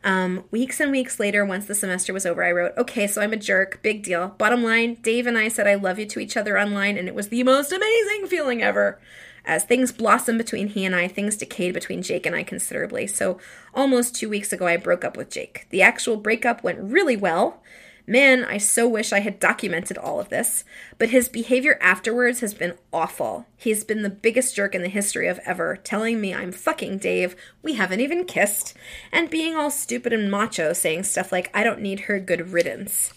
[0.04, 3.32] Um, weeks and weeks later, once the semester was over, I wrote, Okay, so I'm
[3.32, 3.80] a jerk.
[3.82, 4.28] Big deal.
[4.38, 7.14] Bottom line, Dave and I said I love you to each other online, and it
[7.14, 9.00] was the most amazing feeling ever.
[9.44, 13.08] As things blossomed between he and I, things decayed between Jake and I considerably.
[13.08, 13.38] So,
[13.74, 15.66] almost two weeks ago, I broke up with Jake.
[15.70, 17.60] The actual breakup went really well.
[18.06, 20.64] Man, I so wish I had documented all of this.
[20.98, 23.46] But his behavior afterwards has been awful.
[23.56, 27.36] He's been the biggest jerk in the history of ever, telling me I'm fucking Dave,
[27.62, 28.74] we haven't even kissed,
[29.12, 33.12] and being all stupid and macho, saying stuff like, I don't need her good riddance.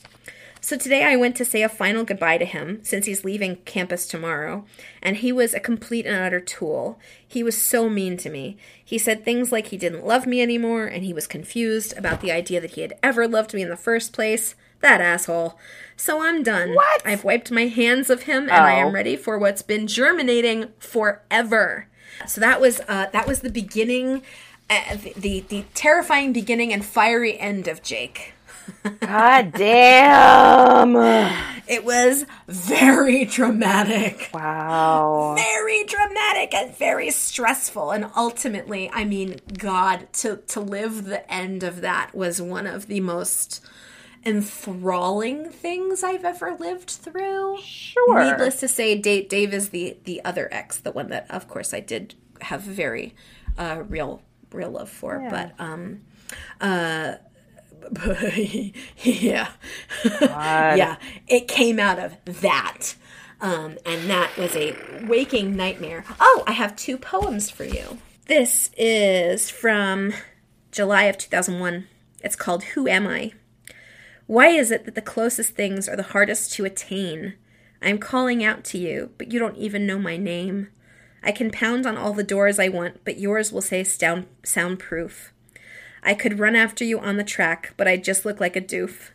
[0.61, 4.07] So today I went to say a final goodbye to him since he's leaving campus
[4.07, 4.65] tomorrow,
[4.99, 6.99] and he was a complete and utter tool.
[7.27, 8.57] He was so mean to me.
[8.83, 12.31] He said things like he didn't love me anymore and he was confused about the
[12.31, 14.55] idea that he had ever loved me in the first place.
[14.81, 15.57] That asshole.
[15.97, 16.75] So I'm done.
[16.75, 17.01] What?
[17.05, 18.87] I've wiped my hands of him and I Oh.
[18.87, 21.87] am ready for what's been germinating forever.
[22.27, 24.21] So that was uh, that was the beginning,
[24.69, 28.33] uh, the, the the terrifying beginning and fiery end of Jake.
[28.99, 30.95] God damn.
[31.67, 34.29] It was very dramatic.
[34.31, 35.33] Wow.
[35.35, 37.89] Very dramatic and very stressful.
[37.89, 42.85] And ultimately, I mean, God, to, to live the end of that was one of
[42.85, 43.65] the most
[44.25, 47.59] enthralling things I've ever lived through.
[47.61, 48.23] Sure.
[48.23, 51.73] Needless to say, Dave, Dave is the, the other ex, the one that, of course,
[51.73, 53.15] I did have very
[53.57, 54.21] uh, real
[54.51, 55.19] real love for.
[55.21, 55.29] Yeah.
[55.29, 56.01] But um,
[56.59, 57.15] uh,
[58.97, 59.49] yeah,
[60.03, 60.95] yeah,
[61.27, 62.95] it came out of that.
[63.41, 64.75] Um, and that was a
[65.07, 66.05] waking nightmare.
[66.19, 67.99] Oh, I have two poems for you.
[68.27, 70.13] This is from
[70.71, 71.87] July of 2001.
[72.21, 73.33] It's called Who Am I?
[74.27, 77.35] Why is it that the closest things are the hardest to attain?
[77.81, 80.69] I'm calling out to you, but you don't even know my name.
[81.21, 85.31] I can pound on all the doors I want, but yours will say sound- soundproof.
[86.01, 89.11] I could run after you on the track, but I'd just look like a doof.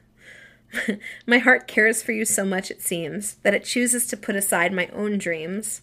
[1.27, 4.73] my heart cares for you so much, it seems, that it chooses to put aside
[4.73, 5.83] my own dreams.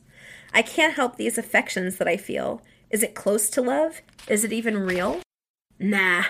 [0.53, 2.61] I can't help these affections that I feel.
[2.89, 4.01] Is it close to love?
[4.29, 5.21] Is it even real?
[5.79, 6.23] Nah.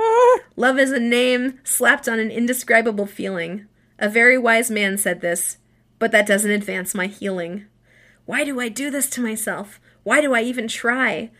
[0.56, 3.66] Love is a name slapped on an indescribable feeling.
[3.98, 5.58] A very wise man said this,
[5.98, 7.66] but that doesn't advance my healing.
[8.26, 9.80] Why do I do this to myself?
[10.02, 11.30] Why do I even try?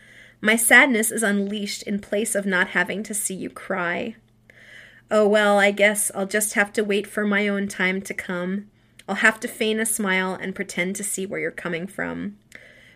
[0.41, 4.15] My sadness is unleashed in place of not having to see you cry.
[5.09, 8.67] Oh well, I guess I'll just have to wait for my own time to come.
[9.07, 12.37] I'll have to feign a smile and pretend to see where you're coming from.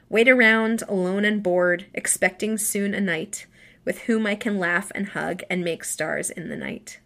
[0.09, 3.47] Wait around, alone and bored, expecting soon a night
[3.85, 6.99] with whom I can laugh and hug and make stars in the night.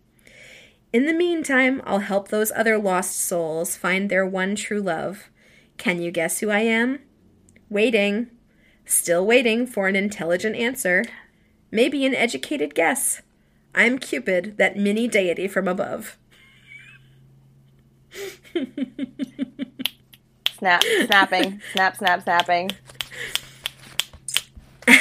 [0.91, 5.29] In the meantime, I'll help those other lost souls find their one true love.
[5.77, 6.99] Can you guess who I am?
[7.69, 8.31] Waiting.
[8.85, 11.05] Still waiting for an intelligent answer.
[11.69, 13.21] Maybe an educated guess.
[13.75, 16.17] I'm Cupid, that mini deity from above.
[20.57, 22.71] Snap, snapping, snap, snap, snapping.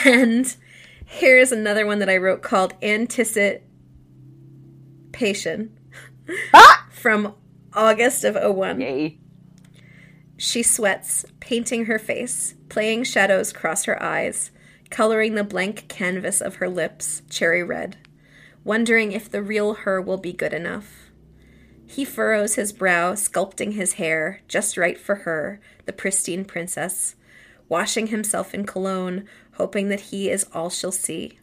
[0.05, 0.55] And
[1.09, 3.64] here's another one that I wrote called Anticipation
[6.55, 6.86] Ah!
[6.93, 7.35] from
[7.72, 8.80] August of 01.
[8.80, 9.18] Yay.
[10.36, 14.51] She sweats, painting her face, playing shadows across her eyes,
[14.90, 17.97] coloring the blank canvas of her lips cherry red,
[18.62, 21.10] wondering if the real her will be good enough.
[21.86, 27.16] He furrows his brow, sculpting his hair, just right for her, the pristine princess,
[27.68, 29.24] washing himself in cologne,
[29.59, 31.39] hoping that he is all she'll see.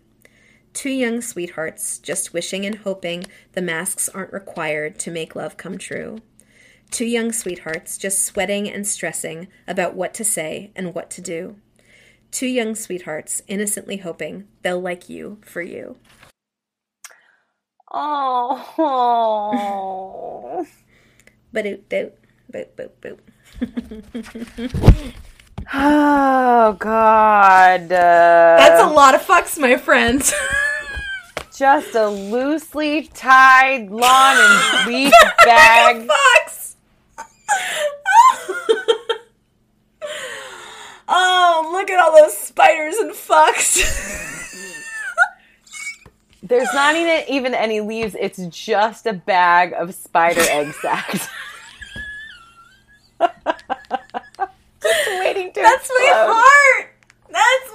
[0.74, 5.78] Two young sweethearts, just wishing and hoping the masks aren't required to make love come
[5.78, 6.18] true.
[6.92, 11.58] Two young sweethearts, just sweating and stressing about what to say and what to do.
[12.32, 15.98] Two young sweethearts, innocently hoping they'll like you for you.
[17.92, 18.56] Oh.
[21.54, 22.12] Boop, boop,
[22.52, 23.20] boop, boop,
[23.62, 25.14] boop.
[25.74, 27.84] Oh God.
[27.84, 30.34] Uh, That's a lot of fucks, my friends.
[31.58, 35.14] just a loosely tied lawn and leaf
[35.46, 36.08] bag.
[36.08, 36.76] fucks.
[41.08, 44.14] oh, look at all those spiders and fucks.
[46.44, 48.16] There's not even even any leaves.
[48.20, 51.28] It's just a bag of spider egg sacs.
[55.56, 55.62] Just waiting to.
[55.62, 56.34] That's my explode.
[56.34, 56.88] heart.
[57.32, 57.70] That's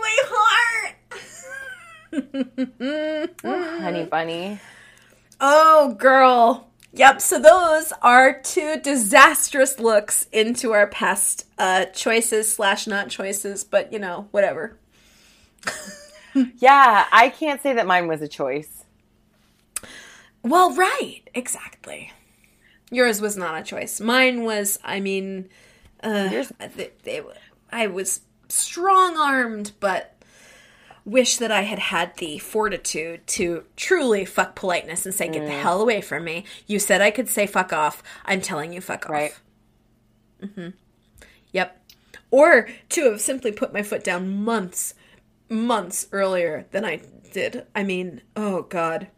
[2.81, 3.81] my heart.
[3.83, 4.61] honey bunny.
[5.41, 6.69] Oh, girl.
[6.93, 13.63] Yep, so those are two disastrous looks into our past uh, choices slash not choices,
[13.63, 14.77] but you know, whatever.
[16.35, 18.85] Yeah, I can't say that mine was a choice.
[20.43, 22.13] Well, right, exactly.
[22.91, 24.01] Yours was not a choice.
[24.01, 25.49] Mine was, I mean,
[26.03, 27.23] uh, Yours- they, they,
[27.73, 30.17] I was strong armed, but
[31.05, 35.53] wish that I had had the fortitude to truly fuck politeness and say, get the
[35.53, 36.45] hell away from me.
[36.67, 38.03] You said I could say fuck off.
[38.25, 39.13] I'm telling you fuck off.
[39.13, 39.39] Right.
[40.43, 40.69] Mm-hmm.
[41.53, 41.77] Yep.
[42.31, 44.95] Or to have simply put my foot down months,
[45.49, 47.01] months earlier than I
[47.33, 47.67] did.
[47.75, 49.09] I mean, oh God.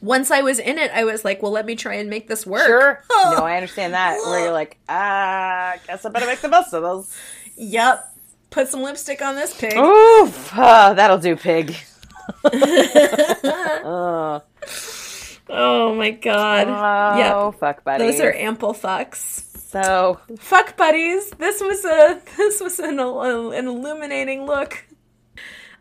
[0.00, 2.46] Once I was in it, I was like, well, let me try and make this
[2.46, 2.66] work.
[2.66, 3.02] Sure.
[3.36, 4.18] No, I understand that.
[4.24, 7.16] Where you're like, ah, guess I better make the most of those.
[7.56, 8.12] Yep.
[8.50, 9.76] Put some lipstick on this pig.
[9.76, 11.76] Oof, ah, that'll do, pig.
[13.84, 14.42] oh,
[15.48, 16.66] Oh my God.
[16.68, 17.60] oh, yep.
[17.60, 18.12] fuck buddies.
[18.16, 19.44] Those are ample fucks.
[19.70, 20.18] so.
[20.38, 21.30] Fuck buddies.
[21.30, 24.84] This was a this was an, an illuminating look.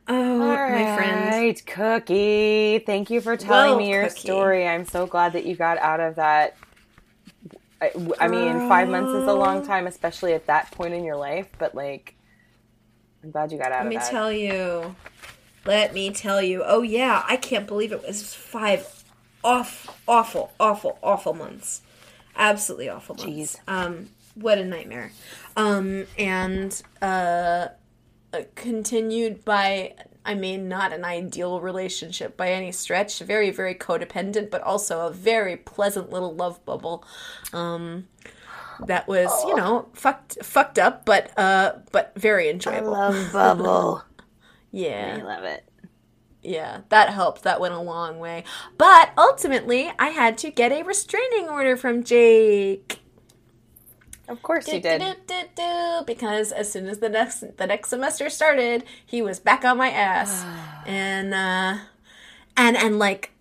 [0.07, 0.37] Oh, All
[0.69, 1.31] my friend.
[1.31, 2.83] right, Cookie.
[2.85, 4.19] Thank you for telling Well, me your Cookie.
[4.19, 4.67] story.
[4.67, 6.55] I'm so glad that you got out of that.
[7.81, 11.17] I, I mean, five months is a long time, especially at that point in your
[11.17, 11.47] life.
[11.57, 12.15] But like,
[13.23, 14.09] I'm glad you got out Let me that.
[14.09, 14.95] tell you.
[15.65, 16.63] Let me tell you.
[16.65, 19.03] Oh yeah, I can't believe it was five
[19.43, 21.81] off awful, awful, awful months.
[22.35, 23.31] Absolutely awful months.
[23.31, 23.57] Jeez.
[23.67, 25.11] Um what a nightmare.
[25.57, 27.67] Um and uh
[28.33, 29.93] uh, continued by
[30.25, 35.11] I mean not an ideal relationship by any stretch, very very codependent but also a
[35.11, 37.05] very pleasant little love bubble.
[37.53, 38.07] Um
[38.85, 42.91] that was, you know, fucked fucked up but uh but very enjoyable.
[42.91, 44.03] love bubble.
[44.71, 45.19] Yeah.
[45.19, 45.69] I love it.
[46.45, 47.41] Yeah, that helped.
[47.43, 48.43] That went a long way.
[48.77, 52.99] But ultimately, I had to get a restraining order from Jake.
[54.27, 55.01] Of course you did.
[55.01, 59.77] Do-do-do-do, Because as soon as the next the next semester started, he was back on
[59.77, 60.43] my ass,
[60.87, 61.77] and uh,
[62.57, 63.31] and and like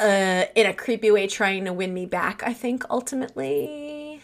[0.00, 2.42] uh, in a creepy way, trying to win me back.
[2.44, 4.20] I think ultimately.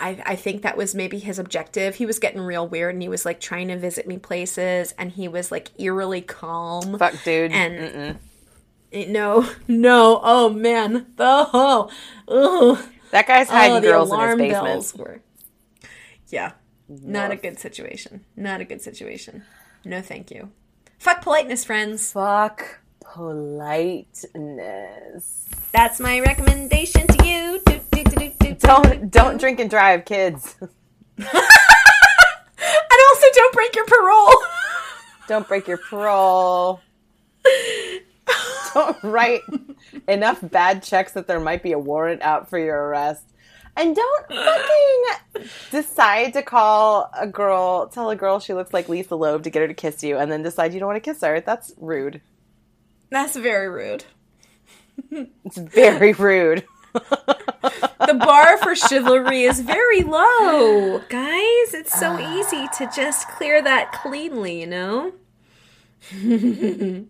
[0.00, 1.96] I, I think that was maybe his objective.
[1.96, 5.10] He was getting real weird and he was like trying to visit me places and
[5.10, 6.96] he was like eerily calm.
[6.98, 7.50] Fuck, dude.
[7.50, 8.18] And-
[8.92, 9.08] Mm-mm.
[9.10, 11.06] No, no, oh man.
[11.16, 11.90] The oh,
[12.28, 12.78] ugh.
[13.10, 14.96] That guy's oh, hiding oh, the girls in his basement.
[14.98, 15.20] were.
[16.28, 16.52] Yeah,
[16.88, 18.24] Not a good situation.
[18.36, 19.44] Not a good situation.
[19.84, 20.50] No, thank you.
[20.98, 22.12] Fuck politeness, friends.
[22.12, 24.28] Fuck politeness.
[25.72, 27.60] That's my recommendation to you.
[27.64, 28.04] Do, do,
[28.38, 30.56] do, Don't don't drink and drive, kids.
[32.60, 34.34] And also, don't break your parole.
[35.28, 36.80] Don't break your parole.
[38.74, 39.40] Don't write
[40.06, 43.24] enough bad checks that there might be a warrant out for your arrest.
[43.76, 49.14] And don't fucking decide to call a girl, tell a girl she looks like Lisa
[49.14, 51.20] Loeb to get her to kiss you, and then decide you don't want to kiss
[51.22, 51.40] her.
[51.40, 52.20] That's rude.
[53.10, 54.04] That's very rude.
[55.10, 56.64] It's very rude.
[56.92, 61.74] The bar for chivalry is very low, guys.
[61.74, 65.12] It's so easy to just clear that cleanly, you know?
[66.12, 67.06] no,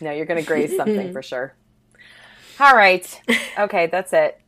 [0.00, 1.54] you're going to graze something for sure.
[2.62, 3.20] All right.
[3.58, 4.40] Okay, that's it.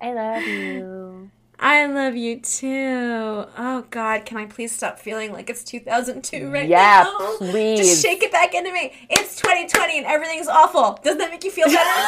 [0.00, 1.28] I love you.
[1.58, 3.46] I love you too.
[3.58, 7.36] Oh God, can I please stop feeling like it's 2002 right Yeah, now?
[7.38, 7.80] please.
[7.80, 8.92] Just shake it back into me.
[9.10, 11.00] It's 2020 and everything's awful.
[11.02, 12.00] Doesn't that make you feel better?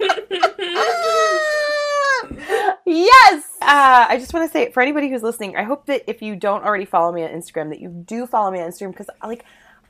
[2.84, 3.44] yes.
[3.62, 6.36] Uh, I just want to say for anybody who's listening, I hope that if you
[6.36, 9.44] don't already follow me on Instagram, that you do follow me on Instagram because like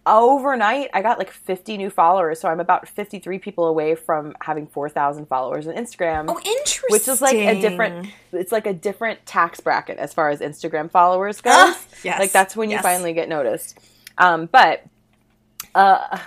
[0.06, 4.66] overnight I got like 50 new followers, so I'm about 53 people away from having
[4.66, 6.26] 4,000 followers on Instagram.
[6.28, 6.88] oh, interesting.
[6.90, 10.90] Which is like a different, it's like a different tax bracket as far as Instagram
[10.90, 11.54] followers goes.
[11.54, 12.82] Ah, yes, Like that's when you yes.
[12.82, 13.78] finally get noticed.
[14.18, 14.84] Um, but
[15.74, 16.18] uh,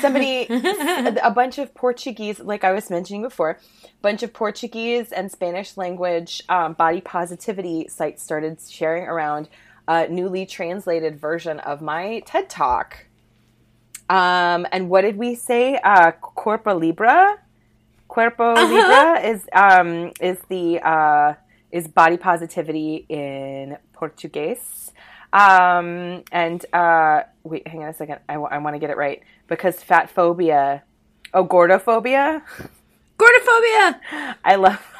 [0.00, 3.58] somebody, a bunch of Portuguese, like I was mentioning before,
[4.02, 9.48] bunch of Portuguese and Spanish language um, body positivity sites started sharing around
[9.88, 13.06] a newly translated version of my TED Talk.
[14.12, 15.78] Um, and what did we say?
[15.82, 17.38] Uh, Corpo Libra.
[18.08, 21.32] Cuerpo Libra is um, is the uh,
[21.70, 24.92] is body positivity in Portuguese.
[25.32, 28.18] Um, and uh, wait, hang on a second.
[28.28, 30.82] I want to get it right because fat phobia.
[31.32, 32.42] Oh, gordophobia.
[33.18, 33.98] Gordophobia.
[34.44, 34.91] I love, I.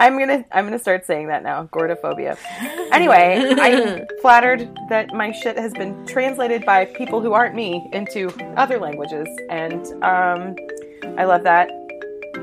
[0.00, 1.64] I'm gonna I'm gonna start saying that now.
[1.72, 2.36] Gordophobia.
[2.92, 8.30] Anyway, I'm flattered that my shit has been translated by people who aren't me into
[8.56, 10.56] other languages, and um,
[11.18, 11.70] I love that.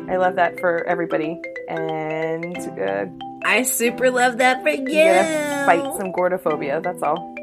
[0.10, 3.06] I love that for everybody, and uh,
[3.44, 4.86] I super love that for you.
[4.86, 6.84] gotta fight some gordophobia.
[6.84, 7.36] That's all.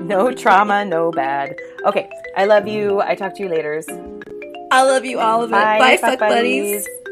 [0.06, 1.56] no trauma, no bad.
[1.84, 3.00] Okay, I love you.
[3.00, 3.82] I talk to you later.
[4.76, 5.52] I love you all of it.
[5.52, 6.84] Bye, Bye, fuck fuck buddies.
[6.84, 7.05] buddies.